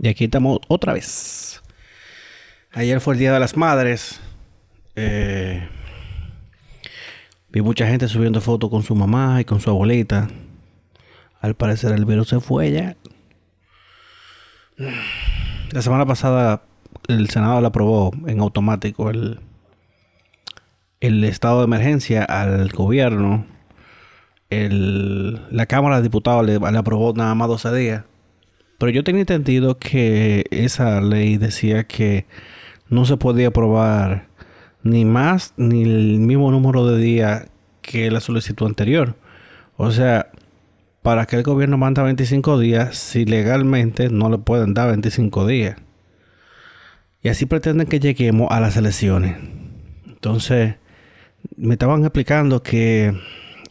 Y 0.00 0.08
aquí 0.08 0.24
estamos 0.24 0.60
otra 0.68 0.92
vez. 0.92 1.60
Ayer 2.72 3.00
fue 3.00 3.14
el 3.14 3.20
Día 3.20 3.32
de 3.32 3.40
las 3.40 3.56
Madres. 3.56 4.20
Eh, 4.94 5.68
vi 7.48 7.62
mucha 7.62 7.86
gente 7.86 8.06
subiendo 8.06 8.40
fotos 8.40 8.70
con 8.70 8.82
su 8.84 8.94
mamá 8.94 9.40
y 9.40 9.44
con 9.44 9.60
su 9.60 9.70
abuelita. 9.70 10.28
Al 11.40 11.54
parecer 11.54 11.92
el 11.92 12.04
virus 12.04 12.28
se 12.28 12.40
fue 12.40 12.70
ya. 12.70 12.96
La 15.72 15.82
semana 15.82 16.06
pasada 16.06 16.62
el 17.08 17.28
Senado 17.30 17.60
le 17.60 17.66
aprobó 17.66 18.12
en 18.26 18.38
automático 18.38 19.10
el, 19.10 19.40
el 21.00 21.24
estado 21.24 21.58
de 21.58 21.64
emergencia 21.64 22.22
al 22.22 22.68
gobierno. 22.68 23.46
El, 24.50 25.42
la 25.50 25.66
Cámara 25.66 25.96
de 25.96 26.02
Diputados 26.02 26.46
le, 26.46 26.58
le 26.58 26.78
aprobó 26.78 27.12
nada 27.14 27.34
más 27.34 27.48
12 27.48 27.74
días. 27.74 28.04
Pero 28.78 28.92
yo 28.92 29.04
tenía 29.04 29.22
entendido 29.22 29.78
que 29.78 30.44
esa 30.50 31.00
ley 31.00 31.36
decía 31.36 31.84
que 31.84 32.26
no 32.88 33.04
se 33.04 33.16
podía 33.16 33.48
aprobar 33.48 34.28
ni 34.84 35.04
más 35.04 35.52
ni 35.56 35.82
el 35.82 36.20
mismo 36.20 36.50
número 36.52 36.86
de 36.86 36.98
días 36.98 37.46
que 37.82 38.10
la 38.10 38.20
solicitud 38.20 38.66
anterior. 38.66 39.16
O 39.76 39.90
sea, 39.90 40.30
para 41.02 41.26
que 41.26 41.36
el 41.36 41.42
gobierno 41.42 41.76
manda 41.76 42.02
25 42.02 42.58
días, 42.58 42.96
si 42.96 43.24
legalmente 43.24 44.10
no 44.10 44.30
le 44.30 44.38
pueden 44.38 44.74
dar 44.74 44.88
25 44.90 45.46
días. 45.46 45.76
Y 47.22 47.28
así 47.30 47.46
pretenden 47.46 47.88
que 47.88 47.98
lleguemos 47.98 48.48
a 48.50 48.60
las 48.60 48.76
elecciones. 48.76 49.36
Entonces, 50.06 50.76
me 51.56 51.74
estaban 51.74 52.02
explicando 52.02 52.62
que 52.62 53.12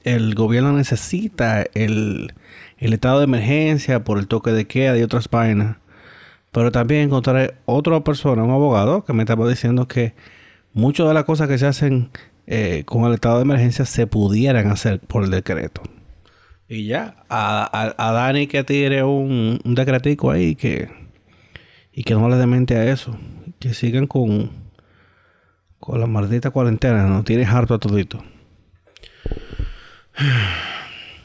el 0.03 0.35
gobierno 0.35 0.73
necesita 0.73 1.65
el, 1.73 2.33
el 2.77 2.93
estado 2.93 3.19
de 3.19 3.25
emergencia 3.25 4.03
por 4.03 4.19
el 4.19 4.27
toque 4.27 4.51
de 4.51 4.65
queda 4.65 4.97
y 4.97 5.01
otras 5.01 5.29
vainas. 5.29 5.77
Pero 6.51 6.71
también 6.71 7.01
encontré 7.01 7.55
otra 7.65 8.03
persona, 8.03 8.43
un 8.43 8.51
abogado, 8.51 9.03
que 9.03 9.13
me 9.13 9.23
estaba 9.23 9.47
diciendo 9.47 9.87
que 9.87 10.13
muchas 10.73 11.07
de 11.07 11.13
las 11.13 11.25
cosas 11.25 11.47
que 11.47 11.57
se 11.57 11.67
hacen 11.67 12.09
eh, 12.45 12.83
con 12.85 13.05
el 13.05 13.13
estado 13.13 13.37
de 13.37 13.43
emergencia 13.43 13.85
se 13.85 14.07
pudieran 14.07 14.71
hacer 14.71 14.99
por 14.99 15.23
el 15.23 15.31
decreto. 15.31 15.81
Y 16.69 16.85
ya, 16.85 17.23
a, 17.29 17.93
Dani 17.97 18.47
que 18.47 18.63
tire 18.63 19.03
un, 19.03 19.59
un, 19.63 19.75
decretico 19.75 20.31
ahí 20.31 20.55
que, 20.55 20.89
y 21.93 22.03
que 22.03 22.13
no 22.13 22.27
le 22.29 22.35
demente 22.35 22.75
a 22.75 22.91
eso. 22.91 23.17
Que 23.59 23.73
sigan 23.73 24.07
con, 24.07 24.51
con 25.79 25.99
la 25.99 26.07
maldita 26.07 26.51
cuarentena, 26.51 27.05
no 27.05 27.23
tienes 27.23 27.49
harto 27.49 27.73
a 27.73 27.79
todito. 27.79 28.23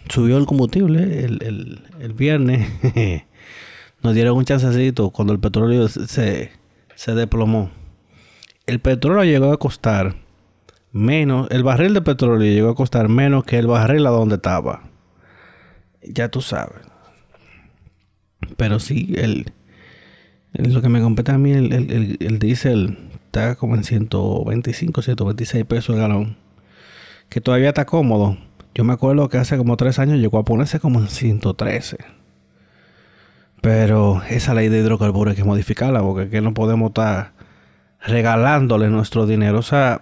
Subió 0.08 0.36
el 0.36 0.46
combustible 0.46 1.24
el, 1.24 1.82
el, 2.00 2.12
viernes. 2.12 2.68
Nos 4.02 4.14
dieron 4.14 4.36
un 4.36 4.44
chancecito 4.44 5.10
cuando 5.10 5.32
el 5.32 5.40
petróleo 5.40 5.88
se, 5.88 6.50
se 6.94 7.14
desplomó. 7.14 7.70
El 8.66 8.80
petróleo 8.80 9.24
llegó 9.24 9.52
a 9.52 9.58
costar 9.58 10.16
menos, 10.92 11.48
el 11.50 11.62
barril 11.62 11.94
de 11.94 12.02
petróleo 12.02 12.52
llegó 12.52 12.70
a 12.70 12.74
costar 12.74 13.08
menos 13.08 13.44
que 13.44 13.58
el 13.58 13.66
barril 13.66 14.06
a 14.06 14.10
donde 14.10 14.36
estaba. 14.36 14.82
Ya 16.02 16.28
tú 16.28 16.40
sabes. 16.40 16.82
Pero 18.56 18.78
sí, 18.78 19.14
el, 19.16 19.52
lo 20.52 20.82
que 20.82 20.88
me 20.88 21.00
compete 21.00 21.32
a 21.32 21.38
mí, 21.38 21.52
el, 21.52 21.72
el, 21.72 22.16
el, 22.20 22.38
diésel 22.38 22.98
está 23.24 23.54
como 23.54 23.74
en 23.74 23.84
125, 23.84 25.02
126 25.02 25.64
pesos 25.64 25.94
el 25.94 26.02
galón. 26.02 26.36
Que 27.28 27.40
todavía 27.40 27.68
está 27.68 27.86
cómodo. 27.86 28.36
Yo 28.74 28.84
me 28.84 28.94
acuerdo 28.94 29.28
que 29.28 29.38
hace 29.38 29.58
como 29.58 29.76
tres 29.76 29.98
años 29.98 30.18
llegó 30.18 30.38
a 30.38 30.44
ponerse 30.44 30.80
como 30.80 31.00
en 31.00 31.08
113. 31.08 31.98
Pero 33.60 34.22
esa 34.28 34.54
ley 34.54 34.68
de 34.68 34.78
hidrocarburos 34.78 35.32
hay 35.32 35.36
que 35.36 35.44
modificarla 35.44 36.00
porque 36.00 36.30
que 36.30 36.40
no 36.40 36.54
podemos 36.54 36.88
estar 36.90 37.32
regalándole 38.04 38.88
nuestro 38.88 39.26
dinero. 39.26 39.58
O 39.58 39.62
sea, 39.62 40.00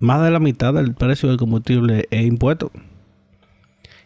más 0.00 0.22
de 0.22 0.30
la 0.30 0.40
mitad 0.40 0.74
del 0.74 0.94
precio 0.94 1.28
del 1.28 1.38
combustible 1.38 2.06
es 2.10 2.26
impuesto. 2.26 2.72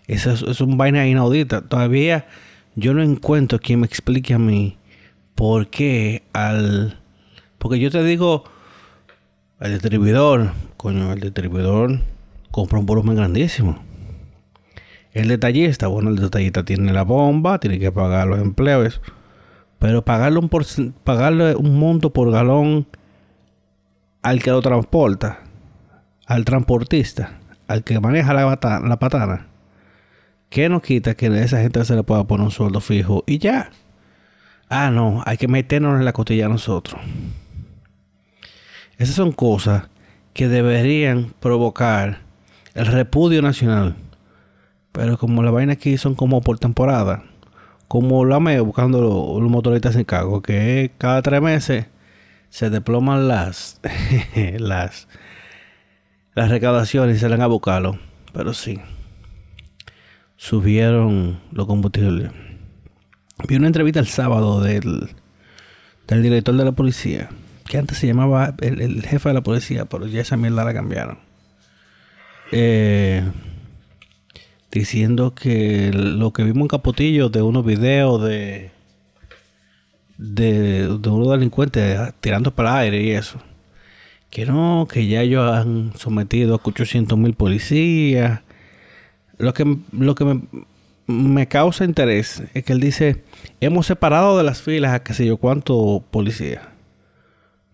Eso 0.07 0.33
es, 0.33 0.61
un 0.61 0.77
vaina 0.77 1.07
inaudita. 1.07 1.63
Todavía 1.63 2.27
yo 2.75 2.95
no 2.95 3.03
encuentro 3.03 3.59
quien 3.59 3.81
me 3.81 3.87
explique 3.87 4.35
a 4.35 4.39
mí 4.39 4.77
por 5.35 5.69
qué 5.69 6.23
al... 6.33 6.99
Porque 7.59 7.79
yo 7.79 7.91
te 7.91 8.03
digo, 8.05 8.45
el 9.59 9.73
distribuidor, 9.73 10.53
coño, 10.77 11.13
el 11.13 11.21
distribuidor 11.21 12.01
compra 12.51 12.79
un 12.79 12.87
volumen 12.87 13.17
grandísimo. 13.17 13.79
El 15.13 15.29
detallista, 15.29 15.89
bueno, 15.89 16.11
el 16.11 16.17
detallista 16.17 16.65
tiene 16.65 16.93
la 16.93 17.03
bomba, 17.03 17.59
tiene 17.59 17.79
que 17.79 17.91
pagar 17.91 18.29
los 18.29 18.39
empleos, 18.39 19.01
pero 19.79 20.05
pagarle 20.05 20.39
un, 20.39 20.95
pagarle 21.03 21.57
un 21.57 21.79
monto 21.79 22.13
por 22.13 22.31
galón 22.31 22.87
al 24.23 24.43
que 24.43 24.51
lo 24.51 24.61
transporta, 24.61 25.41
al 26.27 26.45
transportista, 26.45 27.41
al 27.67 27.83
que 27.83 27.99
maneja 27.99 28.35
la, 28.35 28.59
la 28.85 28.99
patana, 28.99 29.49
¿qué 30.49 30.69
nos 30.69 30.83
quita 30.83 31.15
que 31.15 31.27
a 31.27 31.43
esa 31.43 31.61
gente 31.61 31.85
se 31.85 31.97
le 31.97 32.03
pueda 32.03 32.25
poner 32.25 32.45
un 32.45 32.53
sueldo 32.53 32.81
fijo 32.81 33.25
y 33.27 33.39
ya? 33.39 33.71
Ah, 34.69 34.91
no, 34.93 35.23
hay 35.27 35.37
que 35.37 35.49
meternos 35.49 35.99
en 35.99 36.05
la 36.05 36.13
costilla 36.13 36.47
a 36.47 36.51
nosotros. 36.51 37.01
Esas 38.99 39.17
son 39.17 39.33
cosas 39.33 39.89
que 40.33 40.47
deberían 40.47 41.33
provocar 41.41 42.30
el 42.75 42.87
repudio 42.87 43.43
nacional. 43.43 43.97
Pero 44.93 45.19
como 45.19 45.43
la 45.43 45.51
vaina 45.51 45.75
aquí 45.75 45.97
son 45.97 46.15
como 46.15 46.41
por 46.41 46.59
temporada, 46.59 47.25
como 47.89 48.25
la 48.25 48.41
me 48.41 48.61
buscando 48.61 49.01
los, 49.01 49.51
motoristas 49.51 49.97
en 49.97 50.05
cargo, 50.05 50.43
que 50.43 50.93
cada 50.99 51.23
tres 51.23 51.41
meses 51.41 51.87
se 52.49 52.71
deploman 52.71 53.29
las 53.29 53.81
las 54.59 55.09
las 56.35 56.51
recaudaciones 56.51 57.17
y 57.17 57.21
se 57.21 57.29
van 57.29 57.43
a 57.43 57.47
buscarlo. 57.47 57.99
Pero 58.33 58.55
sí, 58.55 58.81
subieron 60.37 61.41
los 61.53 61.67
combustibles. 61.67 62.33
Vi 63.49 63.57
una 63.57 63.69
entrevista 63.69 64.01
el 64.01 64.07
sábado 64.07 64.61
del, 64.61 65.11
del 66.07 66.23
director 66.23 66.57
de 66.57 66.65
la 66.65 66.73
policía, 66.73 67.31
que 67.67 67.79
antes 67.79 67.99
se 67.99 68.07
llamaba 68.07 68.55
el, 68.61 68.81
el 68.81 69.03
jefe 69.03 69.29
de 69.31 69.35
la 69.35 69.43
policía, 69.43 69.87
pero 69.87 70.07
ya 70.07 70.21
esa 70.21 70.37
mierda 70.37 70.65
la 70.65 70.75
cambiaron 70.75 71.30
eh, 72.53 73.23
diciendo 74.71 75.35
que 75.35 75.91
lo 75.93 76.33
que 76.33 76.45
vimos 76.45 76.63
en 76.63 76.69
Capotillo 76.69 77.29
de 77.29 77.43
unos 77.43 77.65
videos 77.65 78.23
de, 78.23 78.71
de, 80.19 80.99
de 80.99 81.09
unos 81.09 81.31
delincuentes 81.31 81.99
tirando 82.21 82.55
para 82.55 82.71
el 82.71 82.95
aire 82.95 83.03
y 83.03 83.11
eso. 83.11 83.39
Que 84.31 84.47
no, 84.47 84.87
que 84.91 85.07
ya 85.09 85.23
ellos 85.23 85.51
han 85.51 85.93
sometido 85.97 86.55
a 86.55 86.61
800 86.63 87.19
mil 87.19 87.35
policías. 87.35 88.41
Lo 89.39 89.55
que, 89.55 89.79
lo 89.93 90.15
que 90.15 90.25
me, 90.25 90.43
me, 91.07 91.49
causa 91.49 91.85
interés 91.85 92.43
es 92.55 92.63
que 92.65 92.73
él 92.73 92.81
dice, 92.81 93.25
hemos 93.61 93.87
separado 93.87 94.39
de 94.39 94.45
las 94.45 94.63
filas 94.63 94.93
a 94.93 95.03
qué 95.03 95.15
sé 95.15 95.27
yo 95.27 95.37
cuánto 95.39 96.05
policía. 96.11 96.69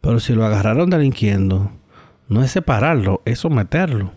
Pero 0.00 0.20
si 0.20 0.34
lo 0.34 0.46
agarraron 0.46 0.88
delinquiendo, 0.88 1.72
no 2.28 2.42
es 2.42 2.52
separarlo, 2.52 3.22
es 3.24 3.40
someterlo. 3.40 4.12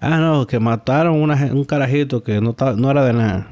Ah, 0.00 0.18
no, 0.18 0.46
que 0.46 0.58
mataron 0.60 1.16
un 1.20 1.64
carajito 1.64 2.22
que 2.22 2.40
no, 2.40 2.54
no 2.76 2.90
era 2.90 3.04
de 3.04 3.12
nada. 3.12 3.48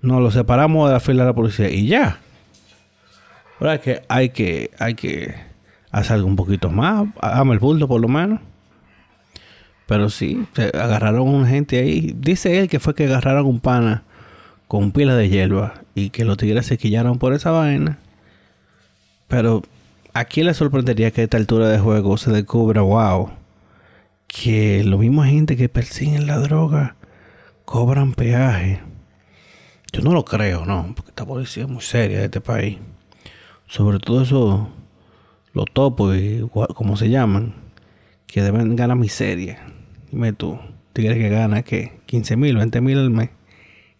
No, 0.00 0.20
lo 0.20 0.30
separamos 0.30 0.88
de 0.88 0.94
la 0.94 1.00
fila 1.00 1.24
de 1.24 1.30
la 1.30 1.34
policía 1.34 1.70
y 1.70 1.86
ya. 1.88 2.18
Ahora 3.60 3.80
que 3.80 4.02
hay 4.08 4.30
que, 4.30 4.70
hay 4.78 4.94
que 4.94 5.34
hacer 5.90 6.14
algo 6.14 6.28
un 6.28 6.36
poquito 6.36 6.70
más. 6.70 7.08
Hagamos 7.20 7.54
el 7.54 7.58
bulto 7.58 7.88
por 7.88 8.00
lo 8.00 8.08
menos. 8.08 8.40
Pero 9.86 10.10
sí, 10.10 10.46
agarraron 10.74 11.20
a 11.20 11.30
una 11.30 11.48
gente 11.48 11.78
ahí. 11.78 12.14
Dice 12.16 12.60
él 12.60 12.68
que 12.68 12.78
fue 12.78 12.94
que 12.94 13.06
agarraron 13.06 13.46
un 13.46 13.58
pana 13.58 14.04
con 14.68 14.92
pila 14.92 15.16
de 15.16 15.28
hierba 15.28 15.82
y 15.94 16.10
que 16.10 16.24
los 16.24 16.36
tigres 16.36 16.66
se 16.66 16.78
quillaron 16.78 17.18
por 17.18 17.32
esa 17.32 17.50
vaina. 17.50 17.98
Pero 19.26 19.62
¿a 20.14 20.24
quién 20.26 20.46
le 20.46 20.54
sorprendería 20.54 21.10
que 21.10 21.22
a 21.22 21.24
esta 21.24 21.38
altura 21.38 21.68
de 21.68 21.78
juego 21.78 22.16
se 22.18 22.30
descubra, 22.30 22.82
wow, 22.82 23.30
que 24.28 24.84
lo 24.84 24.98
mismo 24.98 25.24
gente 25.24 25.56
que 25.56 25.68
persiguen 25.68 26.28
la 26.28 26.38
droga 26.38 26.94
cobran 27.64 28.12
peaje. 28.12 28.80
Yo 29.92 30.02
no 30.02 30.12
lo 30.12 30.24
creo, 30.24 30.64
no, 30.64 30.92
porque 30.94 31.10
esta 31.10 31.26
policía 31.26 31.64
es 31.64 31.68
muy 31.68 31.82
seria 31.82 32.18
de 32.18 32.26
este 32.26 32.40
país. 32.40 32.78
Sobre 33.66 33.98
todo 33.98 34.22
eso, 34.22 34.68
los 35.54 35.64
topos, 35.72 36.16
y 36.16 36.46
como 36.74 36.96
se 36.96 37.10
llaman, 37.10 37.54
que 38.26 38.42
deben 38.42 38.76
ganar 38.76 38.96
miseria. 38.96 39.66
Dime 40.12 40.32
tú, 40.32 40.58
quieres 40.92 41.18
que 41.18 41.28
gana 41.28 41.62
qué? 41.62 41.98
15 42.06 42.36
mil, 42.36 42.56
20 42.56 42.80
mil 42.80 42.98
al 42.98 43.10
mes. 43.10 43.30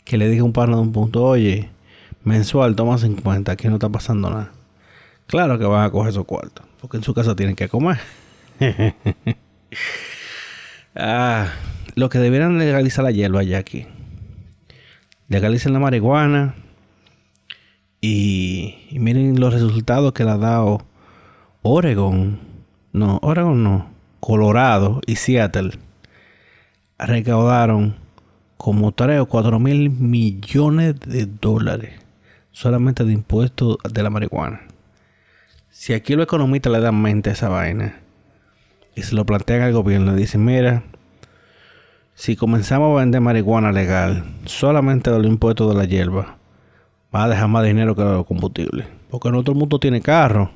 Que 0.04 0.18
le 0.18 0.28
diga 0.28 0.44
un 0.44 0.52
par 0.52 0.68
de 0.68 0.76
un 0.76 0.92
punto, 0.92 1.24
oye, 1.24 1.70
mensual 2.24 2.76
toma 2.76 2.98
50, 2.98 3.52
aquí 3.52 3.68
no 3.68 3.74
está 3.74 3.88
pasando 3.88 4.30
nada. 4.30 4.52
Claro 5.26 5.58
que 5.58 5.64
van 5.64 5.84
a 5.84 5.90
coger 5.90 6.10
esos 6.10 6.24
cuartos, 6.24 6.64
porque 6.80 6.98
en 6.98 7.02
su 7.02 7.14
casa 7.14 7.34
tienen 7.36 7.56
que 7.56 7.68
comer. 7.68 7.98
Ah, 11.00 11.52
lo 11.94 12.08
que 12.08 12.18
debieran 12.18 12.58
legalizar 12.58 13.04
la 13.04 13.12
hierba 13.12 13.44
ya 13.44 13.58
aquí. 13.58 13.86
Legalicen 15.28 15.72
la 15.72 15.78
marihuana 15.78 16.56
Y, 18.00 18.74
y 18.90 18.98
miren 18.98 19.38
los 19.38 19.54
resultados 19.54 20.12
que 20.12 20.24
le 20.24 20.30
ha 20.30 20.38
dado 20.38 20.84
Oregon. 21.62 22.40
No, 22.92 23.20
Oregon 23.22 23.62
no. 23.62 23.90
Colorado 24.18 25.00
y 25.06 25.14
Seattle. 25.14 25.70
Recaudaron 26.98 27.94
como 28.56 28.90
3 28.90 29.20
o 29.20 29.26
4 29.26 29.60
mil 29.60 29.90
millones 29.90 30.98
de 30.98 31.26
dólares 31.26 31.92
solamente 32.50 33.04
de 33.04 33.12
impuestos 33.12 33.76
de 33.88 34.02
la 34.02 34.10
marihuana. 34.10 34.62
Si 35.70 35.92
aquí 35.92 36.16
los 36.16 36.24
economistas 36.24 36.72
le 36.72 36.80
dan 36.80 37.00
mente 37.00 37.30
a 37.30 37.34
esa 37.34 37.48
vaina 37.48 38.00
y 38.98 39.02
se 39.02 39.14
lo 39.14 39.24
plantean 39.24 39.62
al 39.62 39.72
gobierno, 39.72 40.16
dicen, 40.16 40.44
mira, 40.44 40.82
si 42.16 42.34
comenzamos 42.34 42.96
a 42.96 43.00
vender 43.00 43.20
marihuana 43.20 43.70
legal 43.70 44.24
solamente 44.44 45.08
de 45.08 45.18
los 45.18 45.28
impuestos 45.28 45.70
de 45.70 45.78
la 45.78 45.84
hierba, 45.84 46.36
va 47.14 47.24
a 47.24 47.28
dejar 47.28 47.46
más 47.46 47.64
dinero 47.64 47.94
que 47.94 48.02
los 48.02 48.26
combustibles. 48.26 48.88
Porque 49.08 49.30
no 49.30 49.42
todo 49.42 49.52
el 49.52 49.58
mundo 49.58 49.78
tiene 49.78 50.00
carro, 50.00 50.50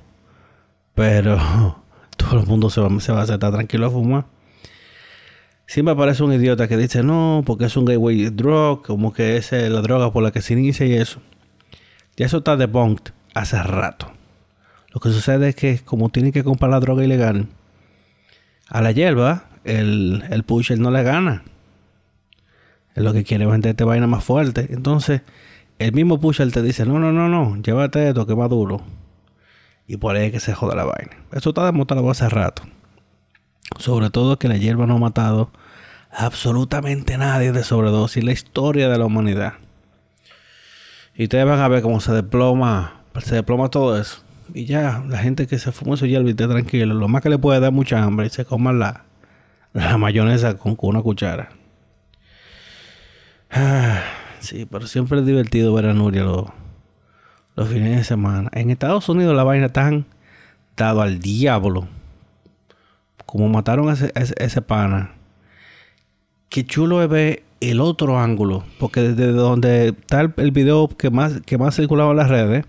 pero 0.96 1.38
todo 2.16 2.40
el 2.40 2.46
mundo 2.46 2.68
se 2.68 2.80
va, 2.80 2.88
se 2.98 3.12
va 3.12 3.20
a 3.20 3.22
estar 3.22 3.38
tranquilo 3.38 3.86
a 3.86 3.90
fumar. 3.90 4.24
Siempre 5.66 5.92
aparece 5.92 6.24
un 6.24 6.32
idiota 6.32 6.66
que 6.66 6.76
dice 6.76 7.04
no, 7.04 7.44
porque 7.46 7.66
es 7.66 7.76
un 7.76 7.84
gateway 7.84 8.28
drug, 8.30 8.82
como 8.84 9.12
que 9.12 9.36
es 9.36 9.52
la 9.52 9.82
droga 9.82 10.12
por 10.12 10.24
la 10.24 10.32
que 10.32 10.42
se 10.42 10.54
inicia 10.54 10.84
y 10.84 10.94
eso. 10.94 11.20
Ya 12.16 12.26
eso 12.26 12.38
está 12.38 12.56
debunked 12.56 13.12
hace 13.34 13.62
rato. 13.62 14.10
Lo 14.92 15.00
que 15.00 15.10
sucede 15.10 15.50
es 15.50 15.54
que 15.54 15.78
como 15.78 16.08
tiene 16.08 16.32
que 16.32 16.42
comprar 16.42 16.72
la 16.72 16.80
droga 16.80 17.04
ilegal, 17.04 17.46
a 18.72 18.80
la 18.80 18.90
hierba, 18.90 19.44
el, 19.64 20.24
el 20.30 20.44
pusher 20.44 20.78
no 20.78 20.90
le 20.90 21.02
gana. 21.02 21.42
Es 22.94 23.04
lo 23.04 23.12
que 23.12 23.22
quiere 23.22 23.44
venderte 23.44 23.84
vaina 23.84 24.06
más 24.06 24.24
fuerte. 24.24 24.66
Entonces, 24.70 25.20
el 25.78 25.92
mismo 25.92 26.18
pusher 26.18 26.50
te 26.50 26.62
dice, 26.62 26.86
no, 26.86 26.98
no, 26.98 27.12
no, 27.12 27.28
no, 27.28 27.60
llévate 27.60 28.08
esto 28.08 28.26
que 28.26 28.32
va 28.32 28.48
duro. 28.48 28.80
Y 29.86 29.98
por 29.98 30.16
ahí 30.16 30.26
es 30.26 30.32
que 30.32 30.40
se 30.40 30.54
joda 30.54 30.74
la 30.74 30.84
vaina. 30.84 31.12
Eso 31.32 31.50
está 31.50 31.66
demostrado 31.66 32.10
hace 32.10 32.26
rato. 32.30 32.62
Sobre 33.78 34.08
todo 34.08 34.38
que 34.38 34.48
la 34.48 34.56
hierba 34.56 34.86
no 34.86 34.96
ha 34.96 34.98
matado 34.98 35.50
absolutamente 36.10 37.18
nadie 37.18 37.52
de 37.52 37.64
sobredosis. 37.64 38.24
La 38.24 38.32
historia 38.32 38.88
de 38.88 38.96
la 38.96 39.04
humanidad. 39.04 39.52
Y 41.14 41.24
ustedes 41.24 41.44
van 41.44 41.60
a 41.60 41.68
ver 41.68 41.82
cómo 41.82 42.00
se 42.00 42.12
desploma, 42.12 43.02
se 43.22 43.34
desploma 43.34 43.68
todo 43.68 44.00
eso. 44.00 44.22
Y 44.54 44.66
ya, 44.66 45.04
la 45.08 45.18
gente 45.18 45.46
que 45.46 45.58
se 45.58 45.72
fuma 45.72 45.94
eso 45.94 46.06
ya 46.06 46.20
esté 46.20 46.46
tranquilo. 46.46 46.94
Lo 46.94 47.08
más 47.08 47.22
que 47.22 47.30
le 47.30 47.38
puede 47.38 47.60
dar 47.60 47.72
mucha 47.72 48.02
hambre 48.02 48.26
y 48.26 48.30
se 48.30 48.44
coma 48.44 48.72
la, 48.72 49.04
la 49.72 49.96
mayonesa 49.98 50.58
con, 50.58 50.76
una 50.80 51.02
cuchara. 51.02 51.50
Ah, 53.50 54.02
sí, 54.40 54.66
pero 54.70 54.86
siempre 54.86 55.20
es 55.20 55.26
divertido 55.26 55.72
ver 55.74 55.86
a 55.86 55.94
Nuria 55.94 56.24
los, 56.24 56.46
los 57.56 57.68
fines 57.68 57.96
de 57.96 58.04
semana. 58.04 58.50
En 58.52 58.70
Estados 58.70 59.08
Unidos 59.08 59.34
la 59.34 59.44
vaina 59.44 59.70
tan 59.70 60.06
dado 60.76 61.02
al 61.02 61.18
diablo. 61.20 61.88
Como 63.26 63.48
mataron 63.48 63.88
a 63.88 63.94
ese, 63.94 64.12
ese 64.14 64.62
pana. 64.62 65.12
Qué 66.48 66.66
chulo 66.66 67.02
es 67.02 67.08
ver 67.08 67.42
el 67.60 67.80
otro 67.80 68.18
ángulo, 68.18 68.64
porque 68.78 69.00
desde 69.00 69.32
donde 69.32 69.88
está 69.88 70.20
el, 70.20 70.50
video 70.50 70.88
que 70.88 71.10
más, 71.10 71.40
que 71.46 71.56
más 71.56 71.76
circulaba 71.76 72.10
en 72.10 72.16
las 72.16 72.28
redes, 72.28 72.66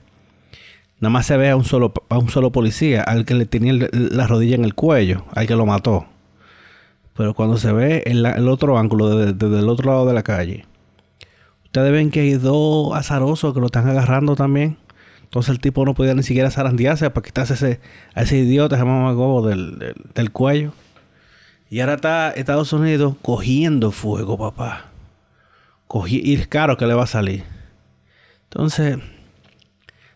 nada 1.00 1.12
más 1.12 1.26
se 1.26 1.38
ve 1.38 1.50
a 1.50 1.56
un 1.56 1.66
solo, 1.66 1.94
a 2.10 2.18
un 2.18 2.30
solo 2.30 2.52
policía, 2.52 3.04
al 3.04 3.26
que 3.26 3.34
le 3.34 3.46
tenía 3.46 3.74
la 3.92 4.28
rodilla 4.28 4.56
en 4.56 4.66
el 4.66 4.74
cuello, 4.74 5.26
al 5.34 5.48
que 5.48 5.56
lo 5.56 5.66
mató. 5.66 6.06
Pero 7.16 7.34
cuando 7.34 7.58
se 7.58 7.72
ve 7.72 8.04
el, 8.06 8.26
el 8.26 8.48
otro 8.48 8.78
ángulo, 8.78 9.10
desde, 9.16 9.60
el 9.60 9.70
otro 9.70 9.92
lado 9.92 10.06
de 10.06 10.14
la 10.14 10.24
calle, 10.24 10.66
ustedes 11.66 11.92
ven 11.92 12.10
que 12.10 12.22
hay 12.22 12.34
dos 12.34 12.96
azarosos 12.96 13.54
que 13.54 13.60
lo 13.60 13.68
están 13.68 13.88
agarrando 13.88 14.36
también. 14.36 14.78
Entonces 15.24 15.52
el 15.52 15.60
tipo 15.60 15.86
no 15.86 15.94
podía 15.94 16.14
ni 16.14 16.24
siquiera 16.24 16.52
zarandearse 16.52 17.10
para 17.10 17.26
quitarse 17.26 17.54
ese, 17.56 17.80
a 18.14 18.22
ese 18.24 18.38
idiota, 18.38 18.76
ese 18.76 18.86
mamagobo 18.86 19.48
del, 19.48 19.80
del, 19.80 19.96
del 20.14 20.32
cuello. 20.32 20.74
Y 21.70 21.80
ahora 21.80 21.96
está 21.96 22.32
Estados 22.32 22.72
Unidos 22.72 23.16
cogiendo 23.22 23.92
fuego, 23.92 24.38
papá. 24.38 24.92
Cogí, 25.88 26.22
y 26.24 26.36
es 26.36 26.48
caro 26.48 26.78
que 26.78 26.86
le 26.86 26.94
va 26.94 27.04
a 27.04 27.08
salir. 27.08 27.44
Entonces, 28.44 29.00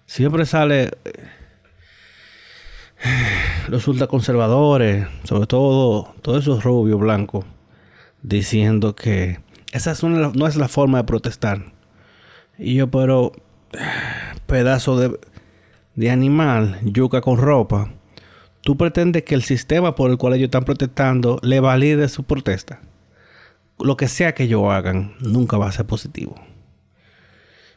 siempre 0.07 0.47
sale 0.47 0.89
eh, 1.05 1.11
los 3.67 3.87
ultraconservadores, 3.87 5.07
sobre 5.23 5.45
todo 5.45 6.15
todos 6.23 6.43
esos 6.43 6.63
rubios 6.63 6.99
blancos, 6.99 7.45
diciendo 8.23 8.95
que 8.95 9.39
esa 9.71 9.91
es 9.91 10.03
no 10.03 10.47
es 10.47 10.55
la 10.55 10.67
forma 10.67 10.97
de 10.97 11.03
protestar. 11.03 11.73
Y 12.57 12.73
yo, 12.73 12.89
pero, 12.89 13.33
pedazo 14.47 14.99
de, 14.99 15.19
de 15.93 16.09
animal, 16.09 16.79
yuca 16.83 17.21
con 17.21 17.37
ropa 17.37 17.91
tú 18.67 18.75
pretendes 18.75 19.23
que 19.23 19.33
el 19.33 19.43
sistema 19.43 19.95
por 19.95 20.11
el 20.11 20.17
cual 20.17 20.33
ellos 20.33 20.47
están 20.47 20.65
protestando 20.65 21.39
le 21.41 21.61
valide 21.61 22.09
su 22.09 22.23
protesta. 22.23 22.81
Lo 23.79 23.95
que 23.95 24.09
sea 24.09 24.33
que 24.33 24.43
ellos 24.43 24.65
hagan, 24.69 25.15
nunca 25.21 25.57
va 25.57 25.69
a 25.69 25.71
ser 25.71 25.85
positivo. 25.85 26.35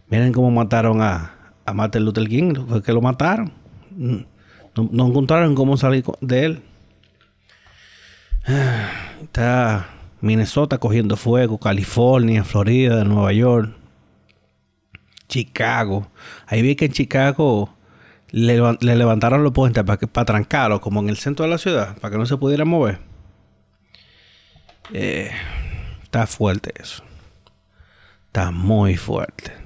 Miren 0.08 0.32
cómo 0.32 0.50
mataron 0.50 1.00
a, 1.00 1.36
a 1.64 1.72
Martin 1.72 2.04
Luther 2.04 2.28
King, 2.28 2.54
fue 2.68 2.82
que 2.82 2.92
lo 2.92 3.00
mataron. 3.00 3.52
No, 3.90 5.06
encontraron 5.06 5.54
cómo 5.54 5.76
salir 5.76 6.04
de 6.20 6.44
él. 6.44 6.62
Está 9.22 9.88
Minnesota 10.20 10.78
cogiendo 10.78 11.16
fuego, 11.16 11.58
California, 11.58 12.44
Florida, 12.44 13.04
Nueva 13.04 13.32
York, 13.32 13.74
Chicago. 15.28 16.10
Ahí 16.46 16.62
vi 16.62 16.76
que 16.76 16.86
en 16.86 16.92
Chicago 16.92 17.74
le, 18.30 18.60
levantaron 18.80 19.42
los 19.42 19.52
puentes 19.52 19.84
para, 19.84 19.98
que, 19.98 20.06
para 20.06 20.24
trancarlo, 20.24 20.80
como 20.80 21.00
en 21.00 21.08
el 21.08 21.16
centro 21.16 21.44
de 21.44 21.50
la 21.50 21.58
ciudad, 21.58 21.96
para 21.98 22.12
que 22.12 22.18
no 22.18 22.26
se 22.26 22.36
pudiera 22.36 22.64
mover. 22.64 22.98
Eh, 24.92 25.30
está 26.02 26.26
fuerte 26.26 26.72
eso. 26.80 27.04
Está 28.26 28.50
muy 28.50 28.96
fuerte. 28.96 29.59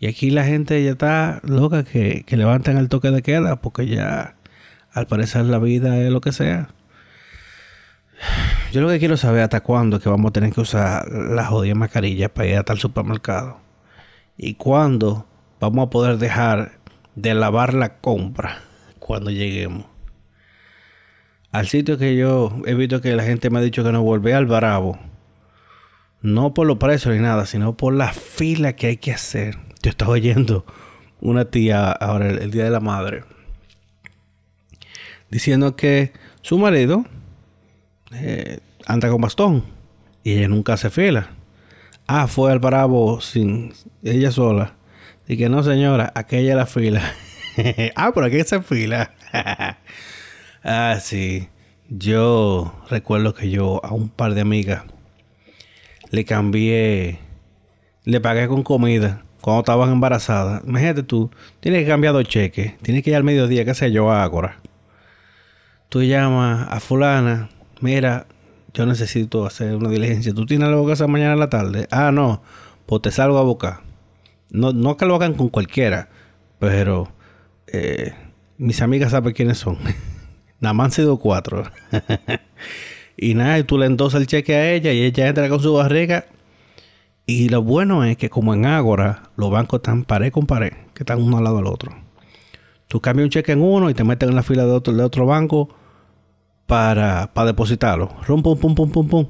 Y 0.00 0.06
aquí 0.06 0.30
la 0.30 0.44
gente 0.44 0.82
ya 0.82 0.92
está 0.92 1.40
loca 1.44 1.84
que, 1.84 2.24
que 2.26 2.36
levanten 2.38 2.78
el 2.78 2.88
toque 2.88 3.10
de 3.10 3.20
queda 3.20 3.60
porque 3.60 3.86
ya 3.86 4.34
al 4.92 5.06
parecer 5.06 5.44
la 5.44 5.58
vida 5.58 5.98
es 5.98 6.10
lo 6.10 6.22
que 6.22 6.32
sea. 6.32 6.70
Yo 8.72 8.80
lo 8.80 8.88
que 8.88 8.98
quiero 8.98 9.18
saber 9.18 9.42
hasta 9.42 9.60
cuándo 9.60 10.00
que 10.00 10.08
vamos 10.08 10.30
a 10.30 10.32
tener 10.32 10.52
que 10.52 10.60
usar 10.62 11.06
las 11.10 11.48
jodidas 11.48 11.76
mascarillas 11.76 12.30
para 12.30 12.48
ir 12.48 12.56
hasta 12.56 12.72
el 12.72 12.78
supermercado. 12.78 13.58
Y 14.38 14.54
cuándo 14.54 15.26
vamos 15.60 15.86
a 15.86 15.90
poder 15.90 16.16
dejar 16.16 16.78
de 17.14 17.34
lavar 17.34 17.74
la 17.74 17.98
compra 17.98 18.62
cuando 18.98 19.30
lleguemos. 19.30 19.84
Al 21.52 21.66
sitio 21.66 21.98
que 21.98 22.16
yo 22.16 22.56
he 22.64 22.74
visto 22.74 23.02
que 23.02 23.14
la 23.14 23.24
gente 23.24 23.50
me 23.50 23.58
ha 23.58 23.62
dicho 23.62 23.84
que 23.84 23.92
no 23.92 24.02
vuelve 24.02 24.32
al 24.32 24.46
Bravo. 24.46 24.98
No 26.22 26.54
por 26.54 26.66
los 26.66 26.78
precios 26.78 27.14
ni 27.14 27.20
nada, 27.20 27.44
sino 27.44 27.76
por 27.76 27.92
la 27.92 28.14
fila 28.14 28.76
que 28.76 28.86
hay 28.86 28.96
que 28.96 29.12
hacer. 29.12 29.69
Yo 29.82 29.88
estaba 29.88 30.12
oyendo 30.12 30.66
una 31.22 31.46
tía 31.46 31.90
ahora 31.90 32.28
el, 32.28 32.50
día 32.50 32.64
de 32.64 32.70
la 32.70 32.80
madre 32.80 33.24
diciendo 35.30 35.74
que 35.74 36.12
su 36.42 36.58
marido 36.58 37.06
eh, 38.12 38.58
anda 38.86 39.08
con 39.08 39.22
bastón 39.22 39.64
y 40.22 40.32
ella 40.32 40.48
nunca 40.48 40.74
hace 40.74 40.90
fila. 40.90 41.30
Ah, 42.06 42.26
fue 42.26 42.52
al 42.52 42.58
Bravo 42.58 43.22
sin 43.22 43.72
ella 44.02 44.30
sola 44.30 44.74
y 45.26 45.38
que 45.38 45.48
no, 45.48 45.62
señora, 45.62 46.12
aquella 46.14 46.50
es 46.50 46.56
la 46.56 46.66
fila. 46.66 47.02
ah, 47.96 48.12
por 48.12 48.24
aquí 48.24 48.36
esa 48.36 48.60
fila. 48.62 49.14
ah, 50.62 50.98
sí. 51.00 51.48
Yo 51.88 52.74
recuerdo 52.90 53.32
que 53.32 53.48
yo 53.48 53.80
a 53.82 53.94
un 53.94 54.10
par 54.10 54.34
de 54.34 54.42
amigas 54.42 54.84
le 56.10 56.26
cambié, 56.26 57.18
le 58.04 58.20
pagué 58.20 58.46
con 58.46 58.62
comida 58.62 59.24
cuando 59.40 59.60
estaban 59.60 59.90
embarazadas. 59.90 60.62
Imagínate 60.66 61.02
tú, 61.02 61.30
tienes 61.60 61.82
que 61.82 61.88
cambiar 61.88 62.12
dos 62.12 62.24
cheques, 62.24 62.78
tienes 62.78 63.02
que 63.02 63.10
ir 63.10 63.16
al 63.16 63.24
mediodía, 63.24 63.64
qué 63.64 63.74
sé 63.74 63.90
yo, 63.92 64.12
ahora. 64.12 64.58
Tú 65.88 66.02
llamas 66.02 66.68
a 66.70 66.80
fulana, 66.80 67.50
mira, 67.80 68.26
yo 68.74 68.86
necesito 68.86 69.46
hacer 69.46 69.74
una 69.74 69.88
diligencia. 69.88 70.32
¿Tú 70.32 70.46
tienes 70.46 70.68
algo 70.68 70.86
que 70.86 70.92
hacer 70.92 71.08
mañana 71.08 71.32
en 71.32 71.40
la 71.40 71.50
tarde? 71.50 71.88
Ah, 71.90 72.12
no, 72.12 72.42
pues 72.86 73.02
te 73.02 73.10
salgo 73.10 73.38
a 73.38 73.42
buscar. 73.42 73.80
No, 74.50 74.72
no 74.72 74.96
que 74.96 75.06
lo 75.06 75.16
hagan 75.16 75.34
con 75.34 75.48
cualquiera, 75.48 76.08
pero 76.58 77.08
eh, 77.66 78.14
mis 78.58 78.82
amigas 78.82 79.12
saben 79.12 79.32
quiénes 79.32 79.58
son. 79.58 79.78
nada 80.60 80.74
más 80.74 80.86
han 80.86 80.92
sido 80.92 81.18
cuatro. 81.18 81.64
y 83.16 83.34
nada, 83.34 83.58
y 83.58 83.64
tú 83.64 83.78
le 83.78 83.86
endosas 83.86 84.20
el 84.20 84.26
cheque 84.26 84.54
a 84.54 84.72
ella 84.72 84.92
y 84.92 85.02
ella 85.02 85.28
entra 85.28 85.48
con 85.48 85.60
su 85.60 85.72
barriga. 85.74 86.26
Y 87.32 87.48
lo 87.48 87.62
bueno 87.62 88.02
es 88.02 88.16
que 88.16 88.28
como 88.28 88.54
en 88.54 88.66
Ágora, 88.66 89.30
los 89.36 89.52
bancos 89.52 89.78
están 89.78 90.02
pared 90.02 90.32
con 90.32 90.46
pared, 90.46 90.72
que 90.92 91.04
están 91.04 91.22
uno 91.22 91.38
al 91.38 91.44
lado 91.44 91.58
del 91.58 91.68
otro. 91.68 91.92
Tú 92.88 93.00
cambias 93.00 93.26
un 93.26 93.30
cheque 93.30 93.52
en 93.52 93.62
uno 93.62 93.88
y 93.88 93.94
te 93.94 94.02
metes 94.02 94.28
en 94.28 94.34
la 94.34 94.42
fila 94.42 94.64
de 94.64 94.72
otro, 94.72 94.92
de 94.92 95.04
otro 95.04 95.26
banco 95.26 95.68
para, 96.66 97.30
para 97.32 97.46
depositarlo. 97.46 98.10
Rum, 98.26 98.42
pum, 98.42 98.58
pum, 98.58 98.74
pum, 98.74 98.90
pum, 98.90 99.08
pum. 99.08 99.26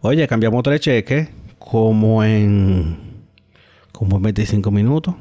Oye, 0.00 0.28
cambiamos 0.28 0.62
tres 0.62 0.80
cheques 0.80 1.28
como 1.58 2.22
en 2.22 3.24
como 3.90 4.20
25 4.20 4.70
minutos. 4.70 5.16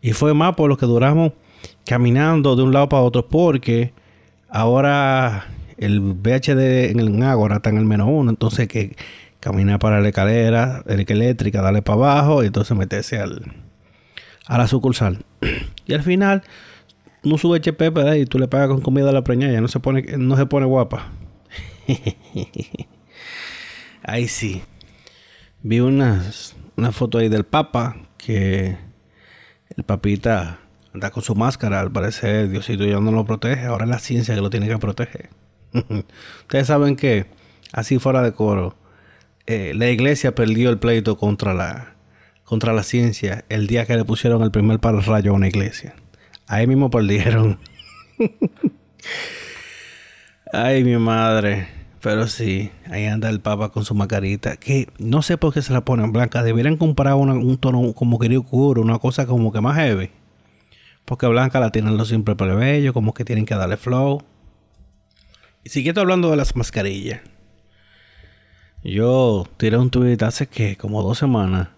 Y 0.00 0.12
fue 0.12 0.34
más 0.34 0.54
por 0.54 0.68
lo 0.68 0.76
que 0.76 0.86
duramos 0.86 1.32
caminando 1.84 2.54
de 2.54 2.62
un 2.62 2.72
lado 2.72 2.88
para 2.88 3.02
otro 3.02 3.26
porque 3.26 3.92
ahora 4.48 5.48
el 5.78 5.98
VHD 5.98 6.92
en 6.92 7.00
el 7.00 7.20
Ágora 7.24 7.56
está 7.56 7.70
en 7.70 7.78
el 7.78 7.86
menos 7.86 8.08
uno, 8.08 8.30
entonces 8.30 8.68
que 8.68 8.94
caminar 9.46 9.78
para 9.78 10.00
la 10.00 10.08
escalera 10.08 10.82
eléctrica, 10.86 11.62
darle 11.62 11.80
para 11.80 11.94
abajo 11.94 12.42
y 12.42 12.48
entonces 12.48 12.76
meterse 12.76 13.20
al, 13.20 13.54
a 14.44 14.58
la 14.58 14.66
sucursal. 14.66 15.24
y 15.86 15.94
al 15.94 16.02
final, 16.02 16.42
no 17.22 17.38
sube 17.38 17.58
HP, 17.58 17.92
y 18.18 18.26
tú 18.26 18.40
le 18.40 18.48
pagas 18.48 18.66
con 18.66 18.80
comida 18.80 19.10
a 19.10 19.12
la 19.12 19.22
preñada, 19.22 19.60
no 19.60 19.68
se 19.68 19.78
pone, 19.78 20.02
no 20.18 20.36
se 20.36 20.46
pone 20.46 20.66
guapa. 20.66 21.12
ahí 24.02 24.26
sí. 24.26 24.62
Vi 25.62 25.78
unas, 25.78 26.56
una 26.76 26.90
foto 26.90 27.18
ahí 27.18 27.28
del 27.28 27.44
Papa 27.44 27.98
que 28.18 28.76
el 29.76 29.84
papita 29.84 30.58
anda 30.92 31.10
con 31.10 31.22
su 31.22 31.36
máscara, 31.36 31.78
al 31.78 31.92
parecer 31.92 32.48
Diosito 32.48 32.84
ya 32.84 32.98
no 32.98 33.12
lo 33.12 33.24
protege, 33.24 33.66
ahora 33.66 33.84
es 33.84 33.90
la 33.90 34.00
ciencia 34.00 34.34
que 34.34 34.40
lo 34.40 34.50
tiene 34.50 34.66
que 34.66 34.78
proteger. 34.78 35.30
Ustedes 36.40 36.66
saben 36.66 36.96
que, 36.96 37.26
así 37.72 38.00
fuera 38.00 38.22
de 38.22 38.32
coro, 38.32 38.74
eh, 39.46 39.72
la 39.74 39.88
iglesia 39.90 40.34
perdió 40.34 40.70
el 40.70 40.78
pleito 40.78 41.16
contra 41.16 41.54
la, 41.54 41.94
contra 42.44 42.72
la 42.72 42.82
ciencia 42.82 43.44
el 43.48 43.66
día 43.66 43.86
que 43.86 43.96
le 43.96 44.04
pusieron 44.04 44.42
el 44.42 44.50
primer 44.50 44.80
rayo 44.80 45.32
a 45.32 45.34
una 45.34 45.48
iglesia. 45.48 45.94
Ahí 46.46 46.66
mismo 46.66 46.90
perdieron. 46.90 47.58
Ay, 50.52 50.84
mi 50.84 50.96
madre. 50.96 51.68
Pero 52.00 52.28
sí, 52.28 52.70
ahí 52.88 53.06
anda 53.06 53.28
el 53.28 53.40
Papa 53.40 53.70
con 53.70 53.84
su 53.84 53.94
mascarita. 53.94 54.56
Que 54.56 54.88
no 54.98 55.22
sé 55.22 55.38
por 55.38 55.52
qué 55.52 55.60
se 55.60 55.72
la 55.72 55.84
ponen 55.84 56.12
blanca. 56.12 56.44
Deberían 56.44 56.76
comprar 56.76 57.14
un 57.14 57.58
tono 57.58 57.92
como 57.94 58.18
que 58.18 58.36
oscuro, 58.36 58.80
una 58.80 58.98
cosa 58.98 59.26
como 59.26 59.52
que 59.52 59.60
más 59.60 59.76
heavy. 59.76 60.10
Porque 61.04 61.26
blanca 61.26 61.58
la 61.58 61.70
tienen 61.70 61.96
los 61.96 62.08
siempre 62.08 62.36
plebeyos, 62.36 62.92
como 62.92 63.12
que 63.12 63.24
tienen 63.24 63.44
que 63.44 63.54
darle 63.56 63.76
flow. 63.76 64.22
Y 65.64 65.70
siguiendo 65.70 66.00
hablando 66.00 66.30
de 66.30 66.36
las 66.36 66.54
mascarillas. 66.54 67.20
Yo 68.86 69.48
tiré 69.56 69.78
un 69.78 69.90
tweet 69.90 70.18
hace 70.20 70.46
que 70.46 70.76
como 70.76 71.02
dos 71.02 71.18
semanas. 71.18 71.68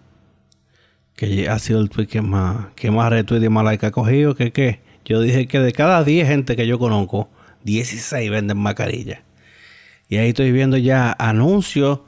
Que 1.15 1.49
ha 1.49 1.57
sido 1.57 1.81
el 1.81 1.89
tweet 1.89 2.05
que 2.05 2.21
más, 2.21 2.67
que 2.75 2.91
más 2.91 3.09
retweet 3.09 3.43
y 3.43 3.49
más 3.49 3.65
like 3.65 3.85
ha 3.85 3.91
cogido. 3.91 4.35
Que 4.35 4.51
qué. 4.51 4.81
Yo 5.05 5.19
dije 5.19 5.47
que 5.47 5.59
de 5.59 5.71
cada 5.73 6.03
10 6.03 6.27
gente 6.27 6.55
que 6.55 6.67
yo 6.67 6.77
conozco, 6.77 7.29
16 7.63 8.29
venden 8.29 8.57
mascarillas. 8.57 9.21
Y 10.07 10.17
ahí 10.17 10.29
estoy 10.29 10.51
viendo 10.51 10.77
ya 10.77 11.15
anuncios 11.17 12.01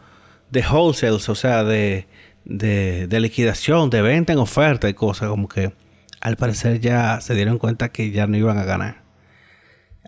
de 0.51 0.61
wholesales, 0.61 1.27
o 1.27 1.35
sea, 1.35 1.63
de, 1.63 2.05
de, 2.45 3.07
de 3.07 3.19
liquidación, 3.19 3.89
de 3.89 4.03
venta 4.03 4.33
en 4.33 4.39
oferta 4.39 4.87
y 4.87 4.93
cosas 4.93 5.29
como 5.29 5.47
que 5.47 5.73
al 6.19 6.37
parecer 6.37 6.79
ya 6.79 7.19
se 7.21 7.33
dieron 7.33 7.57
cuenta 7.57 7.89
que 7.89 8.11
ya 8.11 8.27
no 8.27 8.37
iban 8.37 8.59
a 8.59 8.65
ganar. 8.65 9.00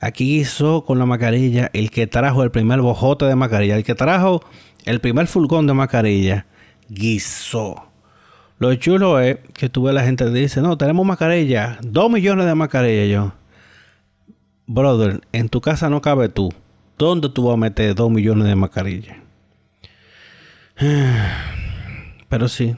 Aquí 0.01 0.39
hizo 0.39 0.83
con 0.85 0.99
la 0.99 1.05
mascarilla 1.05 1.69
el 1.73 1.91
que 1.91 2.07
trajo 2.07 2.43
el 2.43 2.51
primer 2.51 2.81
bojote 2.81 3.25
de 3.25 3.35
mascarilla, 3.35 3.75
el 3.75 3.83
que 3.83 3.95
trajo 3.95 4.43
el 4.85 4.99
primer 4.99 5.27
fulgón 5.27 5.67
de 5.67 5.73
mascarilla, 5.73 6.45
guisó. 6.89 7.89
Lo 8.59 8.73
chulo 8.75 9.19
es 9.19 9.37
que 9.53 9.69
tuve 9.69 9.93
la 9.93 10.03
gente 10.03 10.29
dice, 10.31 10.61
no, 10.61 10.77
tenemos 10.77 11.05
mascarilla, 11.05 11.77
dos 11.81 12.09
millones 12.09 12.45
de 12.45 12.55
mascarillas. 12.55 13.09
Yo, 13.09 13.33
brother, 14.67 15.21
en 15.31 15.49
tu 15.49 15.61
casa 15.61 15.89
no 15.89 16.01
cabe 16.01 16.29
tú. 16.29 16.51
¿Dónde 16.97 17.29
tú 17.29 17.45
vas 17.45 17.55
a 17.55 17.57
meter 17.57 17.95
dos 17.95 18.09
millones 18.11 18.47
de 18.47 18.55
mascarillas? 18.55 19.17
Pero 22.29 22.47
sí, 22.47 22.75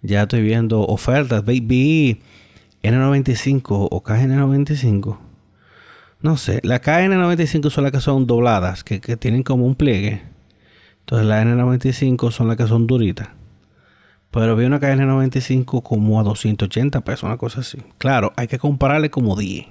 ya 0.00 0.22
estoy 0.22 0.42
viendo 0.42 0.82
ofertas. 0.82 1.44
Vi 1.44 2.20
N95 2.82 3.88
o 3.90 4.02
KN95 4.02 5.23
no 6.24 6.38
sé, 6.38 6.60
la 6.62 6.80
KN95 6.80 7.68
son 7.68 7.84
las 7.84 7.92
que 7.92 8.00
son 8.00 8.26
dobladas, 8.26 8.82
que, 8.82 8.98
tienen 8.98 9.42
como 9.42 9.66
un 9.66 9.74
pliegue. 9.74 10.22
Entonces 11.00 11.26
las 11.26 11.44
N95 11.44 12.30
son 12.30 12.48
las 12.48 12.56
que 12.56 12.66
son 12.66 12.86
duritas. 12.86 13.28
Pero 14.30 14.56
vi 14.56 14.64
una 14.64 14.80
KN95 14.80 15.82
como 15.82 16.18
a 16.18 16.22
280 16.22 17.02
pesos, 17.02 17.24
una 17.24 17.36
cosa 17.36 17.60
así. 17.60 17.76
Claro, 17.98 18.32
hay 18.36 18.48
que 18.48 18.58
comprarle 18.58 19.10
como 19.10 19.36
10. 19.36 19.66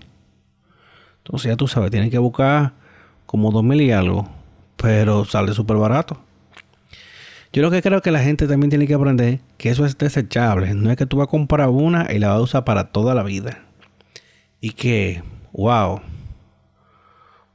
Entonces 1.25 1.49
ya 1.49 1.57
tú 1.57 1.67
sabes, 1.67 1.89
tienes 1.89 2.11
que 2.11 2.19
buscar 2.19 2.73
como 3.25 3.49
2000 3.49 3.81
y 3.81 3.91
algo. 3.91 4.29
Pero 4.77 5.25
sale 5.25 5.53
súper 5.53 5.77
barato. 5.77 6.21
Yo 7.51 7.63
lo 7.63 7.71
que 7.71 7.81
creo 7.81 8.03
que 8.03 8.11
la 8.11 8.19
gente 8.19 8.47
también 8.47 8.69
tiene 8.69 8.85
que 8.85 8.93
aprender 8.93 9.39
que 9.57 9.71
eso 9.71 9.87
es 9.87 9.97
desechable. 9.97 10.75
No 10.75 10.91
es 10.91 10.97
que 10.97 11.07
tú 11.07 11.17
vas 11.17 11.29
a 11.29 11.31
comprar 11.31 11.69
una 11.69 12.13
y 12.13 12.19
la 12.19 12.27
vas 12.27 12.37
a 12.37 12.41
usar 12.41 12.63
para 12.63 12.91
toda 12.91 13.15
la 13.15 13.23
vida. 13.23 13.63
Y 14.61 14.73
que, 14.73 15.23
wow, 15.51 15.99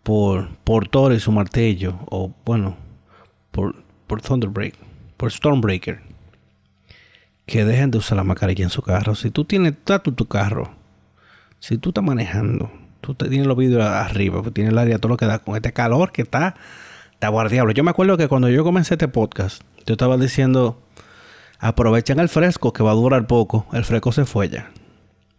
por, 0.08 0.48
por 0.64 0.88
Thor 0.88 1.12
y 1.12 1.20
su 1.20 1.30
martillo, 1.32 1.98
o 2.06 2.32
bueno, 2.46 2.78
por, 3.50 3.74
por 4.06 4.22
Thunderbreak, 4.22 4.74
por 5.18 5.30
Stormbreaker, 5.30 6.00
que 7.44 7.66
dejen 7.66 7.90
de 7.90 7.98
usar 7.98 8.16
la 8.16 8.24
mascarilla 8.24 8.64
en 8.64 8.70
su 8.70 8.80
carro. 8.80 9.14
Si 9.14 9.30
tú 9.30 9.44
tienes 9.44 9.74
tu, 9.84 10.12
tu 10.12 10.24
carro, 10.24 10.70
si 11.58 11.76
tú 11.76 11.90
estás 11.90 12.02
manejando, 12.02 12.70
tú 13.02 13.14
tienes 13.16 13.46
los 13.46 13.58
vidrios 13.58 13.84
arriba, 13.84 14.40
pues 14.40 14.54
tienes 14.54 14.72
el 14.72 14.78
área, 14.78 14.98
todo 14.98 15.10
lo 15.10 15.18
que 15.18 15.26
da 15.26 15.40
con 15.40 15.56
este 15.56 15.74
calor 15.74 16.10
que 16.10 16.22
está, 16.22 16.54
está 17.12 17.28
guardiable. 17.28 17.74
Yo 17.74 17.84
me 17.84 17.90
acuerdo 17.90 18.16
que 18.16 18.28
cuando 18.28 18.48
yo 18.48 18.64
comencé 18.64 18.94
este 18.94 19.08
podcast, 19.08 19.60
yo 19.84 19.92
estaba 19.92 20.16
diciendo, 20.16 20.80
aprovechen 21.58 22.18
el 22.18 22.30
fresco 22.30 22.72
que 22.72 22.82
va 22.82 22.92
a 22.92 22.94
durar 22.94 23.26
poco. 23.26 23.66
El 23.74 23.84
fresco 23.84 24.10
se 24.12 24.24
fue 24.24 24.48
ya. 24.48 24.70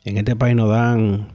En 0.04 0.18
este 0.18 0.36
país 0.36 0.56
nos 0.56 0.70
dan 0.70 1.30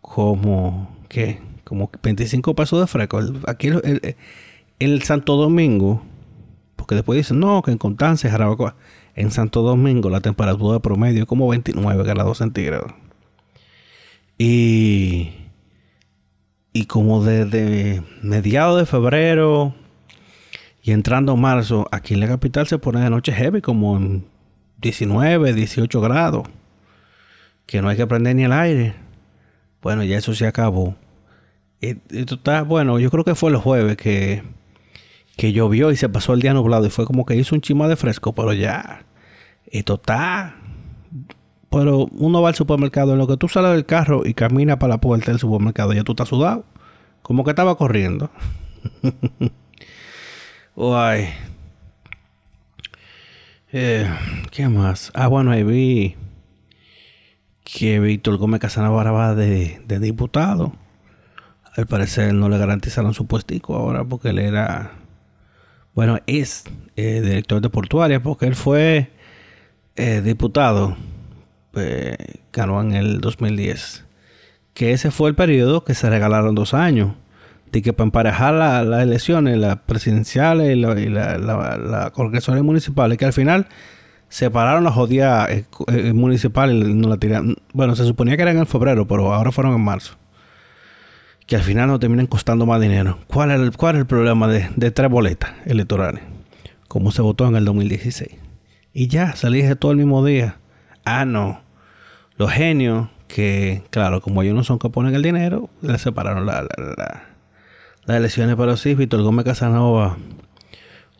como, 0.00 0.96
¿qué? 1.10 1.51
Como 1.72 1.90
25 2.02 2.54
pesos 2.54 2.80
de 2.80 2.86
fresco. 2.86 3.18
aquí 3.46 3.68
el, 3.68 4.14
el, 4.78 5.02
Santo 5.04 5.36
Domingo, 5.36 6.02
porque 6.76 6.94
después 6.94 7.16
dicen, 7.16 7.40
no, 7.40 7.62
que 7.62 7.70
en 7.70 7.78
Constanza, 7.78 8.28
Jarabacoa. 8.28 8.76
En 9.14 9.30
Santo 9.30 9.62
Domingo 9.62 10.10
la 10.10 10.20
temperatura 10.20 10.80
promedio 10.80 11.22
es 11.22 11.26
como 11.26 11.48
29 11.48 12.04
grados 12.04 12.36
centígrados. 12.36 12.92
Y, 14.36 15.32
y 16.74 16.84
como 16.84 17.24
desde 17.24 18.02
mediados 18.20 18.78
de 18.78 18.84
febrero 18.84 19.74
y 20.82 20.90
entrando 20.90 21.38
marzo, 21.38 21.88
aquí 21.90 22.12
en 22.12 22.20
la 22.20 22.28
capital 22.28 22.66
se 22.66 22.76
pone 22.76 23.00
de 23.00 23.08
noche 23.08 23.32
heavy, 23.32 23.62
como 23.62 23.96
en 23.96 24.26
19, 24.82 25.54
18 25.54 26.00
grados. 26.02 26.46
Que 27.64 27.80
no 27.80 27.88
hay 27.88 27.96
que 27.96 28.06
prender 28.06 28.36
ni 28.36 28.44
el 28.44 28.52
aire. 28.52 28.94
Bueno, 29.80 30.04
ya 30.04 30.18
eso 30.18 30.34
se 30.34 30.46
acabó. 30.46 30.96
Esto 31.82 32.36
está, 32.36 32.62
bueno, 32.62 33.00
yo 33.00 33.10
creo 33.10 33.24
que 33.24 33.34
fue 33.34 33.50
el 33.50 33.56
jueves 33.56 33.96
que, 33.96 34.44
que 35.36 35.52
llovió 35.52 35.90
y 35.90 35.96
se 35.96 36.08
pasó 36.08 36.32
el 36.32 36.40
día 36.40 36.54
nublado 36.54 36.86
y 36.86 36.90
fue 36.90 37.06
como 37.06 37.26
que 37.26 37.34
hizo 37.34 37.56
un 37.56 37.60
chima 37.60 37.88
de 37.88 37.96
fresco, 37.96 38.32
pero 38.36 38.52
ya, 38.52 39.04
esto 39.66 39.94
está. 39.94 40.54
Pero 41.70 42.06
uno 42.12 42.40
va 42.40 42.50
al 42.50 42.54
supermercado, 42.54 43.14
en 43.14 43.18
lo 43.18 43.26
que 43.26 43.36
tú 43.36 43.48
sales 43.48 43.72
del 43.72 43.84
carro 43.84 44.24
y 44.24 44.32
caminas 44.32 44.76
para 44.76 44.94
la 44.94 45.00
puerta 45.00 45.32
del 45.32 45.40
supermercado, 45.40 45.92
ya 45.92 46.04
tú 46.04 46.12
estás 46.12 46.28
sudado, 46.28 46.64
como 47.20 47.42
que 47.42 47.50
estaba 47.50 47.76
corriendo. 47.76 48.30
Uy. 50.76 51.28
Eh, 53.72 54.08
¿Qué 54.52 54.68
más? 54.68 55.10
Ah, 55.14 55.26
bueno, 55.26 55.50
ahí 55.50 55.64
vi 55.64 56.14
que 57.64 57.98
Víctor 57.98 58.36
Gómez 58.36 58.60
Casanova 58.60 59.10
va 59.10 59.34
de, 59.34 59.82
de 59.84 59.98
diputado 59.98 60.74
al 61.74 61.86
parecer 61.86 62.34
no 62.34 62.48
le 62.48 62.58
garantizaron 62.58 63.14
su 63.14 63.26
puestico 63.26 63.74
ahora 63.74 64.04
porque 64.04 64.30
él 64.30 64.38
era, 64.38 64.92
bueno, 65.94 66.18
es 66.26 66.64
eh, 66.96 67.20
director 67.22 67.60
de 67.60 67.70
portuaria 67.70 68.22
porque 68.22 68.46
él 68.46 68.54
fue 68.54 69.10
eh, 69.96 70.20
diputado, 70.22 70.96
eh, 71.74 72.16
ganó 72.52 72.80
en 72.80 72.92
el 72.92 73.20
2010. 73.20 74.04
Que 74.74 74.92
ese 74.92 75.10
fue 75.10 75.30
el 75.30 75.34
periodo 75.34 75.84
que 75.84 75.94
se 75.94 76.08
regalaron 76.08 76.54
dos 76.54 76.74
años. 76.74 77.12
De 77.70 77.80
que 77.80 77.94
para 77.94 78.04
emparejar 78.04 78.52
las 78.52 79.02
elecciones, 79.02 79.56
las 79.56 79.78
presidenciales 79.78 80.76
y 80.76 80.80
la, 80.80 81.00
y 81.00 81.08
la, 81.08 81.38
la, 81.38 82.62
municipales, 82.62 83.16
que 83.16 83.24
al 83.24 83.32
final 83.32 83.66
separaron 84.28 84.84
las 84.84 84.92
jodidas 84.92 85.48
municipales 86.12 86.86
y 86.86 86.92
no 86.92 87.08
la 87.08 87.16
tiraron. 87.16 87.56
Bueno, 87.72 87.96
se 87.96 88.04
suponía 88.04 88.36
que 88.36 88.42
eran 88.42 88.58
en 88.58 88.66
febrero, 88.66 89.06
pero 89.06 89.32
ahora 89.32 89.52
fueron 89.52 89.74
en 89.74 89.80
marzo 89.80 90.18
que 91.52 91.56
al 91.56 91.64
final 91.64 91.86
no 91.86 92.00
terminan 92.00 92.26
costando 92.26 92.64
más 92.64 92.80
dinero. 92.80 93.18
¿Cuál 93.26 93.50
es 93.50 93.60
el, 93.60 94.06
problema 94.06 94.48
de, 94.48 94.90
tres 94.90 95.10
boletas 95.10 95.52
electorales? 95.66 96.22
Como 96.88 97.12
se 97.12 97.20
votó 97.20 97.46
en 97.46 97.56
el 97.56 97.66
2016. 97.66 98.30
Y 98.94 99.08
ya, 99.08 99.36
salí 99.36 99.60
de 99.60 99.76
todo 99.76 99.92
el 99.92 99.98
mismo 99.98 100.24
día. 100.24 100.56
Ah, 101.04 101.26
no. 101.26 101.60
Los 102.38 102.52
genios 102.52 103.10
que, 103.28 103.82
claro, 103.90 104.22
como 104.22 104.42
ellos 104.42 104.54
no 104.54 104.64
son 104.64 104.78
que 104.78 104.88
ponen 104.88 105.14
el 105.14 105.20
dinero, 105.20 105.68
le 105.82 105.98
separaron 105.98 106.46
la, 106.46 106.62
las 108.06 108.16
elecciones. 108.16 108.56
Pero 108.56 108.78
sí, 108.78 108.94
Víctor 108.94 109.20
Gómez 109.20 109.44
Casanova, 109.44 110.16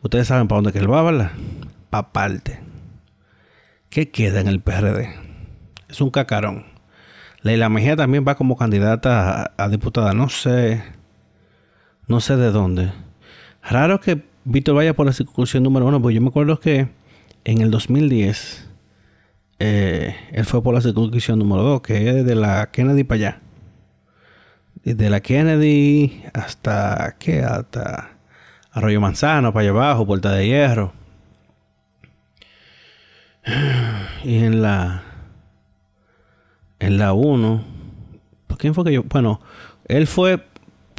ustedes 0.01 0.29
saben 0.29 0.47
para 0.47 0.61
dónde 0.61 0.71
que 0.71 0.79
él 0.79 0.91
va, 0.91 1.03
¿verdad? 1.03 1.31
Para 1.91 2.11
parte. 2.11 2.59
¿Qué 3.91 4.09
queda 4.09 4.41
en 4.41 4.47
el 4.47 4.61
PRD? 4.61 5.13
Es 5.89 6.01
un 6.01 6.09
cacarón. 6.09 6.72
Leila 7.43 7.67
Mejía 7.67 7.97
también 7.97 8.25
va 8.25 8.35
como 8.35 8.57
candidata 8.57 9.53
a, 9.57 9.69
diputada. 9.69 10.13
No 10.13 10.29
sé. 10.29 10.81
No 12.07 12.21
sé 12.21 12.37
de 12.37 12.51
dónde. 12.51 12.91
Raro 13.61 13.99
que 13.99 14.23
Víctor 14.45 14.75
vaya 14.75 14.93
por 14.93 15.05
la 15.05 15.13
circunscripción 15.13 15.63
número 15.63 15.85
uno, 15.85 16.01
porque 16.01 16.15
yo 16.15 16.21
me 16.21 16.29
acuerdo 16.29 16.59
que 16.59 16.87
en 17.43 17.61
el 17.61 17.69
2010 17.71 18.69
eh, 19.59 20.15
él 20.31 20.45
fue 20.45 20.63
por 20.63 20.73
la 20.73 20.81
circunscripción 20.81 21.39
número 21.39 21.63
dos, 21.63 21.81
que 21.81 22.09
es 22.09 22.25
de 22.25 22.35
la 22.35 22.71
Kennedy 22.71 23.03
para 23.03 23.15
allá. 23.17 23.39
De 24.83 25.09
la 25.09 25.21
Kennedy 25.21 26.23
hasta, 26.33 27.15
¿qué? 27.19 27.41
Hasta 27.41 28.11
Arroyo 28.71 28.99
Manzano, 29.01 29.53
para 29.53 29.61
allá 29.63 29.71
abajo, 29.71 30.05
Puerta 30.05 30.31
de 30.31 30.47
Hierro. 30.47 30.93
Y 34.23 34.37
en 34.45 34.61
la. 34.61 35.12
La 36.97 37.13
1. 37.13 37.63
¿Quién 38.57 38.73
fue 38.73 38.83
que 38.83 38.93
yo.? 38.93 39.03
Bueno, 39.03 39.41
él 39.87 40.07
fue. 40.07 40.43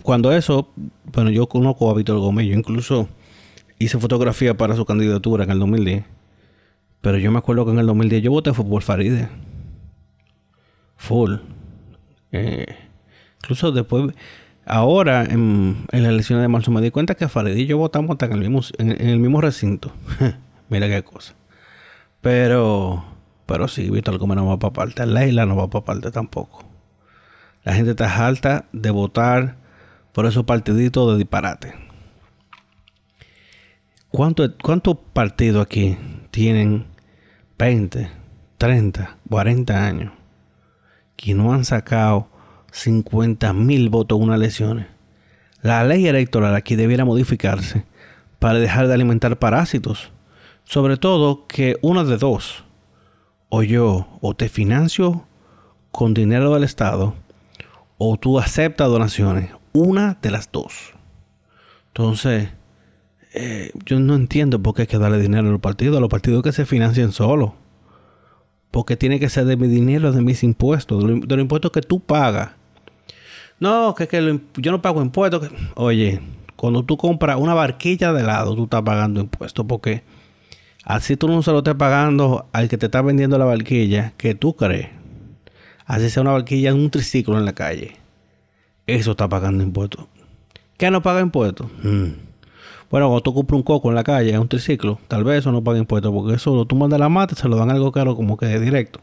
Cuando 0.02 0.32
eso. 0.32 0.72
Bueno, 1.12 1.30
yo 1.30 1.48
conozco 1.48 1.90
a 1.90 1.94
Víctor 1.94 2.18
Gómez. 2.18 2.46
Yo 2.46 2.54
incluso 2.54 3.08
hice 3.78 3.98
fotografía 3.98 4.56
para 4.56 4.76
su 4.76 4.84
candidatura 4.84 5.44
en 5.44 5.50
el 5.50 5.58
2010. 5.58 6.04
Pero 7.00 7.18
yo 7.18 7.30
me 7.30 7.38
acuerdo 7.38 7.64
que 7.64 7.72
en 7.72 7.78
el 7.78 7.86
2010 7.86 8.22
yo 8.22 8.30
voté 8.30 8.52
por 8.52 8.82
Faride. 8.82 9.28
Full. 10.96 11.34
Eh, 12.32 12.66
incluso 13.42 13.72
después. 13.72 14.14
Ahora, 14.66 15.24
en, 15.24 15.84
en 15.92 16.02
las 16.02 16.12
elecciones 16.12 16.42
de 16.42 16.48
marzo, 16.48 16.70
me 16.70 16.80
di 16.80 16.90
cuenta 16.90 17.14
que 17.14 17.28
Faride 17.28 17.60
y 17.60 17.66
yo 17.66 17.76
votamos 17.76 18.16
en 18.20 18.90
en 18.90 19.08
el 19.08 19.18
mismo 19.18 19.40
recinto. 19.40 19.92
Mira 20.70 20.88
qué 20.88 21.02
cosa. 21.02 21.34
Pero, 22.22 23.04
pero 23.46 23.68
sí, 23.68 23.90
Víctor 23.90 24.18
Gómez 24.18 24.36
no 24.36 24.46
va 24.46 24.58
para 24.58 24.72
parte. 24.72 25.06
Leila 25.06 25.46
no 25.46 25.56
va 25.56 25.68
para 25.68 25.84
parte 25.84 26.10
tampoco. 26.10 26.64
La 27.64 27.74
gente 27.74 27.92
está 27.92 28.26
alta 28.26 28.66
de 28.72 28.90
votar 28.90 29.56
por 30.12 30.26
esos 30.26 30.44
partiditos 30.44 31.12
de 31.12 31.18
disparate. 31.18 31.74
¿Cuántos 34.10 34.52
cuánto 34.62 34.94
partidos 34.94 35.64
aquí 35.64 35.96
tienen 36.30 36.86
20, 37.58 38.10
30, 38.58 39.16
40 39.28 39.86
años 39.86 40.12
que 41.16 41.34
no 41.34 41.52
han 41.52 41.64
sacado 41.64 42.28
50 42.70 43.52
mil 43.52 43.88
votos 43.88 44.18
en 44.18 44.24
unas 44.24 44.36
elecciones? 44.36 44.86
La 45.62 45.82
ley 45.82 46.06
electoral 46.06 46.54
aquí 46.54 46.76
debiera 46.76 47.04
modificarse 47.04 47.84
para 48.38 48.58
dejar 48.58 48.86
de 48.86 48.94
alimentar 48.94 49.38
parásitos 49.38 50.12
sobre 50.64 50.96
todo 50.96 51.46
que 51.46 51.76
una 51.82 52.04
de 52.04 52.16
dos, 52.16 52.64
o 53.56 53.62
yo 53.62 54.08
o 54.20 54.34
te 54.34 54.48
financio 54.48 55.24
con 55.92 56.12
dinero 56.12 56.52
del 56.54 56.64
Estado, 56.64 57.14
o 57.98 58.16
tú 58.16 58.40
aceptas 58.40 58.88
donaciones, 58.88 59.52
una 59.72 60.18
de 60.20 60.32
las 60.32 60.50
dos. 60.50 60.92
Entonces, 61.88 62.48
eh, 63.32 63.70
yo 63.86 64.00
no 64.00 64.16
entiendo 64.16 64.60
por 64.60 64.74
qué 64.74 64.82
hay 64.82 64.88
que 64.88 64.98
darle 64.98 65.20
dinero 65.20 65.46
a 65.46 65.52
los 65.52 65.60
partidos, 65.60 65.96
a 65.96 66.00
los 66.00 66.08
partidos 66.08 66.42
que 66.42 66.50
se 66.50 66.66
financien 66.66 67.12
solos. 67.12 67.52
Porque 68.72 68.96
tiene 68.96 69.20
que 69.20 69.28
ser 69.28 69.44
de 69.44 69.56
mi 69.56 69.68
dinero, 69.68 70.10
de 70.10 70.20
mis 70.20 70.42
impuestos, 70.42 71.04
de, 71.04 71.36
los 71.36 71.38
impuestos 71.38 71.70
que 71.70 71.80
tú 71.80 72.00
pagas. 72.00 72.50
No, 73.60 73.94
que, 73.94 74.08
que 74.08 74.40
yo 74.56 74.72
no 74.72 74.82
pago 74.82 75.00
impuestos. 75.00 75.48
Oye, 75.76 76.20
cuando 76.56 76.84
tú 76.84 76.96
compras 76.96 77.36
una 77.38 77.54
barquilla 77.54 78.12
de 78.12 78.22
helado, 78.22 78.56
tú 78.56 78.64
estás 78.64 78.82
pagando 78.82 79.20
impuestos 79.20 79.64
porque 79.64 80.02
Así 80.84 81.16
tú 81.16 81.28
no 81.28 81.42
se 81.42 81.50
lo 81.50 81.58
estés 81.58 81.74
pagando 81.74 82.46
al 82.52 82.68
que 82.68 82.76
te 82.76 82.86
está 82.86 83.00
vendiendo 83.00 83.38
la 83.38 83.46
barquilla 83.46 84.12
que 84.16 84.34
tú 84.34 84.54
crees. 84.54 84.90
Así 85.86 86.10
sea 86.10 86.22
una 86.22 86.32
barquilla 86.32 86.70
en 86.70 86.76
un 86.76 86.90
triciclo 86.90 87.38
en 87.38 87.44
la 87.44 87.54
calle. 87.54 87.96
Eso 88.86 89.12
está 89.12 89.28
pagando 89.28 89.64
impuestos. 89.64 90.06
¿Qué 90.76 90.90
no 90.90 91.02
paga 91.02 91.20
impuestos? 91.20 91.68
Mm. 91.82 92.08
Bueno, 92.90 93.06
cuando 93.08 93.22
tú 93.22 93.34
compras 93.34 93.56
un 93.56 93.62
coco 93.62 93.88
en 93.88 93.94
la 93.94 94.04
calle, 94.04 94.32
en 94.34 94.40
un 94.40 94.48
triciclo, 94.48 94.98
tal 95.08 95.24
vez 95.24 95.38
eso 95.38 95.52
no 95.52 95.64
paga 95.64 95.78
impuestos, 95.78 96.12
porque 96.12 96.34
eso 96.34 96.64
tú 96.66 96.76
mandas 96.76 97.00
la 97.00 97.08
mata, 97.08 97.34
se 97.34 97.48
lo 97.48 97.56
dan 97.56 97.70
algo 97.70 97.90
caro 97.90 98.14
como 98.14 98.36
que 98.36 98.46
de 98.46 98.60
directo. 98.60 99.00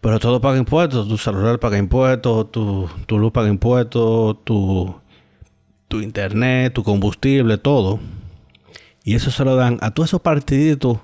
Pero 0.00 0.18
todo 0.18 0.40
paga 0.40 0.58
impuestos, 0.58 1.08
tu 1.08 1.16
celular 1.16 1.60
paga 1.60 1.78
impuestos, 1.78 2.50
tu, 2.50 2.88
tu 3.06 3.18
luz 3.18 3.30
paga 3.30 3.48
impuestos, 3.48 4.44
tu, 4.44 4.94
tu 5.86 6.00
internet, 6.00 6.72
tu 6.72 6.82
combustible, 6.82 7.58
todo. 7.58 8.00
Y 9.04 9.14
eso 9.14 9.30
se 9.30 9.44
lo 9.44 9.56
dan 9.56 9.78
a 9.80 9.90
todos 9.90 10.10
esos 10.10 10.20
partiditos 10.20 10.98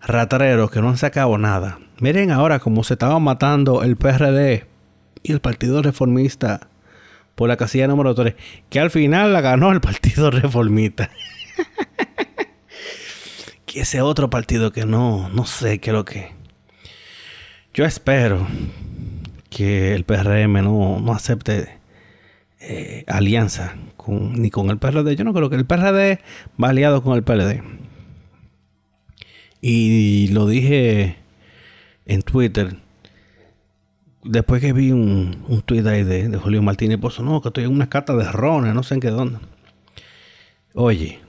ratareros 0.00 0.70
que 0.70 0.80
no 0.80 0.88
han 0.88 0.96
sacado 0.96 1.36
nada. 1.38 1.78
Miren 1.98 2.30
ahora 2.30 2.58
cómo 2.58 2.84
se 2.84 2.94
estaba 2.94 3.18
matando 3.18 3.82
el 3.82 3.96
PRD 3.96 4.66
y 5.22 5.32
el 5.32 5.40
Partido 5.40 5.82
Reformista 5.82 6.68
por 7.34 7.48
la 7.48 7.56
casilla 7.56 7.88
número 7.88 8.14
3, 8.14 8.34
que 8.68 8.80
al 8.80 8.90
final 8.90 9.32
la 9.32 9.40
ganó 9.40 9.72
el 9.72 9.80
Partido 9.80 10.30
Reformista. 10.32 11.10
que 13.66 13.80
ese 13.80 14.00
otro 14.00 14.30
partido 14.30 14.72
que 14.72 14.84
no, 14.84 15.28
no 15.28 15.46
sé 15.46 15.78
qué 15.78 15.90
es 15.90 15.94
lo 15.94 16.04
que. 16.04 16.32
Yo 17.72 17.84
espero 17.84 18.46
que 19.48 19.94
el 19.94 20.04
PRM 20.04 20.64
no, 20.64 21.00
no 21.00 21.12
acepte 21.12 21.78
eh, 22.60 23.04
alianza 23.06 23.74
ni 24.10 24.50
con 24.50 24.70
el 24.70 24.78
PRD. 24.78 25.16
Yo 25.16 25.24
no 25.24 25.32
creo 25.32 25.50
que 25.50 25.56
el 25.56 25.66
PRD 25.66 26.20
va 26.62 26.68
aliado 26.68 27.02
con 27.02 27.16
el 27.16 27.22
PLD. 27.22 27.62
Y 29.60 30.28
lo 30.28 30.46
dije 30.46 31.16
en 32.06 32.22
Twitter. 32.22 32.76
Después 34.22 34.60
que 34.60 34.72
vi 34.72 34.92
un, 34.92 35.44
un 35.48 35.62
tweet 35.62 35.86
ahí 35.86 36.02
de, 36.04 36.36
Julio 36.36 36.62
Martínez 36.62 36.98
Pozo, 36.98 37.22
no, 37.22 37.40
que 37.40 37.48
estoy 37.48 37.64
en 37.64 37.72
una 37.72 37.88
carta 37.88 38.14
de 38.14 38.30
rones, 38.30 38.74
no 38.74 38.82
sé 38.82 38.94
en 38.94 39.00
qué 39.00 39.10
dónde. 39.10 39.38
Oye, 40.74 41.20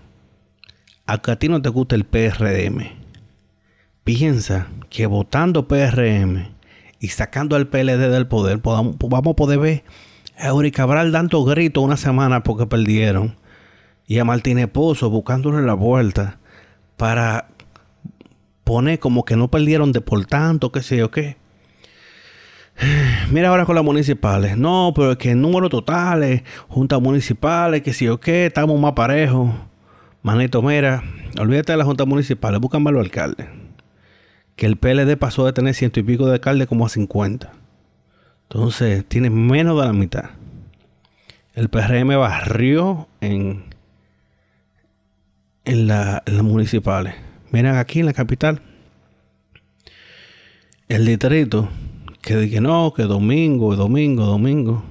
a 1.05 1.13
a 1.13 1.35
ti 1.37 1.47
no 1.47 1.61
te 1.61 1.69
gusta 1.69 1.95
el 1.95 2.03
PRM, 2.03 2.89
piensa 4.03 4.67
que 4.89 5.05
votando 5.05 5.67
PRM 5.67 6.49
y 6.99 7.07
sacando 7.07 7.55
al 7.55 7.67
PLD 7.67 8.11
del 8.11 8.27
poder, 8.27 8.59
vamos 8.61 8.97
a 8.99 9.35
poder 9.35 9.59
ver 9.59 9.83
Eury 10.41 10.71
Cabral 10.71 11.11
dando 11.11 11.43
gritos 11.43 11.83
una 11.83 11.97
semana 11.97 12.43
porque 12.43 12.65
perdieron. 12.65 13.35
Y 14.07 14.19
a 14.19 14.25
Martínez 14.25 14.67
Pozo 14.67 15.09
buscándole 15.09 15.61
la 15.61 15.73
vuelta 15.73 16.39
para 16.97 17.47
poner 18.63 18.99
como 18.99 19.23
que 19.23 19.35
no 19.35 19.49
perdieron 19.49 19.91
de 19.91 20.01
por 20.01 20.25
tanto, 20.25 20.71
qué 20.71 20.81
sé 20.81 20.97
yo 20.97 21.11
qué. 21.11 21.37
Mira 23.31 23.49
ahora 23.49 23.65
con 23.65 23.75
las 23.75 23.83
municipales. 23.83 24.57
No, 24.57 24.91
pero 24.95 25.11
es 25.11 25.17
que 25.17 25.31
en 25.31 25.41
número 25.41 25.69
totales, 25.69 26.43
juntas 26.67 27.01
municipales, 27.01 27.81
que 27.81 27.93
sí 27.93 28.07
o 28.07 28.19
qué, 28.19 28.47
estamos 28.47 28.79
más 28.79 28.93
parejos. 28.93 29.51
Manito, 30.23 30.61
mira, 30.61 31.03
olvídate 31.39 31.71
de 31.71 31.77
las 31.77 31.87
juntas 31.87 32.05
municipales, 32.05 32.59
búscame 32.59 32.89
a 32.89 32.93
los 32.93 33.03
alcaldes. 33.03 33.47
Que 34.55 34.67
el 34.67 34.77
PLD 34.77 35.17
pasó 35.17 35.45
de 35.45 35.53
tener 35.53 35.73
ciento 35.73 35.99
y 35.99 36.03
pico 36.03 36.27
de 36.27 36.33
alcaldes 36.33 36.67
como 36.67 36.85
a 36.85 36.89
50. 36.89 37.60
Entonces, 38.53 39.05
tiene 39.07 39.29
menos 39.29 39.79
de 39.79 39.85
la 39.85 39.93
mitad. 39.93 40.31
El 41.53 41.69
PRM 41.69 42.09
barrió 42.17 43.07
en, 43.21 43.63
en, 45.63 45.87
la, 45.87 46.21
las 46.25 46.43
municipales. 46.43 47.15
Miren 47.51 47.77
aquí 47.77 48.01
en 48.01 48.07
la 48.07 48.13
capital. 48.13 48.61
El 50.89 51.05
distrito 51.05 51.69
que 52.21 52.35
dije 52.35 52.59
no, 52.59 52.91
que 52.93 53.03
domingo, 53.03 53.77
domingo, 53.77 54.25
domingo. 54.25 54.83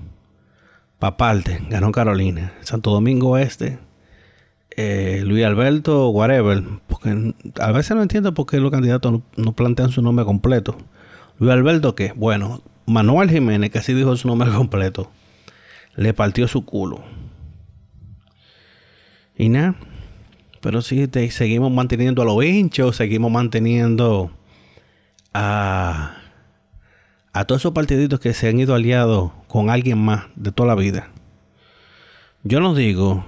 parte, 0.98 1.60
ganó 1.68 1.92
Carolina. 1.92 2.54
Santo 2.62 2.90
Domingo 2.90 3.36
Este. 3.36 3.78
Luis 4.74 5.44
Alberto, 5.44 6.08
whatever. 6.08 6.64
Porque 6.86 7.34
a 7.60 7.72
veces 7.72 7.94
no 7.94 8.00
entiendo 8.00 8.32
por 8.32 8.46
qué 8.46 8.56
los 8.56 8.70
candidatos 8.70 9.12
no, 9.12 9.22
no 9.36 9.52
plantean 9.52 9.90
su 9.90 10.00
nombre 10.00 10.24
completo. 10.24 10.78
Luis 11.38 11.52
Alberto, 11.52 11.94
¿qué? 11.94 12.14
Bueno, 12.16 12.62
Manuel 12.86 13.30
Jiménez, 13.30 13.70
que 13.70 13.78
así 13.78 13.94
dijo 13.94 14.16
su 14.16 14.28
nombre 14.28 14.50
completo, 14.54 15.10
le 15.96 16.14
partió 16.14 16.48
su 16.48 16.64
culo. 16.64 17.02
Y 19.36 19.48
nada. 19.48 19.76
Pero 20.60 20.82
sí, 20.82 21.08
seguimos 21.30 21.72
manteniendo 21.72 22.20
a 22.20 22.26
los 22.26 22.44
hinchos, 22.44 22.96
seguimos 22.96 23.32
manteniendo 23.32 24.30
a, 25.32 26.16
a 27.32 27.44
todos 27.46 27.62
esos 27.62 27.72
partiditos 27.72 28.20
que 28.20 28.34
se 28.34 28.48
han 28.48 28.60
ido 28.60 28.74
aliados 28.74 29.32
con 29.48 29.70
alguien 29.70 29.98
más 29.98 30.24
de 30.36 30.52
toda 30.52 30.68
la 30.68 30.74
vida. 30.74 31.08
Yo 32.42 32.60
no 32.60 32.74
digo 32.74 33.24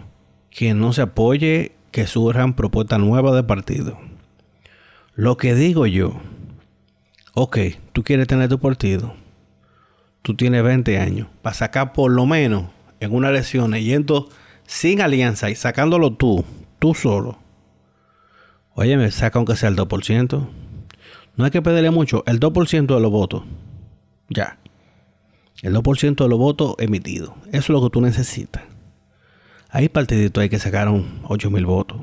que 0.50 0.74
no 0.74 0.92
se 0.92 1.02
apoye 1.02 1.72
que 1.90 2.06
surjan 2.06 2.54
propuestas 2.54 2.98
nuevas 2.98 3.34
de 3.34 3.42
partido. 3.42 3.98
Lo 5.14 5.36
que 5.36 5.54
digo 5.54 5.86
yo, 5.86 6.20
ok, 7.34 7.58
tú 7.92 8.02
quieres 8.02 8.26
tener 8.26 8.48
tu 8.48 8.58
partido, 8.58 9.14
tú 10.22 10.34
tienes 10.34 10.62
20 10.62 10.98
años, 10.98 11.28
para 11.42 11.54
sacar 11.54 11.92
por 11.92 12.10
lo 12.10 12.26
menos 12.26 12.64
en 13.00 13.12
una 13.12 13.28
elección, 13.30 13.72
yendo 13.74 14.28
sin 14.66 15.00
alianza 15.00 15.50
y 15.50 15.54
sacándolo 15.54 16.14
tú, 16.14 16.44
tú 16.78 16.94
solo. 16.94 17.38
Oye, 18.74 18.96
me 18.96 19.10
saca 19.10 19.38
aunque 19.38 19.56
sea 19.56 19.68
el 19.68 19.76
2%. 19.76 20.48
No 21.36 21.44
hay 21.44 21.50
que 21.50 21.62
pedirle 21.62 21.90
mucho, 21.90 22.22
el 22.26 22.40
2% 22.40 22.94
de 22.94 23.00
los 23.00 23.10
votos. 23.10 23.42
Ya. 24.28 24.58
El 25.62 25.74
2% 25.74 26.22
de 26.22 26.28
los 26.28 26.38
votos 26.38 26.74
emitidos. 26.78 27.30
Eso 27.48 27.58
es 27.58 27.68
lo 27.70 27.82
que 27.82 27.90
tú 27.90 28.00
necesitas. 28.00 28.62
Hay 29.68 29.88
partiditos 29.88 30.42
ahí 30.42 30.48
que 30.48 30.58
sacaron 30.58 31.20
8 31.24 31.50
mil 31.50 31.64
votos, 31.64 31.98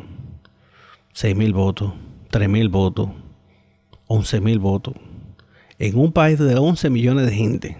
6 1.13 1.36
mil 1.36 1.53
votos, 1.53 1.93
3 2.32 2.49
mil 2.49 2.69
votos, 2.69 3.10
11 4.08 4.41
mil 4.41 4.60
votos. 4.60 4.95
En 5.77 5.97
un 5.97 6.12
país 6.12 6.39
de 6.39 6.55
11 6.55 6.89
millones 6.89 7.27
de 7.27 7.32
gente. 7.32 7.77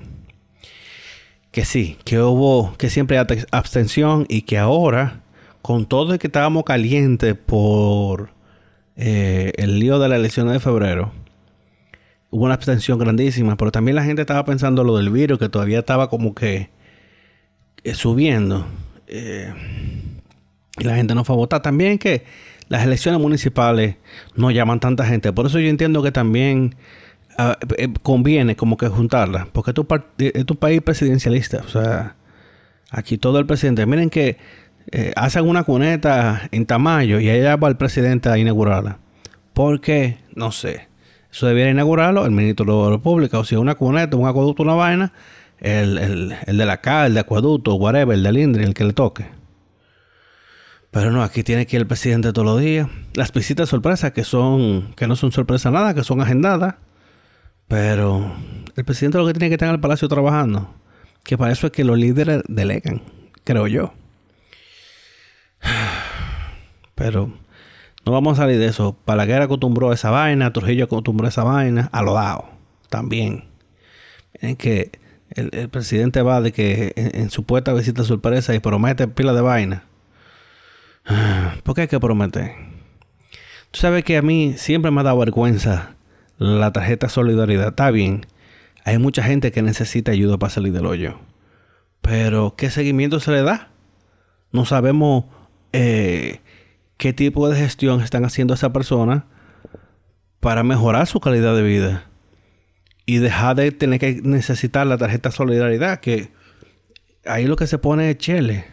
Que 1.52 1.66
sí, 1.66 1.98
que 2.06 2.20
hubo, 2.22 2.76
que 2.78 2.90
siempre 2.90 3.18
hay 3.18 3.26
abstención 3.52 4.26
y 4.30 4.44
que 4.44 4.58
ahora, 4.58 5.22
con 5.62 5.86
todo 5.86 6.14
el 6.14 6.20
que 6.20 6.28
estábamos 6.28 6.64
calientes 6.64 7.36
por 7.36 8.32
eh, 8.96 9.52
el 9.56 9.80
lío 9.80 9.98
de 10.00 10.10
la 10.10 10.16
elección 10.16 10.48
de 10.52 10.60
febrero, 10.60 11.12
hubo 12.30 12.46
una 12.46 12.54
abstención 12.54 13.00
grandísima, 13.00 13.58
pero 13.58 13.72
también 13.72 13.96
la 13.96 14.04
gente 14.04 14.22
estaba 14.22 14.46
pensando 14.46 14.84
lo 14.84 14.98
del 14.98 15.10
virus, 15.10 15.40
que 15.40 15.50
todavía 15.50 15.80
estaba 15.80 16.10
como 16.10 16.36
que 16.36 16.70
eh, 17.84 17.94
subiendo. 17.94 18.66
Eh, 19.08 19.52
y 20.78 20.84
la 20.84 20.96
gente 20.96 21.16
no 21.16 21.24
fue 21.24 21.36
a 21.36 21.38
votar. 21.38 21.62
También 21.62 21.98
que 21.98 22.24
las 22.68 22.84
elecciones 22.86 23.20
municipales 23.20 23.96
no 24.36 24.52
llaman 24.52 24.80
tanta 24.80 25.06
gente. 25.06 25.34
Por 25.34 25.48
eso 25.48 25.60
yo 25.60 25.68
entiendo 25.68 26.04
que 26.04 26.12
también 26.12 26.76
ah, 27.40 27.58
eh, 27.78 27.90
conviene 28.04 28.56
como 28.56 28.78
que 28.78 28.88
juntarlas. 28.88 29.48
Porque 29.52 29.72
es 29.72 30.46
tu, 30.46 30.56
país 30.56 30.82
presidencialista. 30.82 31.64
O 31.66 31.70
sea, 31.70 32.16
aquí 32.92 33.18
todo 33.18 33.40
el 33.40 33.46
presidente. 33.46 33.86
Miren 33.86 34.10
que 34.10 34.38
hacen 35.16 35.48
una 35.48 35.64
cuneta 35.64 36.50
en 36.52 36.66
Tamayo 36.66 37.20
y 37.20 37.30
allá 37.30 37.56
va 37.56 37.68
el 37.68 37.78
presidente 37.78 38.30
a 38.30 38.38
inaugurarla. 38.38 39.00
Porque, 39.54 40.18
no 40.36 40.52
sé. 40.52 40.88
Eso 41.32 41.48
debiera 41.48 41.70
inaugurarlo 41.70 42.26
el 42.26 42.32
ministro 42.32 42.66
de 42.66 42.84
la 42.84 42.96
República. 42.96 43.40
O 43.40 43.44
si 43.44 43.56
una 43.56 43.76
cuneta, 43.76 44.18
un 44.18 44.28
acueducto, 44.28 44.64
una 44.64 44.74
vaina, 44.74 45.14
el, 45.60 46.36
de 46.48 46.66
la 46.66 46.82
CA, 46.82 47.06
el 47.06 47.14
de 47.14 47.20
acueducto, 47.20 47.76
whatever, 47.76 48.16
el 48.16 48.24
del 48.24 48.38
INDRI, 48.38 48.64
el 48.64 48.74
que 48.74 48.84
le 48.84 48.94
toque. 48.94 49.26
Pero 50.92 51.12
no, 51.12 51.22
aquí 51.22 51.44
tiene 51.44 51.68
que 51.68 51.76
ir 51.76 51.82
el 51.82 51.88
presidente 51.88 52.34
todos 52.34 52.46
los 52.46 52.60
días. 52.60 52.88
Las 53.14 53.32
visitas 53.32 53.70
sorpresas 53.70 54.12
que 54.12 54.24
son, 54.24 54.94
que 54.96 55.08
no 55.08 55.16
son 55.16 55.32
sorpresa 55.32 55.70
nada, 55.70 55.94
que 55.94 56.04
son 56.04 56.22
agendadas. 56.22 56.76
Pero 57.70 58.34
el 58.76 58.84
presidente 58.84 59.20
lo 59.20 59.28
que 59.28 59.34
tiene 59.34 59.48
que 59.50 59.54
estar 59.54 59.70
en 59.70 59.76
el 59.76 59.80
palacio 59.80 60.10
trabajando. 60.10 60.74
Que 61.24 61.38
para 61.38 61.54
eso 61.54 61.68
es 61.68 61.72
que 61.72 61.84
los 61.84 61.98
líderes 61.98 62.42
delegan, 62.48 63.04
creo 63.44 63.68
yo. 63.68 63.94
Pero 66.96 67.32
no 68.06 68.12
vamos 68.12 68.40
a 68.40 68.42
salir 68.42 68.58
de 68.58 68.66
eso. 68.66 68.98
Palaguer 69.06 69.44
acostumbró 69.44 69.92
a 69.92 69.94
esa 69.94 70.10
vaina, 70.10 70.52
Trujillo 70.52 70.86
acostumbró 70.86 71.28
a 71.28 71.30
esa 71.30 71.44
vaina, 71.44 71.90
a 71.92 72.02
lo 72.02 72.16
dado 72.16 72.50
también. 72.90 73.46
Miren 74.34 74.56
que 74.56 74.92
el, 75.30 75.70
presidente 75.70 76.24
va 76.24 76.42
de 76.42 76.52
que 76.52 76.94
en, 76.96 77.30
su 77.30 77.44
puesta 77.44 77.72
visita 77.72 78.04
sorpresa 78.04 78.56
y 78.56 78.60
promete 78.60 79.08
pila 79.08 79.34
de 79.34 79.42
vaina. 79.42 79.84
¿Por 81.64 81.76
qué 81.76 81.82
hay 81.82 81.88
que 81.88 82.00
prometer? 82.00 82.56
Tú 83.70 83.80
sabes 83.80 84.04
que 84.04 84.18
a 84.18 84.24
mí 84.24 84.56
siempre 84.58 84.90
me 84.90 85.02
ha 85.02 85.04
dado 85.04 85.20
vergüenza 85.20 85.96
la 86.40 86.72
tarjeta 86.72 87.10
Solidaridad. 87.10 87.70
Está 87.70 87.92
bien, 87.92 88.26
hay 88.86 88.98
mucha 88.98 89.22
gente 89.22 89.52
que 89.52 89.62
necesita 89.62 90.12
ayuda 90.12 90.38
para 90.38 90.50
salir 90.50 90.74
del 90.74 90.86
hoyo. 90.86 91.20
Pero, 92.02 92.56
¿qué 92.58 92.72
seguimiento 92.72 93.20
se 93.20 93.32
le 93.32 93.44
da? 93.44 93.70
No 94.52 94.66
sabemos 94.66 95.26
eh, 95.74 96.40
qué 96.98 97.14
tipo 97.14 97.50
de 97.50 97.58
gestión 97.60 98.02
están 98.02 98.26
haciendo 98.26 98.54
esa 98.54 98.74
persona 98.74 99.28
para 100.40 100.64
mejorar 100.64 101.06
su 101.06 101.20
calidad 101.20 101.56
de 101.56 101.62
vida 101.62 102.06
y 103.06 103.18
dejar 103.18 103.58
de 103.58 103.72
tener 103.72 104.00
que 104.00 104.22
necesitar 104.24 104.88
la 104.88 104.98
tarjeta 104.98 105.32
solidaridad 105.32 106.00
que 106.00 106.32
ahí 107.26 107.46
lo 107.46 107.56
que 107.56 107.68
se 107.68 107.78
pone 107.78 108.10
es 108.10 108.18
chele 108.18 108.66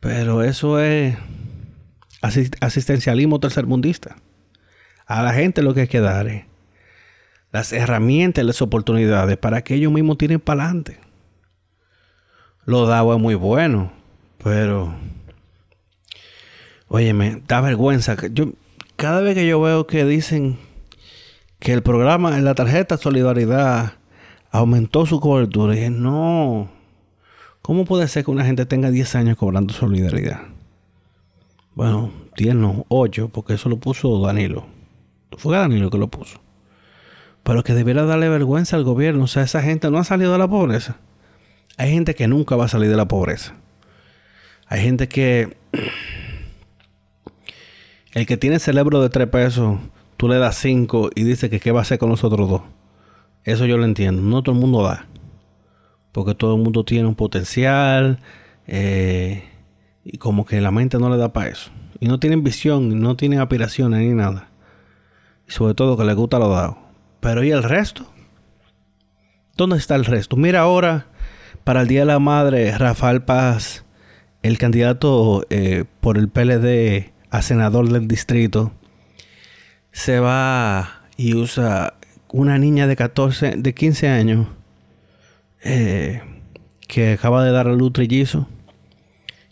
pero 0.00 0.42
eso 0.42 0.78
es 0.78 1.16
asistencialismo 2.60 3.40
tercermundista 3.40 4.16
a 5.06 5.22
la 5.22 5.32
gente 5.32 5.62
lo 5.62 5.74
que 5.74 5.82
hay 5.82 5.88
que 5.88 6.00
dar 6.00 6.28
es 6.28 6.44
las 7.52 7.72
herramientas 7.72 8.44
las 8.44 8.62
oportunidades 8.62 9.36
para 9.36 9.62
que 9.62 9.74
ellos 9.74 9.92
mismos 9.92 10.18
tiren 10.18 10.40
para 10.40 10.64
adelante 10.64 10.98
lo 12.64 13.14
es 13.14 13.20
muy 13.20 13.34
bueno 13.34 13.92
pero 14.42 14.94
Óyeme, 16.94 17.42
da 17.48 17.62
vergüenza. 17.62 18.14
Yo, 18.32 18.52
cada 18.96 19.22
vez 19.22 19.34
que 19.34 19.46
yo 19.46 19.58
veo 19.62 19.86
que 19.86 20.04
dicen 20.04 20.58
que 21.58 21.72
el 21.72 21.82
programa 21.82 22.36
en 22.36 22.44
la 22.44 22.54
tarjeta 22.54 22.98
Solidaridad 22.98 23.94
aumentó 24.50 25.06
su 25.06 25.18
cobertura, 25.18 25.72
dije, 25.72 25.88
no. 25.88 26.68
¿Cómo 27.62 27.86
puede 27.86 28.08
ser 28.08 28.26
que 28.26 28.30
una 28.30 28.44
gente 28.44 28.66
tenga 28.66 28.90
10 28.90 29.14
años 29.14 29.38
cobrando 29.38 29.72
solidaridad? 29.72 30.42
Bueno, 31.74 32.12
10 32.36 32.56
no, 32.56 32.84
8, 32.88 33.30
porque 33.32 33.54
eso 33.54 33.70
lo 33.70 33.78
puso 33.78 34.20
Danilo. 34.20 34.66
Fue 35.38 35.56
Danilo 35.56 35.88
que 35.88 35.96
lo 35.96 36.08
puso. 36.08 36.41
Pero 37.42 37.64
que 37.64 37.74
debiera 37.74 38.04
darle 38.04 38.28
vergüenza 38.28 38.76
al 38.76 38.84
gobierno. 38.84 39.24
O 39.24 39.26
sea, 39.26 39.42
esa 39.42 39.62
gente 39.62 39.90
no 39.90 39.98
ha 39.98 40.04
salido 40.04 40.32
de 40.32 40.38
la 40.38 40.48
pobreza. 40.48 40.96
Hay 41.76 41.90
gente 41.90 42.14
que 42.14 42.28
nunca 42.28 42.56
va 42.56 42.66
a 42.66 42.68
salir 42.68 42.90
de 42.90 42.96
la 42.96 43.08
pobreza. 43.08 43.54
Hay 44.66 44.82
gente 44.82 45.08
que 45.08 45.56
el 48.12 48.26
que 48.26 48.36
tiene 48.36 48.58
cerebro 48.58 49.02
de 49.02 49.08
tres 49.08 49.28
pesos, 49.28 49.78
tú 50.16 50.28
le 50.28 50.38
das 50.38 50.56
cinco 50.56 51.10
y 51.14 51.24
dice 51.24 51.50
que 51.50 51.60
qué 51.60 51.72
va 51.72 51.80
a 51.80 51.82
hacer 51.82 51.98
con 51.98 52.10
los 52.10 52.24
otros 52.24 52.48
dos. 52.48 52.62
Eso 53.44 53.66
yo 53.66 53.76
lo 53.76 53.84
entiendo. 53.84 54.22
No 54.22 54.42
todo 54.42 54.54
el 54.54 54.60
mundo 54.60 54.82
da. 54.82 55.06
Porque 56.12 56.34
todo 56.34 56.56
el 56.56 56.62
mundo 56.62 56.84
tiene 56.84 57.08
un 57.08 57.14
potencial. 57.14 58.20
Eh, 58.66 59.44
y 60.04 60.18
como 60.18 60.44
que 60.44 60.60
la 60.60 60.70
mente 60.70 60.98
no 60.98 61.10
le 61.10 61.16
da 61.16 61.32
para 61.32 61.50
eso. 61.50 61.70
Y 62.00 62.08
no 62.08 62.18
tienen 62.18 62.42
visión, 62.42 63.00
no 63.00 63.16
tienen 63.16 63.40
aspiraciones 63.40 64.00
ni 64.00 64.14
nada. 64.14 64.48
Y 65.48 65.52
sobre 65.52 65.74
todo 65.74 65.96
que 65.96 66.04
les 66.04 66.16
gusta 66.16 66.38
lo 66.38 66.48
dado. 66.48 66.78
Pero 67.22 67.44
¿y 67.44 67.52
el 67.52 67.62
resto? 67.62 68.04
¿Dónde 69.56 69.76
está 69.76 69.94
el 69.94 70.04
resto? 70.04 70.36
Mira 70.36 70.62
ahora, 70.62 71.06
para 71.62 71.82
el 71.82 71.86
Día 71.86 72.00
de 72.00 72.06
la 72.06 72.18
Madre, 72.18 72.76
Rafael 72.76 73.22
Paz, 73.22 73.84
el 74.42 74.58
candidato 74.58 75.46
eh, 75.48 75.84
por 76.00 76.18
el 76.18 76.28
PLD 76.28 77.12
a 77.30 77.42
senador 77.42 77.88
del 77.90 78.08
distrito, 78.08 78.72
se 79.92 80.18
va 80.18 81.04
y 81.16 81.34
usa 81.34 81.94
una 82.32 82.58
niña 82.58 82.88
de 82.88 82.96
14, 82.96 83.54
de 83.56 83.72
15 83.72 84.08
años, 84.08 84.48
eh, 85.62 86.22
que 86.88 87.12
acaba 87.12 87.44
de 87.44 87.52
dar 87.52 87.68
a 87.68 87.72
luz 87.72 87.92
trillizo, 87.92 88.48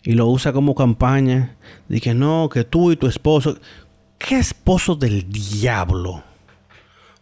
y 0.03 0.11
lo 0.11 0.27
usa 0.27 0.51
como 0.51 0.75
campaña, 0.75 1.55
que 2.01 2.13
no, 2.13 2.49
que 2.49 2.65
tú 2.65 2.91
y 2.91 2.97
tu 2.97 3.07
esposo, 3.07 3.57
¿qué 4.17 4.39
esposo 4.39 4.97
del 4.97 5.31
diablo? 5.31 6.25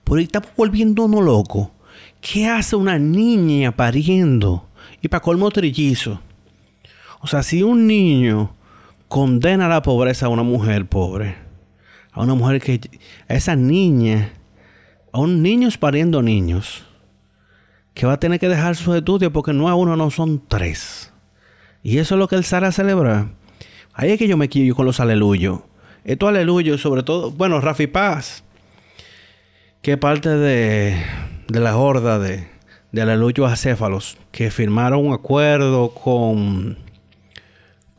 Por 0.10 0.17
ahí 0.17 0.24
está 0.24 0.41
volviendo 0.58 1.06
uno 1.06 1.22
loco. 1.22 1.72
¿Qué 2.19 2.48
hace 2.48 2.76
una 2.76 2.98
niña 2.98 3.72
pariendo? 3.72 4.67
Y 5.04 5.08
para 5.08 5.22
colmo 5.22 5.52
trillizo. 5.52 6.19
O 7.22 7.28
sea, 7.28 7.43
si 7.43 7.62
un 7.62 7.86
niño 7.86 8.56
condena 9.08 9.67
a 9.67 9.69
la 9.69 9.84
pobreza 9.84 10.26
a 10.26 10.30
una 10.30 10.41
mujer 10.41 10.88
pobre. 10.88 11.36
A 12.12 12.24
una 12.24 12.34
mujer 12.34 12.60
que... 12.60 12.82
A 13.28 13.36
esa 13.36 13.56
niña. 13.56 14.34
A 15.12 15.19
un 15.19 15.43
niño 15.43 15.69
pariendo 15.80 16.24
niños. 16.24 16.84
Que 17.93 18.08
va 18.08 18.13
a 18.13 18.19
tener 18.19 18.39
que 18.39 18.50
dejar 18.50 18.76
sus 18.76 18.95
estudios 18.95 19.32
porque 19.32 19.54
no 19.54 19.69
a 19.69 19.76
uno, 19.76 19.95
no 19.95 20.10
son 20.10 20.41
tres. 20.48 21.13
Y 21.84 22.00
eso 22.00 22.15
es 22.15 22.19
lo 22.19 22.28
que 22.28 22.36
él 22.36 22.43
sale 22.43 22.65
a 22.65 22.72
celebrar. 22.72 23.28
Ahí 23.93 24.10
es 24.10 24.17
que 24.17 24.28
yo 24.28 24.38
me 24.38 24.50
quillo 24.50 24.74
con 24.74 24.88
los 24.88 25.00
aleluyos. 25.00 25.60
Estos 26.04 26.30
aleluyos, 26.30 26.82
sobre 26.82 27.04
todo... 27.04 27.30
Bueno, 27.30 27.62
Rafi 27.62 27.86
Paz. 27.86 28.43
Que 29.82 29.98
parte 29.98 30.30
de... 30.30 31.02
De 31.48 31.60
la 31.60 31.78
horda 31.78 32.20
de... 32.20 32.48
De 32.92 33.02
aleluyos 33.02 33.52
acéfalos. 33.52 34.18
Que 34.32 34.52
firmaron 34.52 35.06
un 35.06 35.13
acuerdo 35.13 35.94
con 35.94 36.78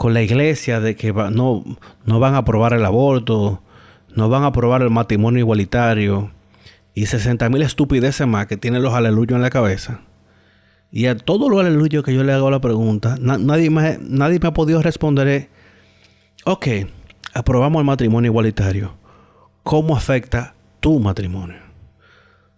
con 0.01 0.15
la 0.15 0.23
iglesia 0.23 0.81
de 0.81 0.97
que 0.97 1.13
no, 1.13 1.63
no 2.07 2.21
van 2.21 2.35
a 2.35 2.39
aprobar 2.39 2.73
el 2.73 2.87
aborto, 2.87 3.63
no 4.17 4.31
van 4.31 4.45
a 4.45 4.47
aprobar 4.47 4.81
el 4.81 4.89
matrimonio 4.89 5.41
igualitario 5.41 6.31
y 6.95 7.05
60 7.05 7.51
mil 7.51 7.61
estupideces 7.61 8.27
más 8.27 8.47
que 8.47 8.57
tienen 8.57 8.83
los 8.83 8.95
aleluyos 8.95 9.37
en 9.37 9.43
la 9.43 9.51
cabeza. 9.51 10.01
Y 10.91 11.05
a 11.05 11.19
todos 11.19 11.51
los 11.51 11.61
aleluyos 11.61 12.03
que 12.03 12.15
yo 12.15 12.25
le 12.25 12.33
hago 12.33 12.51
la 12.51 12.63
pregunta, 12.63 13.19
nadie, 13.21 13.69
me, 13.69 13.99
nadie 14.01 14.39
me 14.41 14.49
ha 14.49 14.55
podido 14.55 14.81
responder, 14.81 15.29
es, 15.29 15.49
ok, 16.47 16.67
aprobamos 17.35 17.81
el 17.81 17.87
matrimonio 17.87 18.31
igualitario. 18.31 18.95
¿Cómo 19.63 19.95
afecta 19.95 20.55
tu 20.81 20.99
matrimonio? 20.99 21.70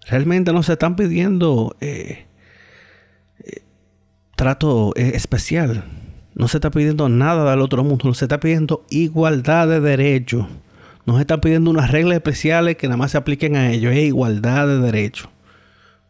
Realmente 0.07 0.53
no 0.53 0.62
se 0.62 0.73
están 0.73 0.97
pidiendo 0.97 1.77
eh, 1.81 2.27
eh, 3.45 3.62
trato 4.37 4.93
eh, 4.97 5.12
especial 5.15 5.85
no 6.35 6.49
se 6.49 6.57
está 6.59 6.71
pidiendo 6.71 7.09
nada 7.09 7.51
del 7.51 7.61
otro 7.61 7.85
mundo, 7.85 8.09
no 8.09 8.15
se 8.15 8.25
está 8.25 8.41
pidiendo 8.41 8.85
igualdad 8.91 9.69
de 9.69 9.81
derechos. 9.81 10.47
nos 11.05 11.21
están 11.21 11.41
pidiendo 11.41 11.71
unas 11.71 11.91
reglas 11.91 12.15
especiales 12.17 12.77
que 12.77 12.87
nada 12.87 12.97
más 12.97 13.11
se 13.11 13.19
apliquen 13.19 13.57
a 13.57 13.71
ellos. 13.73 13.93
Es 13.93 14.05
igualdad 14.05 14.69
de 14.69 14.79
derechos. 14.79 15.29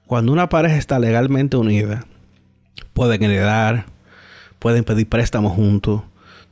Cuando 0.06 0.32
una 0.32 0.48
pareja 0.48 0.76
está 0.76 0.98
legalmente 0.98 1.56
unida, 1.56 2.04
pueden 2.92 3.22
heredar, 3.22 3.86
pueden 4.58 4.84
pedir 4.84 5.08
préstamos 5.08 5.52
juntos, 5.54 6.02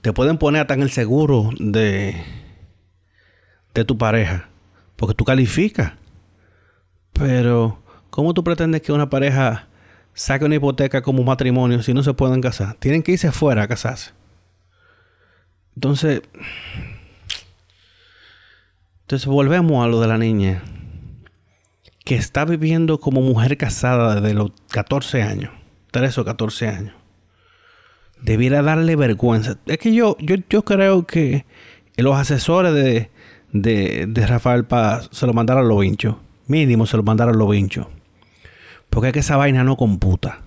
te 0.01 0.13
pueden 0.13 0.39
poner 0.39 0.63
hasta 0.63 0.75
en 0.75 0.83
el 0.83 0.91
seguro 0.91 1.51
de, 1.59 2.17
de 3.75 3.85
tu 3.85 3.99
pareja, 3.99 4.49
porque 4.97 5.15
tú 5.15 5.25
calificas. 5.25 5.93
Pero, 7.21 7.79
¿cómo 8.09 8.33
tú 8.33 8.43
pretendes 8.43 8.81
que 8.81 8.93
una 8.93 9.11
pareja 9.11 9.69
saque 10.15 10.47
una 10.47 10.55
hipoteca 10.55 11.03
como 11.03 11.23
matrimonio 11.23 11.83
si 11.83 11.93
no 11.93 12.03
se 12.03 12.15
pueden 12.15 12.41
casar? 12.41 12.77
Tienen 12.77 13.03
que 13.03 13.13
irse 13.13 13.31
fuera 13.31 13.65
a 13.65 13.69
casarse. 13.69 14.13
Entonces, 15.75 16.23
entonces 19.03 19.27
volvemos 19.27 19.85
a 19.85 19.89
lo 19.89 20.01
de 20.01 20.09
la 20.09 20.17
niña 20.17 20.63
que 22.05 22.15
está 22.15 22.45
viviendo 22.45 22.99
como 22.99 23.21
mujer 23.21 23.57
casada 23.59 24.15
desde 24.15 24.35
los 24.35 24.53
14 24.71 25.23
años, 25.23 25.53
13 25.91 26.23
o 26.23 26.25
14 26.25 26.69
años. 26.69 26.95
Debiera 28.23 28.63
darle 28.63 28.97
vergüenza. 28.97 29.59
Es 29.67 29.79
que 29.79 29.95
yo, 29.95 30.17
yo, 30.21 30.37
yo 30.49 30.65
creo 30.65 31.07
que 31.07 31.45
los 31.97 32.17
asesores 32.17 32.73
de, 32.73 33.11
de, 33.53 34.27
Rafael 34.27 34.65
Paz 34.65 35.09
se 35.13 35.27
lo 35.27 35.35
mandaron 35.35 35.65
a 35.67 35.69
los 35.69 35.81
vinchos. 35.81 36.17
Mínimo 36.51 36.85
se 36.85 36.97
lo 36.97 37.05
mandaron 37.05 37.39
los 37.39 37.49
vinchos. 37.49 37.87
Porque 38.91 39.09
es 39.09 39.13
que 39.13 39.21
esa 39.21 39.37
vaina 39.37 39.63
no 39.63 39.77
computa. 39.77 40.41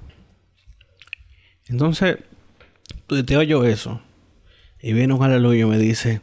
Entonces, 1.69 2.17
te 3.25 3.37
oyo 3.37 3.63
eso. 3.63 4.01
Y 4.81 4.91
viene 4.91 5.13
un 5.13 5.23
aleluya 5.23 5.61
y 5.61 5.65
me 5.65 5.77
dice, 5.77 6.19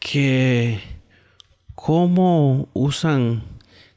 que 0.00 0.80
cómo 1.76 2.68
usan 2.72 3.44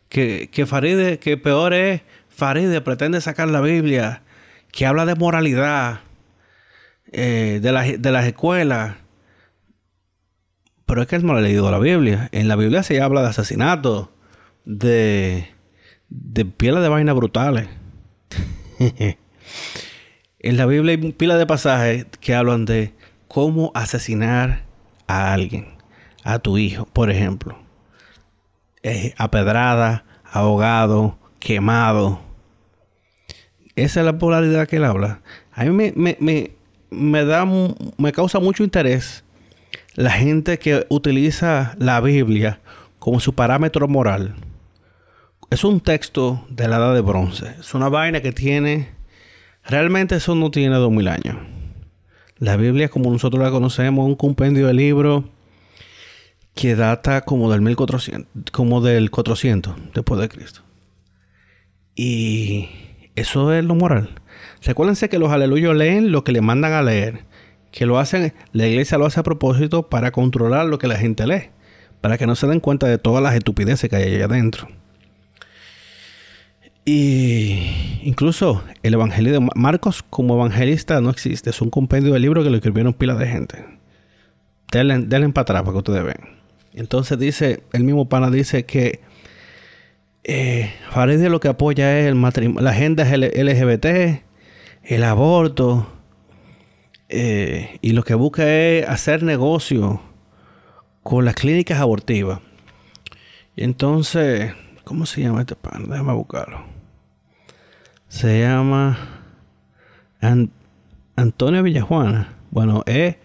que, 0.08 0.52
que 0.52 0.68
Faride, 0.68 1.18
que 1.18 1.38
peor 1.38 1.74
es, 1.74 2.04
Faride 2.30 2.80
pretende 2.82 3.22
sacar 3.22 3.48
la 3.48 3.62
Biblia, 3.62 4.22
que 4.72 4.86
habla 4.86 5.08
de 5.08 5.16
moralidad, 5.16 6.02
eh, 7.12 7.60
de, 7.60 7.98
de 7.98 8.12
las 8.12 8.26
escuelas. 8.28 8.98
Pero 10.86 11.02
es 11.02 11.08
que 11.08 11.16
él 11.16 11.26
no 11.26 11.34
ha 11.34 11.42
leído 11.42 11.72
la 11.72 11.80
Biblia. 11.80 12.30
En 12.32 12.48
la 12.48 12.56
Biblia 12.56 12.84
se 12.84 13.02
habla 13.02 13.22
de 13.24 13.30
asesinatos, 13.30 14.10
de, 14.68 15.48
de 16.10 16.46
pieles 16.46 16.82
de 16.84 16.90
vainas 16.90 17.16
brutales. 17.16 17.68
en 20.40 20.58
la 20.58 20.66
Biblia 20.66 20.92
hay 20.92 21.12
pila 21.14 21.38
de 21.38 21.46
pasajes 21.46 22.06
que 22.20 22.36
hablan 22.36 22.66
de 22.66 22.94
cómo 23.30 23.72
asesinar 23.74 24.66
a 25.08 25.34
alguien 25.34 25.78
a 26.24 26.40
tu 26.40 26.58
hijo, 26.58 26.86
por 26.86 27.10
ejemplo. 27.10 27.58
apedrada, 29.18 30.04
ahogado, 30.26 31.18
quemado. 31.40 32.20
Esa 33.76 34.02
es 34.02 34.06
la 34.06 34.18
polaridad 34.18 34.68
que 34.68 34.76
él 34.76 34.84
habla. 34.84 35.22
A 35.54 35.64
mí 35.64 35.94
me, 36.90 37.26
da, 37.26 37.46
me 37.98 38.12
causa 38.12 38.40
mucho 38.40 38.64
interés 38.64 39.24
la 39.94 40.12
gente 40.12 40.60
que 40.60 40.86
utiliza 40.90 41.76
la 41.80 42.02
Biblia 42.02 42.60
como 43.00 43.22
su 43.22 43.34
parámetro 43.34 43.88
moral. 43.88 44.36
Es 45.50 45.64
un 45.64 45.80
texto 45.80 46.46
de 46.50 46.68
la 46.68 46.76
edad 46.76 46.94
de 46.94 47.02
bronce. 47.02 47.56
Es 47.60 47.74
una 47.74 47.88
vaina 47.88 48.22
que 48.22 48.34
tiene... 48.34 48.90
Realmente 49.64 50.16
eso 50.16 50.36
no 50.36 50.52
tiene 50.52 50.76
dos 50.76 50.92
mil 50.92 51.08
años. 51.08 51.38
La 52.38 52.58
Biblia, 52.58 52.90
como 52.90 53.12
nosotros 53.12 53.42
la 53.42 53.50
conocemos, 53.50 54.04
es 54.06 54.10
un 54.10 54.16
compendio 54.16 54.68
de 54.68 54.74
libros 54.74 55.24
que 56.54 56.76
data 56.76 57.22
como 57.22 57.52
del 57.52 57.62
1400, 57.62 58.52
como 58.52 58.82
del 58.82 59.10
400 59.10 59.76
después 59.94 60.20
de 60.20 60.30
Cristo. 60.30 60.62
Y 61.96 62.70
eso 63.16 63.54
es 63.54 63.64
lo 63.64 63.76
moral. 63.76 64.10
Recuérdense 64.64 65.08
que 65.08 65.20
los 65.20 65.32
aleluyos 65.32 65.76
leen 65.76 66.12
lo 66.12 66.24
que 66.24 66.32
le 66.32 66.42
mandan 66.42 66.74
a 66.74 66.82
leer, 66.82 67.26
que 67.72 67.86
lo 67.86 68.00
hacen, 68.00 68.34
la 68.52 68.68
iglesia 68.68 68.98
lo 68.98 69.06
hace 69.06 69.20
a 69.20 69.24
propósito 69.24 69.90
para 69.90 70.12
controlar 70.12 70.66
lo 70.66 70.78
que 70.78 70.88
la 70.88 70.98
gente 70.98 71.26
lee, 71.26 71.52
para 72.02 72.18
que 72.18 72.28
no 72.28 72.36
se 72.36 72.48
den 72.48 72.60
cuenta 72.60 72.88
de 72.88 72.98
todas 72.98 73.24
las 73.24 73.36
estupideces 73.36 73.90
que 73.90 73.96
hay 73.96 74.16
allá 74.16 74.26
adentro. 74.26 74.68
Y 76.90 78.00
incluso 78.02 78.64
el 78.82 78.94
evangelio 78.94 79.34
de 79.34 79.50
Marcos 79.56 80.06
como 80.10 80.36
evangelista 80.36 81.02
no 81.02 81.10
existe, 81.10 81.50
es 81.50 81.62
un 81.62 81.70
compendio 81.70 82.14
de 82.14 82.20
libros 82.22 82.46
que 82.46 82.50
lo 82.50 82.56
escribieron 82.56 82.94
pila 82.94 83.16
de 83.16 83.28
gente. 83.28 83.66
Denle, 84.72 85.00
denle 85.00 85.28
para 85.28 85.42
atrás 85.42 85.62
para 85.64 85.74
que 85.74 85.78
ustedes 85.80 86.04
vean. 86.06 86.40
Entonces 86.74 87.20
dice, 87.20 87.62
el 87.74 87.84
mismo 87.84 88.08
pana 88.08 88.32
dice 88.32 88.66
que 88.66 89.02
eh, 90.24 90.72
lo 91.30 91.42
que 91.42 91.50
apoya 91.50 92.00
es 92.00 92.08
el 92.08 92.16
matrimonio, 92.16 92.62
la 92.62 92.70
agenda 92.70 93.04
LGBT, 93.04 94.22
el 94.84 95.04
aborto, 95.04 95.88
eh, 97.10 97.80
y 97.82 97.92
lo 97.92 98.04
que 98.04 98.14
busca 98.14 98.48
es 98.48 98.88
hacer 98.88 99.24
negocio 99.24 100.00
con 101.04 101.26
las 101.26 101.36
clínicas 101.36 101.82
abortivas. 101.82 102.40
Y 103.58 103.66
entonces, 103.66 104.54
¿cómo 104.86 105.06
se 105.06 105.20
llama 105.20 105.42
este 105.42 105.58
pana? 105.58 105.86
Déjame 105.90 106.14
buscarlo. 106.14 106.77
Se 108.18 108.40
llama 108.40 108.98
Antonio 111.16 111.62
Villajuana. 111.62 112.34
Bueno, 112.50 112.82
es 112.88 113.18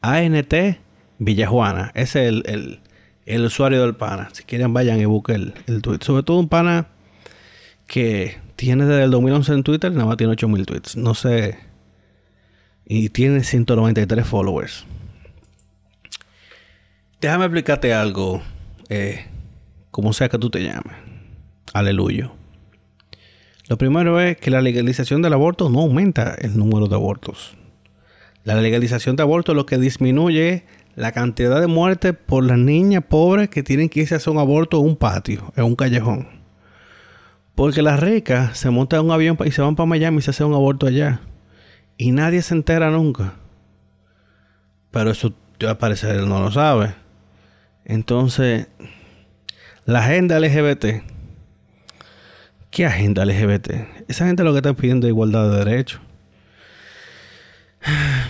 ANT 0.00 0.54
Villajuana. 1.18 1.92
Ese 1.94 2.26
es 2.26 2.42
el, 2.46 2.80
el 3.26 3.44
usuario 3.44 3.82
del 3.82 3.96
pana. 3.96 4.30
Si 4.32 4.44
quieren, 4.44 4.72
vayan 4.72 4.98
y 4.98 5.04
busquen 5.04 5.52
el, 5.66 5.82
tweet. 5.82 5.98
Sobre 6.00 6.22
todo 6.22 6.38
un 6.38 6.48
pana 6.48 6.86
que 7.86 8.38
tiene 8.56 8.86
desde 8.86 9.04
el 9.04 9.10
2011 9.10 9.52
en 9.52 9.62
Twitter, 9.62 9.92
nada 9.92 10.06
más 10.06 10.16
tiene 10.16 10.32
8000 10.32 10.64
tweets. 10.64 10.96
No 10.96 11.12
sé. 11.12 11.58
Y 12.86 13.10
tiene 13.10 13.44
193 13.44 14.26
followers. 14.26 14.86
Déjame 17.20 17.44
explicarte 17.44 17.92
algo. 17.92 18.40
Eh, 18.88 19.26
como 19.90 20.14
sea 20.14 20.30
que 20.30 20.38
tú 20.38 20.48
te 20.48 20.62
llames. 20.62 20.96
Aleluya. 21.74 22.30
Lo 23.70 23.78
primero 23.78 24.18
es 24.18 24.36
que 24.36 24.50
la 24.50 24.62
legalización 24.62 25.22
del 25.22 25.32
aborto 25.32 25.70
no 25.70 25.82
aumenta 25.82 26.34
el 26.40 26.58
número 26.58 26.88
de 26.88 26.96
abortos. 26.96 27.56
La 28.42 28.60
legalización 28.60 29.14
de 29.14 29.22
aborto 29.22 29.54
lo 29.54 29.64
que 29.64 29.78
disminuye 29.78 30.64
la 30.96 31.12
cantidad 31.12 31.60
de 31.60 31.68
muertes 31.68 32.16
por 32.26 32.42
las 32.42 32.58
niñas 32.58 33.04
pobres 33.08 33.48
que 33.48 33.62
tienen 33.62 33.88
que 33.88 34.00
irse 34.00 34.14
a 34.14 34.16
hacer 34.16 34.32
un 34.32 34.40
aborto 34.40 34.80
en 34.80 34.86
un 34.86 34.96
patio, 34.96 35.52
en 35.54 35.62
un 35.62 35.76
callejón. 35.76 36.26
Porque 37.54 37.80
las 37.80 38.00
ricas 38.00 38.58
se 38.58 38.70
montan 38.70 38.98
en 38.98 39.06
un 39.06 39.12
avión 39.12 39.38
y 39.44 39.52
se 39.52 39.62
van 39.62 39.76
para 39.76 39.86
Miami 39.86 40.18
y 40.18 40.22
se 40.22 40.30
hacen 40.30 40.48
un 40.48 40.54
aborto 40.54 40.88
allá. 40.88 41.20
Y 41.96 42.10
nadie 42.10 42.42
se 42.42 42.54
entera 42.54 42.90
nunca. 42.90 43.34
Pero 44.90 45.12
eso, 45.12 45.32
al 45.64 45.78
parecer, 45.78 46.16
él 46.16 46.28
no 46.28 46.40
lo 46.40 46.50
sabe. 46.50 46.96
Entonces, 47.84 48.66
la 49.84 50.00
agenda 50.00 50.40
LGBT. 50.40 51.19
¿Qué 52.70 52.86
agenda 52.86 53.24
LGBT? 53.24 53.68
Esa 54.06 54.26
gente 54.26 54.44
lo 54.44 54.52
que 54.52 54.58
está 54.58 54.72
pidiendo 54.74 55.08
es 55.08 55.10
igualdad 55.10 55.50
de 55.50 55.64
derechos. 55.64 56.00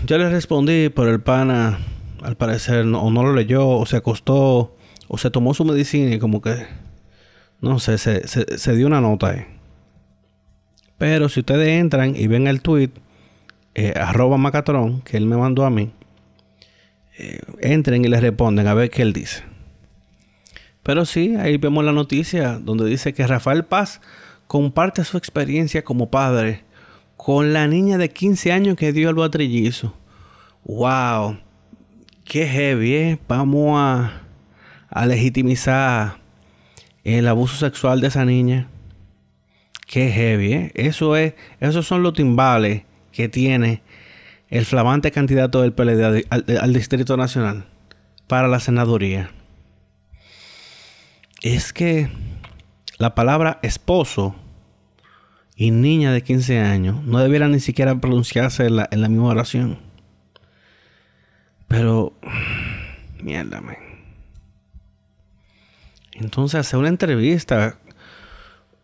Yo 0.07 0.16
le 0.16 0.31
respondí 0.31 0.88
por 0.88 1.09
el 1.09 1.20
pana 1.20 1.79
al 2.22 2.37
parecer, 2.37 2.87
o 2.87 3.11
no 3.11 3.22
lo 3.22 3.35
leyó, 3.35 3.68
o 3.68 3.85
se 3.85 3.98
acostó, 3.98 4.76
o 5.09 5.18
se 5.18 5.31
tomó 5.31 5.53
su 5.53 5.66
medicina 5.66 6.14
y 6.14 6.18
como 6.18 6.40
que, 6.40 6.66
no 7.61 7.79
sé, 7.81 7.98
se, 7.98 8.76
dio 8.76 8.87
una 8.87 9.03
nota 9.03 9.31
ahí. 9.31 9.44
Pero 10.96 11.29
si 11.29 11.40
ustedes 11.40 11.68
entran 11.68 12.16
y 12.16 12.26
ven 12.26 12.46
el 12.46 12.62
tweet, 12.62 12.90
eh, 13.74 13.92
arroba 13.94 14.38
Macatrón, 14.38 15.03
que 15.03 15.18
él 15.18 15.26
me 15.26 15.37
mandó 15.37 15.66
a 15.66 15.70
mí, 15.70 15.92
eh, 17.18 17.40
entren 17.61 18.05
y 18.07 18.09
le 18.09 18.20
responden 18.20 18.66
a 18.66 18.74
ver 18.74 18.88
qué 18.88 19.03
él 19.03 19.12
dice. 19.12 19.42
Pero 20.83 21.05
sí, 21.05 21.37
ahí 21.37 21.59
vemos 21.59 21.85
la 21.85 21.92
noticia 21.92 22.59
donde 22.59 22.87
dice 22.87 23.12
que 23.12 23.26
Rafael 23.26 23.64
Paz 23.64 24.00
comparte 24.50 25.04
su 25.04 25.16
experiencia 25.16 25.84
como 25.84 26.10
padre 26.10 26.64
con 27.16 27.52
la 27.52 27.68
niña 27.68 27.98
de 27.98 28.08
15 28.08 28.50
años 28.50 28.74
que 28.74 28.92
dio 28.92 29.08
el 29.08 29.14
batrillizo. 29.14 29.94
¡Wow! 30.64 31.38
qué 32.24 32.48
heavy, 32.48 32.94
¿eh? 32.94 33.18
Vamos 33.28 33.78
a, 33.78 35.06
legitimizar 35.06 36.18
el 37.04 37.28
abuso 37.28 37.54
sexual 37.58 38.00
de 38.00 38.08
esa 38.08 38.24
niña. 38.24 38.66
Qué 39.86 40.10
heavy, 40.10 40.52
¿eh? 40.52 40.72
Eso 40.74 41.14
es, 41.14 41.34
esos 41.60 41.86
son 41.86 42.02
los 42.02 42.14
timbales 42.14 42.82
que 43.12 43.28
tiene 43.28 43.84
el 44.48 44.64
flamante 44.64 45.12
candidato 45.12 45.62
del 45.62 45.72
PLD 45.72 46.26
al, 46.28 46.72
Distrito 46.72 47.16
Nacional 47.16 47.66
para 48.26 48.48
la 48.48 48.58
senaduría. 48.58 49.30
Es 51.40 51.72
que 51.72 52.08
la 53.00 53.14
palabra 53.14 53.58
esposo 53.62 54.34
y 55.56 55.70
niña 55.70 56.12
de 56.12 56.22
15 56.22 56.58
años 56.60 57.02
no 57.02 57.18
debieran 57.18 57.50
ni 57.50 57.58
siquiera 57.58 57.98
pronunciarse 57.98 58.66
en 58.66 58.76
la, 58.76 58.88
en 58.90 59.00
la 59.00 59.08
misma 59.08 59.28
oración. 59.28 59.78
Pero, 61.66 62.12
mierda, 63.22 63.62
Entonces 66.12 66.60
hacer 66.60 66.78
una 66.78 66.90
entrevista, 66.90 67.78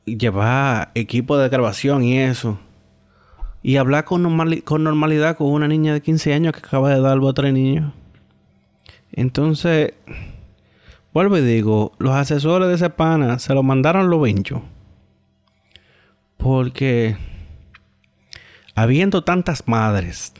llevar 0.06 0.92
equipo 0.94 1.36
de 1.36 1.50
grabación 1.50 2.02
y 2.02 2.18
eso. 2.18 2.58
Y 3.62 3.76
hablar 3.76 4.06
con, 4.06 4.22
normalidad 4.22 5.36
con 5.36 5.48
una 5.48 5.68
niña 5.68 5.92
de 5.92 6.00
15 6.00 6.32
años 6.32 6.54
que 6.54 6.60
acaba 6.60 6.88
de 6.88 7.02
dar 7.02 7.18
a 7.18 7.20
otro 7.20 7.52
niño. 7.52 7.92
Entonces, 9.12 9.92
vuelvo 11.16 11.38
y 11.38 11.40
digo, 11.40 11.92
los 11.96 12.14
asesores 12.14 12.68
de 12.68 12.74
ese 12.74 12.90
pana 12.90 13.38
se 13.38 13.54
lo 13.54 13.62
mandaron 13.62 14.10
los 14.10 14.22
vinchos. 14.22 14.60
Porque 16.36 17.16
habiendo 18.74 19.24
tantas 19.24 19.66
madres, 19.66 20.34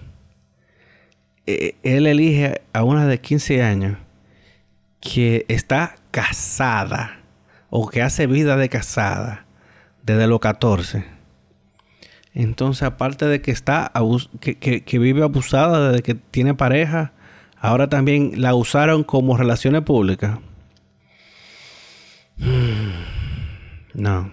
eh, 1.46 1.76
él 1.82 2.06
elige 2.06 2.60
a 2.74 2.84
una 2.84 3.06
de 3.06 3.22
15 3.22 3.62
años 3.62 3.96
que 5.00 5.46
está 5.48 5.94
casada 6.10 7.20
o 7.70 7.88
que 7.88 8.02
hace 8.02 8.26
vida 8.26 8.58
de 8.58 8.68
casada 8.68 9.46
desde 10.02 10.26
los 10.26 10.40
14. 10.40 11.06
Entonces, 12.34 12.82
aparte 12.82 13.24
de 13.24 13.40
que 13.40 13.50
está 13.50 13.92
que, 14.40 14.98
vive 14.98 15.22
abusada 15.22 15.88
desde 15.88 16.02
que 16.02 16.14
tiene 16.16 16.52
pareja, 16.52 17.14
ahora 17.58 17.88
también 17.88 18.42
la 18.42 18.54
usaron 18.54 19.04
como 19.04 19.38
relaciones 19.38 19.80
públicas. 19.80 20.38
No. 23.94 24.30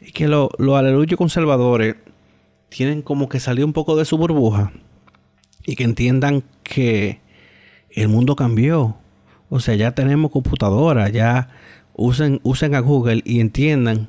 Y 0.00 0.12
que 0.12 0.28
los 0.28 0.48
lo 0.58 0.76
aleluyos 0.76 1.18
conservadores 1.18 1.96
tienen 2.70 3.02
como 3.02 3.28
que 3.28 3.38
salir 3.38 3.66
un 3.66 3.74
poco 3.74 3.96
de 3.96 4.06
su 4.06 4.16
burbuja 4.16 4.72
y 5.66 5.76
que 5.76 5.84
entiendan 5.84 6.42
que 6.62 7.20
el 7.90 8.08
mundo 8.08 8.34
cambió. 8.34 8.96
O 9.50 9.60
sea, 9.60 9.74
ya 9.74 9.92
tenemos 9.92 10.30
computadora, 10.30 11.10
ya 11.10 11.50
usen, 11.94 12.40
usen 12.42 12.74
a 12.74 12.80
Google 12.80 13.22
y 13.24 13.40
entiendan 13.40 14.08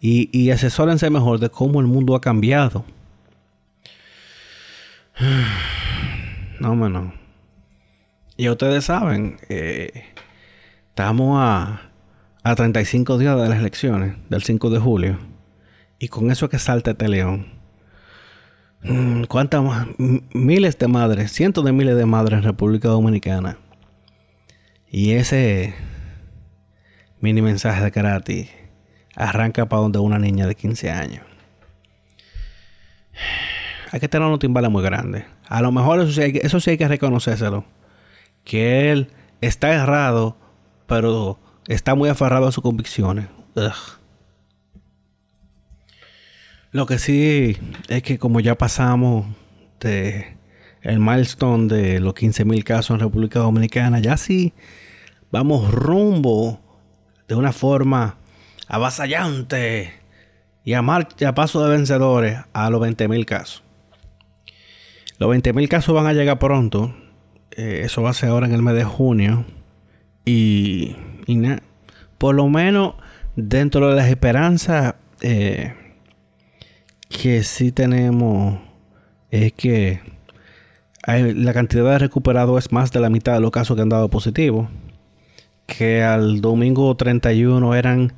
y, 0.00 0.50
asesórense 0.50 1.08
mejor 1.08 1.38
de 1.38 1.48
cómo 1.48 1.80
el 1.80 1.86
mundo 1.86 2.14
ha 2.14 2.20
cambiado. 2.20 2.84
No, 6.60 6.76
no. 6.76 7.12
Y 8.36 8.48
ustedes 8.48 8.84
saben, 8.84 9.38
eh, 9.48 10.04
estamos 10.88 11.36
a, 11.38 11.90
a 12.44 12.54
35 12.54 13.16
días 13.16 13.40
de 13.40 13.48
las 13.48 13.58
elecciones, 13.58 14.16
del 14.28 14.42
5 14.42 14.68
de 14.68 14.78
julio. 14.78 15.18
Y 15.98 16.08
con 16.08 16.30
eso 16.30 16.50
que 16.50 16.58
salta 16.58 16.90
este 16.90 17.08
león. 17.08 17.46
Mm, 18.82 19.24
¿Cuántas 19.24 19.64
miles 19.98 20.78
de 20.78 20.88
madres, 20.88 21.32
cientos 21.32 21.64
de 21.64 21.72
miles 21.72 21.96
de 21.96 22.04
madres 22.04 22.38
en 22.38 22.44
República 22.44 22.88
Dominicana? 22.88 23.56
Y 24.90 25.12
ese 25.12 25.74
mini 27.18 27.40
mensaje 27.40 27.82
de 27.82 27.90
karate 27.90 28.50
arranca 29.16 29.66
para 29.66 29.80
donde 29.80 29.98
una 29.98 30.18
niña 30.18 30.46
de 30.46 30.54
15 30.54 30.90
años. 30.90 31.24
Hay 33.90 34.00
que 34.00 34.08
tener 34.08 34.28
un 34.28 34.38
timbales 34.38 34.70
muy 34.70 34.82
grande. 34.82 35.24
A 35.48 35.62
lo 35.62 35.72
mejor 35.72 36.00
eso 36.00 36.12
sí, 36.12 36.20
hay 36.20 36.40
eso 36.42 36.60
sí 36.60 36.70
hay 36.70 36.78
que 36.78 36.88
reconocérselo. 36.88 37.64
Que 38.44 38.92
él 38.92 39.08
está 39.40 39.72
errado, 39.72 40.36
pero 40.86 41.38
está 41.68 41.94
muy 41.94 42.08
aferrado 42.08 42.46
a 42.46 42.52
sus 42.52 42.62
convicciones. 42.62 43.26
Lo 46.72 46.86
que 46.86 46.98
sí 46.98 47.56
es 47.88 48.02
que 48.02 48.18
como 48.18 48.40
ya 48.40 48.56
pasamos 48.56 49.26
el 49.80 50.98
milestone 50.98 51.66
de 51.68 52.00
los 52.00 52.14
15.000 52.14 52.64
casos 52.64 52.94
en 52.94 53.00
República 53.00 53.40
Dominicana, 53.40 54.00
ya 54.00 54.16
sí 54.16 54.54
vamos 55.30 55.70
rumbo 55.70 56.60
de 57.28 57.34
una 57.34 57.52
forma 57.52 58.16
avasallante 58.66 59.92
y 60.64 60.72
a, 60.72 60.80
a 60.80 61.34
paso 61.34 61.62
de 61.64 61.76
vencedores 61.76 62.38
a 62.52 62.70
los 62.70 62.80
20.000 62.80 63.24
casos. 63.24 63.62
Los 65.18 65.30
20.000 65.30 65.68
casos 65.68 65.94
van 65.94 66.06
a 66.06 66.12
llegar 66.12 66.38
pronto. 66.38 66.94
Eh, 67.52 67.82
eso 67.84 68.02
va 68.02 68.10
a 68.10 68.14
ser 68.14 68.30
ahora 68.30 68.46
en 68.46 68.54
el 68.54 68.62
mes 68.62 68.74
de 68.74 68.84
junio. 68.84 69.44
Y, 70.24 70.96
por 72.18 72.34
lo 72.34 72.48
menos 72.48 72.94
dentro 73.36 73.90
de 73.90 73.96
las 73.96 74.08
esperanzas 74.08 74.94
eh, 75.20 75.74
que 77.08 77.42
sí 77.42 77.72
tenemos 77.72 78.60
es 79.30 79.52
que 79.52 80.00
la 81.06 81.52
cantidad 81.52 81.92
de 81.92 81.98
recuperados 81.98 82.64
es 82.64 82.72
más 82.72 82.90
de 82.92 83.00
la 83.00 83.10
mitad 83.10 83.34
de 83.34 83.40
los 83.40 83.50
casos 83.50 83.76
que 83.76 83.82
han 83.82 83.90
dado 83.90 84.08
positivo. 84.08 84.70
Que 85.66 86.02
al 86.02 86.40
domingo 86.40 86.96
31 86.96 87.74
eran 87.74 88.14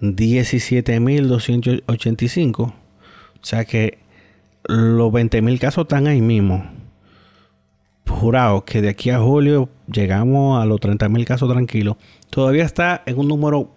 17.285. 0.00 2.60
O 2.60 2.74
sea 3.42 3.64
que 3.64 3.98
los 4.64 5.12
20.000 5.12 5.58
casos 5.58 5.82
están 5.82 6.06
ahí 6.06 6.20
mismo. 6.20 6.70
Jurado 8.20 8.64
que 8.64 8.80
de 8.80 8.88
aquí 8.88 9.10
a 9.10 9.18
julio 9.18 9.68
llegamos 9.90 10.62
a 10.62 10.66
los 10.66 10.80
30.000 10.80 11.24
casos 11.24 11.50
tranquilos. 11.50 11.96
Todavía 12.30 12.64
está 12.64 13.02
en 13.06 13.18
un 13.18 13.28
número 13.28 13.70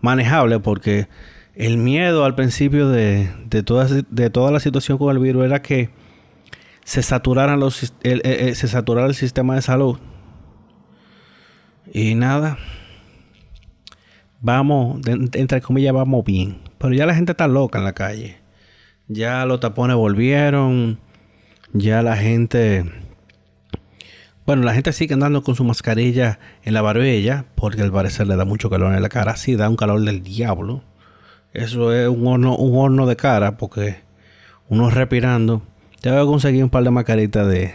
manejable 0.00 0.58
porque 0.60 1.08
el 1.54 1.78
miedo 1.78 2.24
al 2.24 2.34
principio 2.34 2.88
de, 2.88 3.30
de, 3.46 3.62
toda, 3.62 3.86
de 3.86 4.30
toda 4.30 4.50
la 4.50 4.60
situación 4.60 4.98
con 4.98 5.14
el 5.14 5.22
virus 5.22 5.44
era 5.44 5.62
que 5.62 5.90
se 6.84 7.02
saturaran 7.02 7.60
los 7.60 7.76
se 8.02 8.68
saturara 8.68 9.06
el 9.06 9.14
sistema 9.14 9.54
de 9.54 9.62
salud. 9.62 9.98
Y 11.92 12.14
nada. 12.14 12.58
Vamos, 14.40 15.00
entre 15.06 15.60
comillas, 15.60 15.94
vamos 15.94 16.24
bien. 16.24 16.58
Pero 16.78 16.92
ya 16.92 17.06
la 17.06 17.14
gente 17.14 17.32
está 17.32 17.48
loca 17.48 17.78
en 17.78 17.84
la 17.84 17.94
calle. 17.94 18.36
Ya 19.08 19.46
los 19.46 19.60
tapones 19.60 19.96
volvieron. 19.96 20.98
Ya 21.72 22.02
la 22.02 22.16
gente. 22.16 22.84
Bueno, 24.46 24.62
la 24.62 24.74
gente 24.74 24.92
sigue 24.92 25.14
andando 25.14 25.42
con 25.42 25.54
su 25.54 25.64
mascarilla 25.64 26.38
en 26.64 26.74
la 26.74 26.82
barbilla. 26.82 27.46
Porque 27.54 27.82
al 27.82 27.92
parecer 27.92 28.26
le 28.26 28.36
da 28.36 28.44
mucho 28.44 28.68
calor 28.68 28.94
en 28.94 29.00
la 29.00 29.08
cara. 29.08 29.36
Sí, 29.36 29.56
da 29.56 29.68
un 29.68 29.76
calor 29.76 30.00
del 30.02 30.22
diablo. 30.22 30.82
Eso 31.52 31.92
es 31.92 32.08
un 32.08 32.26
horno, 32.26 32.56
un 32.56 32.78
horno 32.78 33.06
de 33.06 33.16
cara 33.16 33.56
porque 33.56 33.96
uno 34.68 34.90
respirando. 34.90 35.62
Tengo 36.00 36.20
que 36.20 36.26
conseguir 36.26 36.62
un 36.62 36.70
par 36.70 36.84
de 36.84 36.90
mascaritas 36.90 37.48
de, 37.48 37.72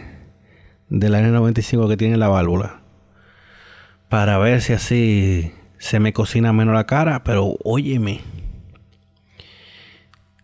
de 0.88 1.08
la 1.08 1.20
N95 1.20 1.88
que 1.88 1.96
tiene 1.96 2.16
la 2.16 2.28
válvula. 2.28 2.82
Para 4.08 4.38
ver 4.38 4.60
si 4.60 4.72
así 4.72 5.52
se 5.78 5.98
me 5.98 6.12
cocina 6.12 6.52
menos 6.52 6.74
la 6.74 6.86
cara. 6.86 7.24
Pero 7.24 7.56
óyeme. 7.64 8.20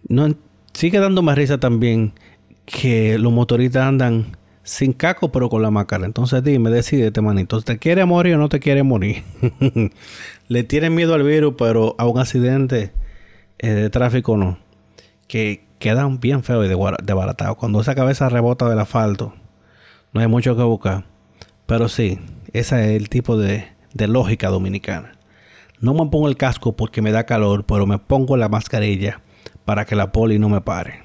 No, 0.08 0.34
sigue 0.72 0.98
dando 0.98 1.22
más 1.22 1.36
risa 1.36 1.58
también 1.58 2.14
que 2.64 3.16
los 3.18 3.32
motoristas 3.32 3.84
andan 3.84 4.36
sin 4.66 4.92
caco 4.92 5.30
pero 5.30 5.48
con 5.48 5.62
la 5.62 5.70
máscara. 5.70 6.04
Entonces 6.04 6.42
dime, 6.42 6.70
decidete, 6.70 7.20
manito. 7.22 7.60
¿Te 7.62 7.78
quiere 7.78 8.04
morir 8.04 8.34
o 8.34 8.38
no 8.38 8.48
te 8.48 8.60
quiere 8.60 8.82
morir? 8.82 9.22
Le 10.48 10.64
tienen 10.64 10.94
miedo 10.94 11.14
al 11.14 11.22
virus, 11.22 11.54
pero 11.56 11.94
a 11.98 12.06
un 12.06 12.18
accidente 12.18 12.92
eh, 13.58 13.68
de 13.68 13.90
tráfico 13.90 14.36
no. 14.36 14.58
Que 15.28 15.64
quedan 15.78 16.20
bien 16.20 16.42
feos 16.42 16.66
y 16.66 16.68
desbaratados. 16.68 17.56
Cuando 17.56 17.80
esa 17.80 17.94
cabeza 17.94 18.28
rebota 18.28 18.68
del 18.68 18.80
asfalto, 18.80 19.34
no 20.12 20.20
hay 20.20 20.26
mucho 20.26 20.56
que 20.56 20.62
buscar. 20.62 21.04
Pero 21.66 21.88
sí, 21.88 22.18
ese 22.52 22.80
es 22.80 23.00
el 23.00 23.08
tipo 23.08 23.38
de, 23.38 23.68
de 23.94 24.08
lógica 24.08 24.48
dominicana. 24.48 25.12
No 25.80 25.94
me 25.94 26.10
pongo 26.10 26.28
el 26.28 26.36
casco 26.36 26.74
porque 26.74 27.02
me 27.02 27.12
da 27.12 27.24
calor, 27.24 27.64
pero 27.66 27.86
me 27.86 27.98
pongo 27.98 28.36
la 28.36 28.48
mascarilla 28.48 29.20
para 29.64 29.84
que 29.84 29.94
la 29.94 30.10
poli 30.10 30.38
no 30.38 30.48
me 30.48 30.60
pare. 30.60 31.02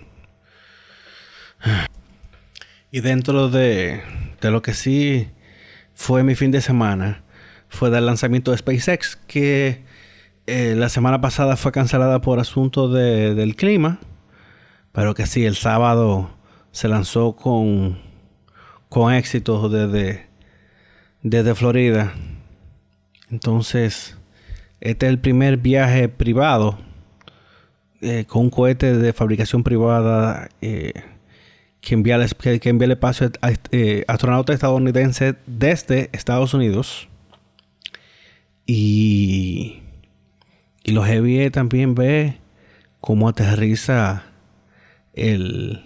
Y 2.92 3.00
dentro 3.00 3.50
de, 3.50 4.02
de 4.42 4.52
lo 4.52 4.62
que 4.62 4.74
sí 4.74 5.30
fue 5.94 6.24
mi 6.24 6.36
fin 6.36 6.52
de 6.52 6.62
semana, 6.62 7.24
fue 7.70 7.90
del 7.90 8.06
lanzamiento 8.06 8.52
de 8.52 8.58
SpaceX, 8.58 9.16
que 9.16 9.84
eh, 10.46 10.76
la 10.76 10.90
semana 10.90 11.22
pasada 11.22 11.56
fue 11.56 11.72
cancelada 11.72 12.20
por 12.20 12.40
asunto 12.40 12.90
de, 12.90 13.34
del 13.34 13.56
clima, 13.56 14.00
pero 14.92 15.14
que 15.14 15.26
sí, 15.26 15.46
el 15.46 15.56
sábado 15.56 16.32
se 16.72 16.90
lanzó 16.90 17.36
con, 17.38 18.00
con 18.90 19.14
éxito 19.14 19.70
desde, 19.70 20.28
desde 21.24 21.56
Florida. 21.56 22.14
Entonces, 23.30 24.18
este 24.82 25.06
es 25.06 25.12
el 25.12 25.20
primer 25.20 25.56
viaje 25.56 26.10
privado 26.10 26.78
eh, 28.02 28.26
con 28.28 28.44
un 28.44 28.50
cohete 28.50 28.98
de 28.98 29.14
fabricación 29.14 29.64
privada 29.64 30.50
eh, 30.62 30.92
que, 31.82 31.96
envía 31.96 32.16
el, 32.16 32.60
que, 32.60 32.70
el 32.70 32.92
espacio 32.92 33.32
a 33.42 33.52
astronautas 34.08 34.54
estadounidenses 34.54 35.36
desde 35.46 36.10
Estados 36.14 36.54
Unidos. 36.54 37.08
Y 38.66 39.82
y 40.84 40.92
los 40.92 41.06
heavy 41.06 41.50
también 41.52 41.96
ve 41.96 42.38
cómo 43.00 43.30
aterriza 43.30 44.24
el, 45.14 45.86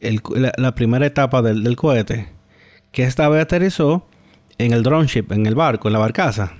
la, 0.00 0.74
primera 0.74 1.06
etapa 1.06 1.42
del, 1.42 1.76
cohete. 1.76 2.28
Que 2.92 3.04
esta 3.04 3.28
vez 3.28 3.42
aterrizó 3.42 4.06
en 4.58 4.72
el 4.72 4.82
drone 4.82 5.08
ship, 5.08 5.32
en 5.32 5.46
el 5.46 5.54
barco, 5.54 5.88
en 5.88 5.94
la 5.94 5.98
barcaza. 5.98 6.52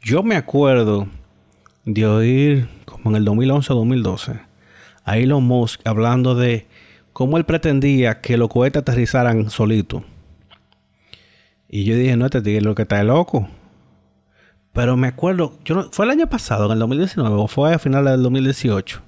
Yo 0.00 0.22
me 0.22 0.36
acuerdo 0.36 1.06
de 1.84 2.06
oír, 2.06 2.68
como 2.86 3.10
en 3.10 3.16
el 3.16 3.24
2011 3.24 3.72
o 3.72 3.76
2012, 3.76 4.40
a 5.04 5.18
Elon 5.18 5.44
Musk 5.44 5.80
hablando 5.86 6.34
de 6.34 6.66
cómo 7.12 7.36
él 7.36 7.44
pretendía 7.44 8.20
que 8.20 8.36
los 8.36 8.48
cohetes 8.48 8.82
aterrizaran 8.82 9.50
solitos. 9.50 10.02
Y 11.68 11.84
yo 11.84 11.96
dije, 11.96 12.16
no, 12.16 12.26
este 12.26 12.42
tigre 12.42 12.60
lo 12.60 12.74
que 12.74 12.82
está 12.82 13.02
loco. 13.02 13.48
Pero 14.72 14.96
me 14.96 15.08
acuerdo, 15.08 15.58
yo 15.64 15.74
no, 15.74 15.90
fue 15.90 16.06
el 16.06 16.10
año 16.10 16.28
pasado, 16.28 16.66
en 16.66 16.72
el 16.72 16.78
2019, 16.78 17.34
o 17.36 17.46
fue 17.46 17.74
a 17.74 17.78
finales 17.78 18.12
del 18.12 18.22
2018, 18.22 19.02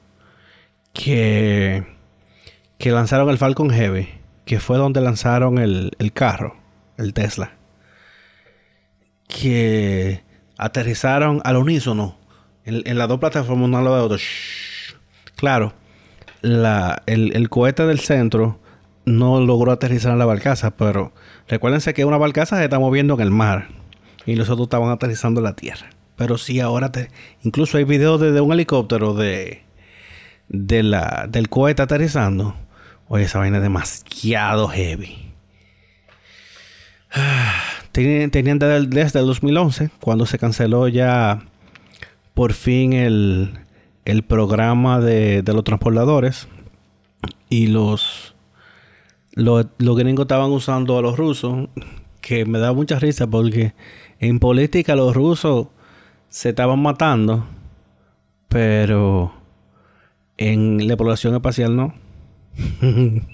que, 0.92 1.86
que 2.78 2.90
lanzaron 2.90 3.30
el 3.30 3.38
Falcon 3.38 3.70
Heavy, 3.70 4.08
que 4.44 4.60
fue 4.60 4.76
donde 4.76 5.00
lanzaron 5.00 5.58
el, 5.58 5.92
el 5.98 6.12
carro, 6.12 6.56
el 6.98 7.14
Tesla. 7.14 7.52
Que 9.26 10.22
aterrizaron 10.58 11.40
al 11.44 11.56
unísono 11.56 12.18
en, 12.64 12.98
las 12.98 13.08
dos 13.08 13.20
plataformas, 13.20 13.68
uno 13.68 13.78
al 13.78 13.84
lado 13.84 13.96
de 13.96 14.02
otro. 14.02 14.18
Claro, 15.36 15.74
la, 16.44 17.02
el, 17.06 17.48
cohete 17.48 17.86
del 17.86 18.00
centro 18.00 18.60
no 19.06 19.40
logró 19.40 19.72
aterrizar 19.72 20.12
en 20.12 20.18
la 20.18 20.26
barcaza, 20.26 20.76
pero 20.76 21.12
recuérdense 21.48 21.94
que 21.94 22.04
una 22.04 22.18
barcaza 22.18 22.58
se 22.58 22.64
está 22.64 22.78
moviendo 22.78 23.14
en 23.14 23.20
el 23.20 23.30
mar 23.30 23.68
y 24.26 24.36
los 24.36 24.50
otros 24.50 24.66
estaban 24.66 24.90
aterrizando 24.90 25.40
en 25.40 25.44
la 25.44 25.56
tierra. 25.56 25.88
Pero 26.16 26.38
sí, 26.38 26.60
ahora 26.60 26.92
incluso 27.42 27.78
hay 27.78 27.84
videos 27.84 28.20
de, 28.20 28.40
un 28.40 28.52
helicóptero 28.52 29.14
de, 29.14 29.62
del 30.48 31.48
cohete 31.48 31.82
aterrizando. 31.82 32.54
Oye, 33.08 33.24
esa 33.24 33.38
vaina 33.38 33.56
es 33.56 33.62
demasiado 33.62 34.68
heavy. 34.68 35.32
Tenían 37.92 38.58
desde 38.58 39.18
el 39.18 39.26
2011, 39.26 39.90
cuando 40.00 40.26
se 40.26 40.38
canceló 40.38 40.88
ya 40.88 41.40
por 42.34 42.52
fin 42.52 42.92
el, 42.92 43.63
el 44.04 44.22
programa 44.22 45.00
de, 45.00 45.42
de, 45.42 45.52
los 45.52 45.64
transportadores 45.64 46.48
y 47.48 47.68
los, 47.68 48.34
los, 49.32 49.66
los 49.78 49.96
gringos 49.96 50.24
estaban 50.24 50.50
usando 50.50 50.98
a 50.98 51.02
los 51.02 51.16
rusos, 51.16 51.68
que 52.20 52.44
me 52.44 52.58
da 52.58 52.72
mucha 52.72 52.98
risa 52.98 53.26
porque 53.26 53.74
en 54.18 54.38
política 54.40 54.96
los 54.96 55.14
rusos 55.14 55.68
se 56.28 56.50
estaban 56.50 56.80
matando, 56.80 57.46
pero 58.48 59.32
en 60.36 60.88
la 60.88 60.96
población 60.96 61.34
espacial 61.34 61.76
no. 61.76 61.94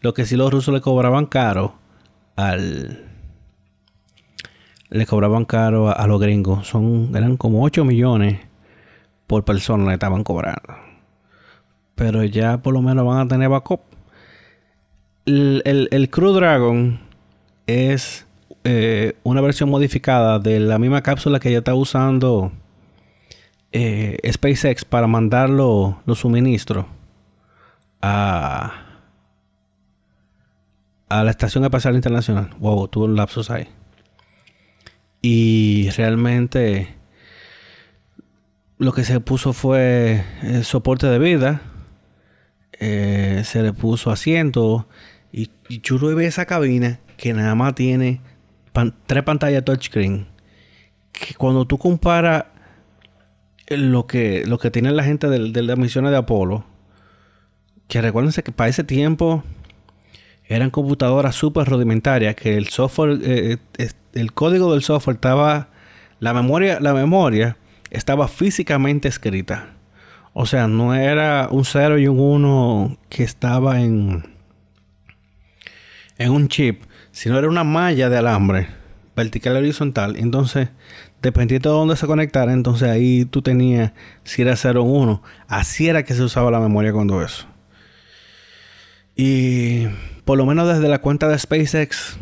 Lo 0.00 0.12
que 0.12 0.26
sí 0.26 0.36
los 0.36 0.52
rusos 0.52 0.74
le 0.74 0.80
cobraban 0.80 1.26
caro 1.26 1.76
al 2.36 3.10
le 4.90 5.06
cobraban 5.06 5.44
caro 5.44 5.88
a, 5.88 6.06
los 6.06 6.20
gringos. 6.20 6.68
Son, 6.68 7.10
eran 7.16 7.36
como 7.36 7.64
8 7.64 7.84
millones 7.84 8.40
por 9.26 9.44
persona 9.44 9.86
le 9.86 9.94
estaban 9.94 10.24
cobrando. 10.24 10.74
Pero 11.94 12.24
ya 12.24 12.58
por 12.58 12.74
lo 12.74 12.82
menos 12.82 13.06
van 13.06 13.26
a 13.26 13.28
tener 13.28 13.48
backup. 13.48 13.80
El, 15.26 15.88
el, 15.90 16.10
Crew 16.10 16.32
Dragon 16.32 17.00
es 17.66 18.26
eh, 18.64 19.14
una 19.22 19.40
versión 19.40 19.70
modificada 19.70 20.38
de 20.38 20.60
la 20.60 20.78
misma 20.78 21.02
cápsula 21.02 21.40
que 21.40 21.50
ya 21.50 21.58
está 21.58 21.74
usando 21.74 22.52
eh, 23.72 24.18
SpaceX 24.30 24.84
para 24.84 25.06
mandar 25.06 25.48
los 25.48 25.96
suministros 26.14 26.84
a, 28.02 28.72
a 31.08 31.24
la 31.24 31.30
Estación 31.30 31.64
Espacial 31.64 31.94
Internacional. 31.94 32.50
Wow, 32.58 32.88
tuvo 32.88 33.04
un 33.06 33.16
lapsus 33.16 33.50
ahí. 33.50 33.68
Y 35.22 35.88
realmente 35.96 36.94
lo 38.78 38.92
que 38.92 39.04
se 39.04 39.20
puso 39.20 39.52
fue 39.52 40.24
el 40.42 40.56
eh, 40.56 40.64
soporte 40.64 41.06
de 41.06 41.18
vida. 41.18 41.62
Eh, 42.80 43.42
se 43.44 43.62
le 43.62 43.72
puso 43.72 44.10
asiento. 44.10 44.88
Y, 45.32 45.50
y 45.68 45.80
chulo 45.80 46.14
ve 46.14 46.26
esa 46.26 46.46
cabina 46.46 47.00
que 47.16 47.32
nada 47.32 47.54
más 47.54 47.74
tiene 47.74 48.20
tres 49.06 49.22
pantallas 49.22 49.64
touchscreen. 49.64 50.26
Que 51.12 51.34
cuando 51.34 51.66
tú 51.66 51.78
comparas 51.78 52.46
lo 53.68 54.06
que, 54.06 54.44
lo 54.46 54.58
que 54.58 54.70
tiene 54.70 54.90
la 54.92 55.04
gente 55.04 55.28
de, 55.28 55.50
de 55.50 55.62
las 55.62 55.78
misiones 55.78 56.10
de 56.10 56.18
Apolo, 56.18 56.64
que 57.88 58.00
recuérdense 58.02 58.42
que 58.42 58.52
para 58.52 58.70
ese 58.70 58.84
tiempo 58.84 59.44
eran 60.46 60.70
computadoras 60.70 61.34
súper 61.34 61.68
rudimentarias, 61.68 62.34
que 62.34 62.56
el 62.56 62.68
software 62.68 63.18
eh, 63.22 63.58
el 64.12 64.32
código 64.32 64.72
del 64.72 64.82
software 64.82 65.16
estaba, 65.16 65.68
la 66.20 66.34
memoria, 66.34 66.80
la 66.80 66.94
memoria 66.94 67.56
estaba 67.94 68.28
físicamente 68.28 69.08
escrita. 69.08 69.74
O 70.32 70.46
sea, 70.46 70.66
no 70.66 70.94
era 70.94 71.48
un 71.50 71.64
0 71.64 71.98
y 71.98 72.08
un 72.08 72.18
1 72.18 72.98
que 73.08 73.22
estaba 73.22 73.80
en, 73.80 74.24
en 76.18 76.30
un 76.32 76.48
chip, 76.48 76.82
sino 77.12 77.38
era 77.38 77.48
una 77.48 77.62
malla 77.62 78.08
de 78.10 78.18
alambre, 78.18 78.68
vertical 79.14 79.54
y 79.54 79.58
horizontal. 79.58 80.16
Entonces, 80.16 80.70
dependiendo 81.22 81.70
de 81.70 81.76
dónde 81.76 81.96
se 81.96 82.08
conectara, 82.08 82.52
entonces 82.52 82.88
ahí 82.88 83.24
tú 83.26 83.42
tenías 83.42 83.92
si 84.24 84.42
era 84.42 84.56
0 84.56 84.82
o 84.82 84.84
1. 84.84 85.22
Así 85.46 85.88
era 85.88 86.02
que 86.02 86.14
se 86.14 86.22
usaba 86.24 86.50
la 86.50 86.58
memoria 86.58 86.92
cuando 86.92 87.22
eso. 87.22 87.46
Y 89.14 89.86
por 90.24 90.36
lo 90.36 90.46
menos 90.46 90.66
desde 90.66 90.88
la 90.88 91.00
cuenta 91.00 91.28
de 91.28 91.38
SpaceX, 91.38 92.18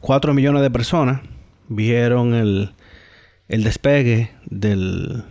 4 0.00 0.30
eh, 0.30 0.34
millones 0.34 0.62
de 0.62 0.70
personas 0.70 1.22
vieron 1.68 2.34
el, 2.34 2.75
el 3.48 3.64
despegue 3.64 4.30
del, 4.44 5.24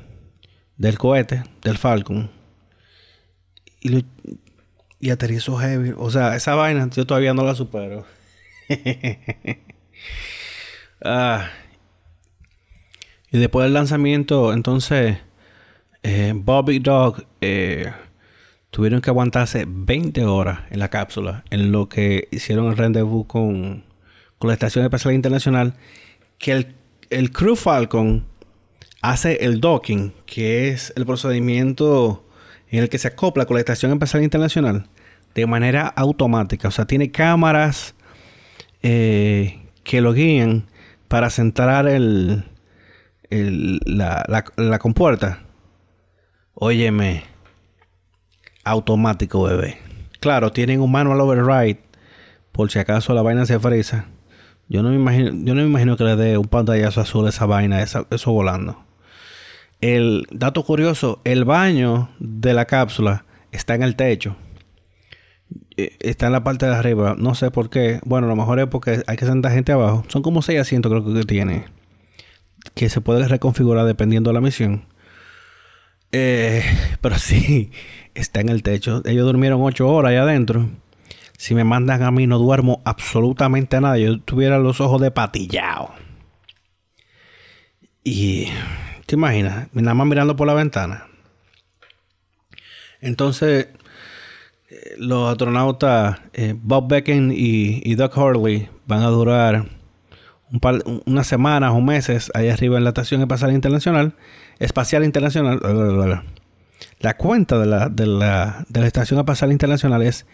del 0.78 0.98
cohete, 0.98 1.44
del 1.62 1.78
Falcon. 1.78 2.32
Y, 3.82 4.06
y 5.00 5.10
aterrizó 5.10 5.58
heavy. 5.58 5.94
O 5.98 6.10
sea, 6.10 6.36
esa 6.36 6.56
vaina 6.56 6.90
yo 6.90 7.06
todavía 7.06 7.34
no 7.34 7.44
la 7.44 7.56
supero. 7.56 8.06
ah. 11.04 11.50
Y 13.32 13.38
después 13.38 13.66
del 13.66 13.74
lanzamiento, 13.74 14.54
entonces, 14.54 15.18
eh, 16.04 16.34
Bobby 16.36 16.80
Dog 16.80 17.26
eh, 17.42 17.92
tuvieron 18.72 19.02
que 19.02 19.10
aguantarse 19.10 19.66
20 19.68 20.26
horas 20.26 20.62
en 20.70 20.80
la 20.80 20.90
cápsula 20.90 21.44
en 21.50 21.72
lo 21.72 21.90
que 21.90 22.28
hicieron 22.32 22.68
el 22.68 22.78
rendezvous 22.78 23.26
con 23.28 23.84
con 24.38 24.50
la 24.50 24.54
Estación 24.54 24.84
Espacial 24.86 25.14
Internacional, 25.14 25.74
que 26.38 26.52
el, 26.52 26.76
el 27.16 27.32
Crew 27.32 27.56
Falcon 27.56 28.26
hace 29.02 29.46
el 29.46 29.62
docking, 29.62 30.14
que 30.26 30.68
es 30.68 30.92
el 30.98 31.06
procedimiento 31.06 32.26
en 32.70 32.84
el 32.84 32.90
que 32.90 32.98
se 32.98 33.08
acopla 33.08 33.46
con 33.46 33.56
la 33.56 33.62
Estación 33.62 33.94
Espacial 33.94 34.22
Internacional 34.22 34.90
de 35.34 35.46
manera 35.46 35.88
automática. 35.88 36.68
O 36.68 36.72
sea, 36.72 36.84
tiene 36.86 37.12
cámaras 37.12 37.96
eh, 38.84 39.62
que 39.86 40.02
lo 40.02 40.12
guían 40.12 40.68
para 41.08 41.30
centrar 41.30 41.88
el, 41.88 42.44
la, 43.30 44.44
la, 44.58 44.80
compuerta. 44.80 45.44
Óyeme, 46.54 47.24
automático, 48.66 49.44
bebé. 49.44 49.78
Claro, 50.20 50.52
tienen 50.52 50.82
un 50.82 50.92
manual 50.92 51.22
override 51.22 51.80
por 52.52 52.70
si 52.70 52.80
acaso 52.80 53.14
la 53.14 53.22
vaina 53.22 53.46
se 53.46 53.58
frisa. 53.58 54.06
Yo 54.68 54.82
no 54.82 54.90
me 54.90 54.96
imagino, 54.96 55.32
yo 55.32 55.54
no 55.54 55.62
me 55.62 55.68
imagino 55.68 55.96
que 55.98 56.04
le 56.04 56.16
dé 56.16 56.38
un 56.38 56.48
pantallazo 56.48 57.02
azul 57.02 57.26
a 57.26 57.30
esa 57.30 57.46
vaina, 57.46 57.84
eso 57.84 58.32
volando. 58.32 58.84
El 59.82 60.28
dato 60.32 60.64
curioso, 60.64 61.22
el 61.24 61.46
baño 61.46 62.10
de 62.20 62.54
la 62.54 62.66
cápsula 62.66 63.26
está 63.52 63.76
en 63.76 63.84
el 63.84 63.96
techo. 63.96 64.36
Eh, 65.78 65.96
está 66.00 66.28
en 66.28 66.32
la 66.32 66.44
parte 66.44 66.66
de 66.66 66.76
arriba. 66.76 67.16
No 67.18 67.36
sé 67.36 67.52
por 67.52 67.70
qué. 67.70 68.00
Bueno, 68.06 68.28
a 68.28 68.30
lo 68.30 68.36
mejor 68.36 68.60
es 68.60 68.68
porque 68.68 69.04
hay 69.06 69.18
que 69.18 69.26
sentar 69.26 69.52
gente 69.52 69.72
abajo. 69.72 70.06
Son 70.08 70.22
como 70.22 70.42
seis 70.42 70.60
asientos 70.60 70.92
creo 70.92 71.14
que 71.14 71.24
tiene. 71.24 71.66
Que 72.74 72.90
se 72.90 73.02
puede 73.02 73.28
reconfigurar 73.28 73.86
dependiendo 73.86 74.30
de 74.30 74.34
la 74.34 74.42
misión. 74.42 74.86
Eh, 76.12 76.64
pero 77.02 77.18
sí, 77.18 77.72
está 78.14 78.42
en 78.42 78.50
el 78.50 78.64
techo. 78.64 79.02
Ellos 79.06 79.26
durmieron 79.26 79.62
ocho 79.62 79.88
horas 79.88 80.12
ahí 80.12 80.18
adentro. 80.18 80.70
Si 81.46 81.54
me 81.54 81.64
mandan 81.64 82.02
a 82.02 82.10
mí, 82.10 82.26
no 82.26 82.40
duermo 82.40 82.82
absolutamente 82.86 83.80
nada. 83.80 84.00
Yo 84.00 84.20
tuviera 84.20 84.58
los 84.58 84.82
ojos 84.82 85.00
de 85.00 85.12
patillado. 85.12 85.92
Y 88.04 88.48
te 89.06 89.14
imaginas, 89.14 89.68
nada 89.72 89.94
más 89.94 90.08
mirando 90.08 90.36
por 90.36 90.48
la 90.48 90.56
ventana. 90.56 91.06
Entonces, 93.00 93.68
eh, 94.72 94.96
los 94.98 95.30
astronautas 95.30 96.18
eh, 96.34 96.56
Bob 96.58 96.88
Becken 96.88 97.32
y, 97.32 97.80
y, 97.84 97.94
Doug 97.94 98.18
Hurley 98.18 98.68
van 98.88 99.04
a 99.04 99.10
durar 99.10 99.68
un 100.52 101.04
unas 101.06 101.28
semanas 101.28 101.74
o 101.76 101.80
meses 101.80 102.32
ahí 102.34 102.50
arriba 102.50 102.80
en 102.80 102.86
la 102.86 102.90
Estación 102.90 103.22
Espacial 103.22 103.52
Internacional. 103.52 104.16
Espacial 104.58 105.04
Internacional. 105.04 106.24
La 107.02 107.18
cuenta 107.18 107.60
de 107.60 107.68
la, 107.68 107.90
de 107.90 108.08
la, 108.08 108.66
de 108.68 108.80
la 108.80 108.88
Estación 108.88 109.20
Espacial 109.20 109.52
Internacional 109.52 110.02
es 110.02 110.26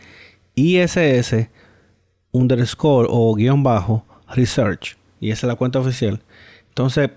ISS 0.61 1.49
underscore 2.31 3.07
o 3.09 3.33
guion 3.35 3.63
bajo 3.63 4.05
research. 4.33 4.97
Y 5.19 5.31
esa 5.31 5.47
es 5.47 5.49
la 5.49 5.55
cuenta 5.55 5.79
oficial. 5.79 6.21
Entonces, 6.69 7.11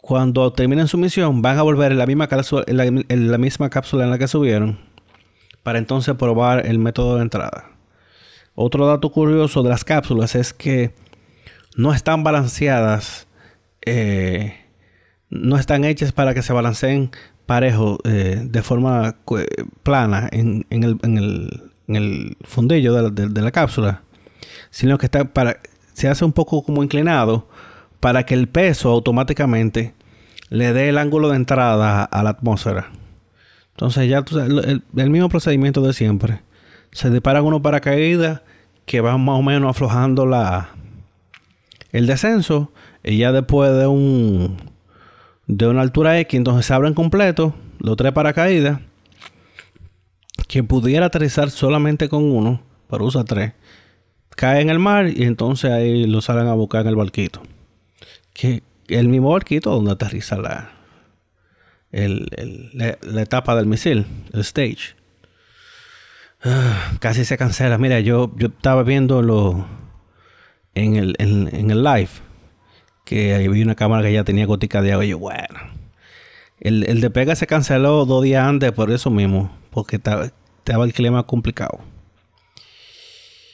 cuando 0.00 0.52
terminen 0.52 0.88
su 0.88 0.98
misión, 0.98 1.42
van 1.42 1.58
a 1.58 1.62
volver 1.62 1.92
en 1.92 1.98
la 1.98 2.06
misma 2.06 2.28
cápsula 2.28 2.64
en 2.66 2.76
la, 2.76 2.84
en 2.84 3.40
misma 3.40 3.70
cápsula 3.70 4.04
en 4.04 4.10
la 4.10 4.18
que 4.18 4.28
subieron 4.28 4.78
para 5.62 5.78
entonces 5.78 6.14
probar 6.14 6.66
el 6.66 6.78
método 6.78 7.16
de 7.16 7.22
entrada. 7.22 7.70
Otro 8.54 8.86
dato 8.86 9.10
curioso 9.10 9.62
de 9.62 9.70
las 9.70 9.84
cápsulas 9.84 10.34
es 10.34 10.52
que 10.52 10.92
no 11.76 11.92
están 11.92 12.24
balanceadas, 12.24 13.26
eh, 13.86 14.54
no 15.28 15.56
están 15.56 15.84
hechas 15.84 16.12
para 16.12 16.34
que 16.34 16.42
se 16.42 16.52
balanceen 16.52 17.10
parejo 17.46 17.98
eh, 18.04 18.42
de 18.44 18.62
forma 18.62 19.16
plana 19.82 20.28
en, 20.32 20.64
el, 20.70 21.69
fundillo 22.42 23.10
de 23.10 23.42
la, 23.42 23.50
cápsula, 23.50 24.02
sino 24.70 24.98
que 24.98 25.06
está 25.06 25.24
para, 25.24 25.60
se 25.92 26.08
hace 26.08 26.24
un 26.24 26.32
poco 26.32 26.62
como 26.62 26.82
inclinado 26.82 27.48
para 28.00 28.24
que 28.24 28.34
el 28.34 28.48
peso 28.48 28.90
automáticamente 28.90 29.94
le 30.48 30.72
dé 30.72 30.88
el 30.88 30.98
ángulo 30.98 31.28
de 31.28 31.36
entrada 31.36 32.04
a 32.04 32.22
la 32.22 32.30
atmósfera. 32.30 32.90
Entonces 33.72 34.08
ya 34.08 34.24
el, 34.32 34.82
el, 34.96 35.10
mismo 35.10 35.28
procedimiento 35.28 35.80
de 35.80 35.92
siempre. 35.92 36.42
Se 36.92 37.10
disparan 37.10 37.44
unos 37.44 37.62
paracaídas 37.62 38.42
que 38.84 39.00
van 39.00 39.24
más 39.24 39.38
o 39.38 39.42
menos 39.42 39.70
aflojando 39.70 40.26
la 40.26 40.70
el 41.92 42.06
descenso 42.06 42.72
y 43.02 43.18
ya 43.18 43.32
después 43.32 43.72
de 43.72 43.86
un 43.86 44.56
de 45.46 45.66
una 45.66 45.82
altura 45.82 46.18
X 46.20 46.36
entonces 46.36 46.66
se 46.66 46.74
abren 46.74 46.94
completo 46.94 47.54
los 47.78 47.96
tres 47.96 48.12
paracaídas 48.12 48.80
que 50.50 50.64
pudiera 50.64 51.06
aterrizar 51.06 51.50
solamente 51.50 52.08
con 52.08 52.24
uno 52.24 52.62
pero 52.88 53.04
usa 53.04 53.24
tres 53.24 53.52
cae 54.30 54.60
en 54.60 54.70
el 54.70 54.78
mar 54.78 55.08
y 55.08 55.22
entonces 55.22 55.70
ahí 55.70 56.06
lo 56.06 56.20
salen 56.20 56.48
a 56.48 56.54
buscar 56.54 56.82
en 56.82 56.88
el 56.88 56.96
barquito 56.96 57.42
que 58.34 58.62
el 58.88 59.08
mismo 59.08 59.30
barquito 59.30 59.70
donde 59.70 59.92
aterriza 59.92 60.36
la 60.36 60.80
el, 61.92 62.70
la, 62.72 63.22
etapa 63.22 63.56
del 63.56 63.66
misil, 63.66 64.06
el 64.32 64.40
stage. 64.40 64.96
Ah, 66.42 66.92
casi 67.00 67.24
se 67.24 67.36
cancela. 67.36 67.78
Mira, 67.78 68.00
yo, 68.00 68.32
yo 68.36 68.48
estaba 68.48 68.82
viéndolo 68.82 69.66
en 70.74 70.96
el, 70.96 71.14
en, 71.18 71.70
el 71.70 71.82
live. 71.82 72.10
Que 73.04 73.34
ahí 73.34 73.48
vi 73.48 73.62
una 73.62 73.74
cámara 73.74 74.02
que 74.02 74.12
ya 74.12 74.24
tenía 74.24 74.46
gotica 74.46 74.82
de 74.82 74.92
agua. 74.92 75.04
Y 75.04 75.08
yo, 75.08 75.18
bueno. 75.18 75.58
El, 76.60 76.84
el 76.84 77.00
de 77.00 77.10
pega 77.10 77.34
se 77.34 77.46
canceló 77.46 78.04
dos 78.04 78.22
días 78.22 78.46
antes 78.46 78.72
por 78.72 78.90
eso 78.90 79.10
mismo. 79.10 79.50
Porque 79.70 79.96
estaba, 79.96 80.30
el 80.72 80.92
clima 80.92 81.22
complicado. 81.24 81.80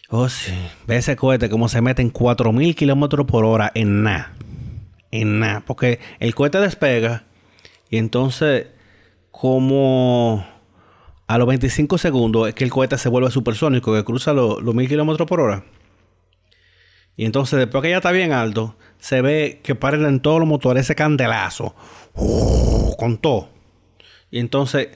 Oh, 0.09 0.29
sí. 0.29 0.53
Ve 0.87 0.97
ese 0.97 1.17
cohete 1.17 1.51
como 1.51 1.69
se 1.69 1.81
mete 1.81 2.03
en 2.03 2.11
4000 2.11 2.77
kilómetros 2.77 3.27
por 3.27 3.45
hora 3.45 3.73
en 3.75 4.03
nada. 4.03 4.33
En 5.11 5.41
nada. 5.41 5.63
Porque 5.67 5.99
el 6.21 6.35
cohete 6.35 6.59
despega 6.59 7.25
y 7.91 7.99
entonces, 7.99 8.67
como 9.31 10.47
a 11.27 11.39
los 11.39 11.47
25 11.49 11.99
segundos 11.99 12.49
es 12.49 12.55
que 12.55 12.65
el 12.65 12.71
cohete 12.71 12.99
se 12.99 13.09
vuelve 13.09 13.31
supersónico, 13.31 13.95
que 13.95 14.05
cruza 14.05 14.33
los, 14.33 14.63
1000 14.63 14.89
kilómetros 14.89 15.29
por 15.29 15.41
hora. 15.41 15.65
Y 17.17 17.25
entonces, 17.25 17.59
después 17.59 17.83
que 17.83 17.91
ya 17.91 17.97
está 17.97 18.13
bien 18.13 18.33
alto, 18.33 18.77
se 18.99 19.23
ve 19.23 19.61
que 19.63 19.75
paren 19.75 20.05
en 20.05 20.21
todos 20.21 20.39
los 20.39 20.49
motores 20.49 20.85
ese 20.85 20.95
candelazo. 20.95 21.75
con 22.99 23.19
todo. 23.19 23.49
Y 24.31 24.39
entonces, 24.39 24.89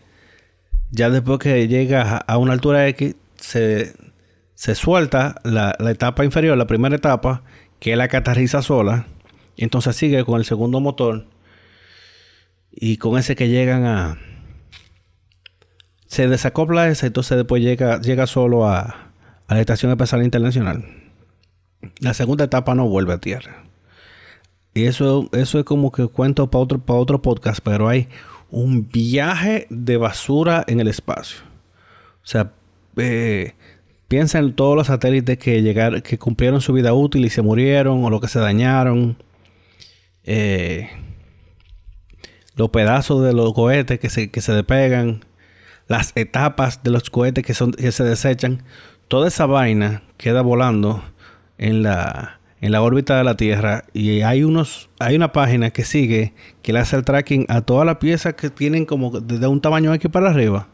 ya 0.90 1.10
después 1.10 1.38
que 1.38 1.68
llega 1.68 2.16
a 2.16 2.38
una 2.38 2.52
altura 2.52 2.86
X, 2.88 3.14
se, 3.36 3.94
se 4.54 4.74
suelta 4.74 5.40
la, 5.44 5.74
la, 5.78 5.90
etapa 5.90 6.24
inferior, 6.24 6.56
la 6.56 6.66
primera 6.66 6.96
etapa, 6.96 7.42
que 7.78 7.92
es 7.92 7.98
la 7.98 8.08
que 8.08 8.16
aterriza 8.16 8.62
sola. 8.62 9.06
Y 9.56 9.64
entonces 9.64 9.96
sigue 9.96 10.24
con 10.24 10.38
el 10.38 10.44
segundo 10.44 10.80
motor 10.80 11.26
y 12.72 12.96
con 12.96 13.18
ese 13.18 13.36
que 13.36 13.48
llegan 13.48 13.84
a... 13.84 14.18
Se 16.06 16.28
desacopla 16.28 16.88
ese, 16.88 17.06
entonces 17.06 17.36
después 17.36 17.62
llega, 17.62 18.00
llega 18.00 18.26
solo 18.26 18.66
a, 18.66 19.12
a 19.46 19.54
la 19.54 19.60
Estación 19.60 19.92
Espacial 19.92 20.24
Internacional. 20.24 20.84
La 22.00 22.14
segunda 22.14 22.44
etapa 22.44 22.74
no 22.74 22.88
vuelve 22.88 23.12
a 23.12 23.18
tierra. 23.18 23.64
Y 24.74 24.84
eso, 24.84 25.28
eso 25.32 25.58
es 25.58 25.64
como 25.64 25.90
que 25.90 26.06
cuento 26.06 26.50
para 26.50 26.62
otro, 26.62 26.78
para 26.80 26.98
otro 26.98 27.22
podcast, 27.22 27.60
pero 27.62 27.88
hay 27.88 28.08
un 28.50 28.88
viaje 28.88 29.66
de 29.70 29.96
basura 29.96 30.64
en 30.66 30.80
el 30.80 30.88
espacio. 30.88 31.40
O 32.22 32.26
sea, 32.26 32.52
eh, 32.96 33.54
piensa 34.08 34.38
en 34.38 34.54
todos 34.54 34.76
los 34.76 34.88
satélites 34.88 35.38
que 35.38 35.62
llegaron, 35.62 36.00
que 36.02 36.18
cumplieron 36.18 36.60
su 36.60 36.72
vida 36.72 36.92
útil 36.92 37.24
y 37.24 37.30
se 37.30 37.42
murieron 37.42 38.04
o 38.04 38.10
lo 38.10 38.20
que 38.20 38.28
se 38.28 38.40
dañaron. 38.40 39.16
Eh, 40.24 40.90
los 42.56 42.70
pedazos 42.70 43.22
de 43.22 43.32
los 43.32 43.54
cohetes 43.54 43.98
que 44.00 44.10
se, 44.10 44.30
que 44.30 44.40
se 44.40 44.52
despegan, 44.52 45.24
las 45.86 46.12
etapas 46.16 46.82
de 46.82 46.90
los 46.90 47.08
cohetes 47.08 47.44
que, 47.44 47.54
son, 47.54 47.72
que 47.72 47.92
se 47.92 48.04
desechan, 48.04 48.64
toda 49.08 49.28
esa 49.28 49.46
vaina 49.46 50.02
queda 50.18 50.42
volando 50.42 51.02
en 51.56 51.82
la, 51.82 52.39
en 52.60 52.72
la 52.72 52.82
órbita 52.82 53.16
de 53.16 53.24
la 53.24 53.36
Tierra 53.36 53.84
y 53.92 54.20
hay 54.20 54.44
unos 54.44 54.90
hay 54.98 55.16
una 55.16 55.32
página 55.32 55.70
que 55.70 55.84
sigue 55.84 56.34
que 56.62 56.72
le 56.72 56.80
hace 56.80 56.96
el 56.96 57.04
tracking 57.04 57.46
a 57.48 57.62
todas 57.62 57.86
las 57.86 57.96
piezas 57.96 58.34
que 58.34 58.50
tienen 58.50 58.84
como 58.84 59.20
desde 59.20 59.46
un 59.46 59.60
tamaño 59.60 59.92
aquí 59.92 60.08
para 60.08 60.30
arriba. 60.30 60.68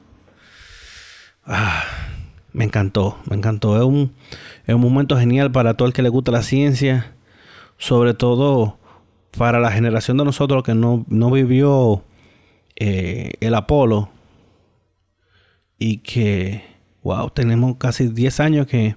Ah, 1.45 1.85
me 2.53 2.65
encantó, 2.65 3.19
me 3.29 3.37
encantó. 3.37 3.77
Es 3.77 3.85
un, 3.85 4.15
es 4.67 4.75
un 4.75 4.81
momento 4.81 5.17
genial 5.17 5.53
para 5.53 5.75
todo 5.75 5.87
el 5.87 5.95
que 5.95 6.03
le 6.03 6.09
gusta 6.09 6.33
la 6.33 6.43
ciencia, 6.43 7.15
sobre 7.79 8.15
todo 8.15 8.79
para 9.37 9.61
la 9.61 9.71
generación 9.71 10.17
de 10.17 10.25
nosotros 10.25 10.63
que 10.63 10.75
no, 10.75 11.05
vivió 11.31 12.03
eh, 12.77 13.35
el 13.41 13.55
Apolo 13.55 14.09
y 15.79 15.99
que, 15.99 16.65
wow, 17.03 17.31
tenemos 17.31 17.77
casi 17.77 18.09
10 18.09 18.41
años 18.41 18.67
que 18.67 18.97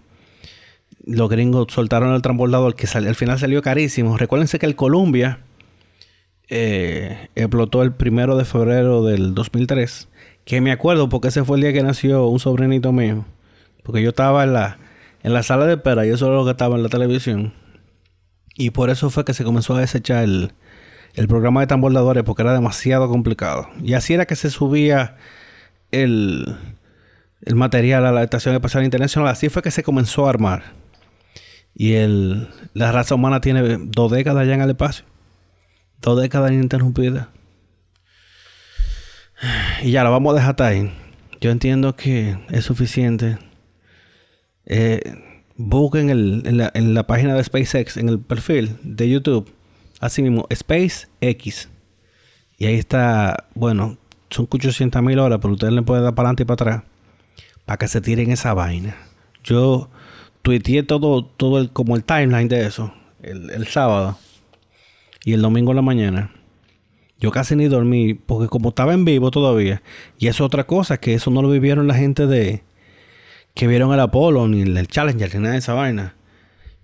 los 1.09 1.29
gringos 1.29 1.67
soltaron 1.69 2.13
el 2.13 2.21
transbordador 2.21 2.75
que 2.75 2.87
al 2.93 3.15
final 3.15 3.39
salió 3.39 3.61
carísimo. 3.61 4.17
Recuérdense 4.17 4.59
que 4.59 4.65
el 4.67 4.75
Columbia 4.75 5.39
eh, 6.49 7.29
explotó 7.35 7.81
el 7.81 7.93
primero 7.93 8.37
de 8.37 8.45
febrero 8.45 9.03
del 9.03 9.33
2003. 9.33 10.07
Que 10.45 10.61
me 10.61 10.71
acuerdo 10.71 11.09
porque 11.09 11.29
ese 11.29 11.43
fue 11.43 11.57
el 11.57 11.61
día 11.61 11.73
que 11.73 11.83
nació 11.83 12.27
un 12.27 12.39
sobrinito 12.39 12.91
mío. 12.91 13.25
Porque 13.83 14.03
yo 14.03 14.09
estaba 14.09 14.43
en 14.43 14.53
la, 14.53 14.77
en 15.23 15.33
la 15.33 15.41
sala 15.41 15.65
de 15.65 15.73
espera 15.73 16.05
y 16.05 16.09
eso 16.09 16.27
era 16.27 16.35
lo 16.35 16.45
que 16.45 16.51
estaba 16.51 16.75
en 16.75 16.83
la 16.83 16.89
televisión. 16.89 17.53
Y 18.55 18.69
por 18.69 18.89
eso 18.89 19.09
fue 19.09 19.25
que 19.25 19.33
se 19.33 19.43
comenzó 19.43 19.75
a 19.75 19.79
desechar 19.79 20.23
el, 20.23 20.51
programa 21.27 21.61
de 21.61 21.67
tambordadores 21.67 22.23
porque 22.23 22.43
era 22.43 22.53
demasiado 22.53 23.09
complicado. 23.09 23.67
Y 23.83 23.93
así 23.93 24.13
era 24.13 24.25
que 24.25 24.35
se 24.35 24.51
subía 24.51 25.17
el, 25.91 26.55
el 27.41 27.55
material 27.55 28.05
a 28.05 28.11
la 28.11 28.23
Estación 28.23 28.53
Espacial 28.53 28.83
Internacional. 28.83 29.29
Así 29.29 29.49
fue 29.49 29.63
que 29.63 29.71
se 29.71 29.81
comenzó 29.81 30.27
a 30.27 30.29
armar. 30.29 30.78
Y 31.79 31.93
el, 31.93 32.49
la 32.73 32.91
raza 32.91 33.15
humana 33.15 33.39
tiene 33.39 33.77
dos 33.79 34.11
décadas 34.11 34.45
ya 34.45 34.53
en 34.53 34.61
el 34.61 34.71
espacio. 34.71 35.05
Dos 36.01 36.19
décadas 36.19 36.51
ininterrumpidas. 36.51 37.29
Y 39.81 39.91
ya 39.91 40.03
lo 40.03 40.11
vamos 40.11 40.33
a 40.33 40.39
dejar 40.39 40.61
ahí. 40.61 40.91
Yo 41.39 41.51
entiendo 41.51 41.95
que 41.95 42.37
es 42.49 42.65
suficiente. 42.65 43.37
Eh, 44.65 44.99
busquen 45.55 46.09
en, 46.09 46.57
la, 46.57 46.69
en, 46.73 46.93
la, 46.93 47.07
página 47.07 47.33
de 47.33 47.45
SpaceX, 47.45 47.95
en 47.95 48.09
el 48.09 48.19
perfil 48.19 48.77
de 48.83 49.09
YouTube, 49.09 49.49
así 50.01 50.21
mismo, 50.21 50.45
SpaceX. 50.53 51.69
Y 52.57 52.65
ahí 52.65 52.75
está, 52.75 53.47
bueno, 53.55 53.97
son 54.29 54.49
800 54.51 55.01
mil 55.01 55.17
horas, 55.17 55.39
pero 55.41 55.53
ustedes 55.53 55.71
le 55.71 55.81
pueden 55.81 56.03
dar 56.03 56.13
para 56.13 56.27
adelante 56.27 56.43
y 56.43 56.45
para 56.45 56.53
atrás 56.55 56.83
para 57.69 57.77
que 57.77 57.87
se 57.87 58.01
tiren 58.01 58.31
esa 58.31 58.55
vaina. 58.55 58.97
Yo 59.43 59.91
tuiteé 60.49 60.81
todo, 60.81 61.23
todo 61.23 61.59
el, 61.59 61.69
como 61.69 61.95
el 61.95 62.03
timeline 62.03 62.47
de 62.47 62.65
eso, 62.65 62.91
el, 63.21 63.67
sábado 63.67 64.17
y 65.23 65.33
el 65.33 65.43
domingo 65.43 65.71
en 65.71 65.75
la 65.75 65.83
mañana. 65.83 66.31
Yo 67.19 67.29
casi 67.29 67.55
ni 67.55 67.67
dormí, 67.67 68.15
porque 68.15 68.47
como 68.47 68.69
estaba 68.69 68.95
en 68.95 69.05
vivo 69.05 69.29
todavía, 69.29 69.83
y 70.17 70.27
es 70.27 70.41
otra 70.41 70.65
cosa, 70.65 70.97
que 70.97 71.13
eso 71.13 71.29
no 71.29 71.43
lo 71.43 71.51
vivieron 71.51 71.87
la 71.87 71.93
gente 71.93 72.25
de, 72.25 72.63
que 73.53 73.67
vieron 73.67 73.93
el 73.93 73.99
Apolo, 73.99 74.47
ni 74.47 74.61
el 74.61 74.87
Challenger, 74.87 75.35
ni 75.35 75.41
nada 75.41 75.53
de 75.53 75.59
esa 75.59 75.73
vaina. 75.75 76.15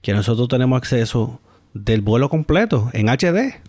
Que 0.03 0.13
nosotros 0.13 0.47
tenemos 0.47 0.77
acceso 0.77 1.39
del 1.73 2.01
vuelo 2.01 2.29
completo 2.29 2.91
en 2.93 3.09
HD. 3.09 3.61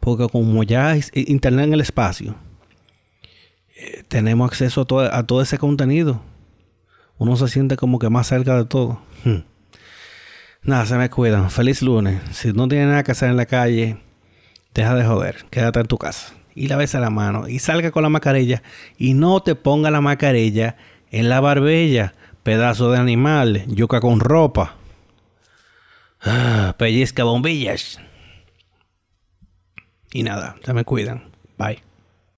Porque 0.00 0.28
como 0.28 0.62
ya 0.64 0.94
es 0.96 1.10
internet 1.14 1.68
en 1.68 1.72
el 1.72 1.80
espacio, 1.80 2.36
eh, 3.74 4.02
tenemos 4.06 4.50
acceso 4.50 4.82
a 4.82 4.84
todo, 4.84 5.00
a 5.00 5.22
todo, 5.26 5.40
ese 5.40 5.56
contenido. 5.56 6.20
Uno 7.24 7.36
se 7.36 7.48
siente 7.48 7.78
como 7.78 7.98
que 7.98 8.10
más 8.10 8.26
cerca 8.26 8.54
de 8.54 8.66
todo. 8.66 9.00
Hmm. 9.24 9.44
Nada, 10.62 10.84
se 10.84 10.98
me 10.98 11.08
cuidan. 11.08 11.50
Feliz 11.50 11.80
lunes. 11.80 12.20
Si 12.32 12.52
no 12.52 12.68
tienes 12.68 12.88
nada 12.88 13.02
que 13.02 13.12
hacer 13.12 13.30
en 13.30 13.38
la 13.38 13.46
calle, 13.46 13.96
deja 14.74 14.94
de 14.94 15.06
joder. 15.06 15.46
Quédate 15.48 15.80
en 15.80 15.86
tu 15.86 15.96
casa. 15.96 16.34
Y 16.54 16.68
la 16.68 16.76
a 16.76 17.00
la 17.00 17.08
mano. 17.08 17.48
Y 17.48 17.60
salga 17.60 17.92
con 17.92 18.02
la 18.02 18.10
mascarilla. 18.10 18.62
Y 18.98 19.14
no 19.14 19.40
te 19.42 19.54
ponga 19.54 19.90
la 19.90 20.02
mascarilla 20.02 20.76
en 21.10 21.30
la 21.30 21.40
barbella, 21.40 22.12
pedazo 22.42 22.90
de 22.90 22.98
animal, 22.98 23.64
yuca 23.68 24.00
con 24.00 24.20
ropa. 24.20 24.74
Ah, 26.20 26.74
pellizca 26.76 27.24
bombillas. 27.24 28.00
Y 30.12 30.24
nada, 30.24 30.56
se 30.62 30.74
me 30.74 30.84
cuidan. 30.84 31.30
Bye. 31.56 31.83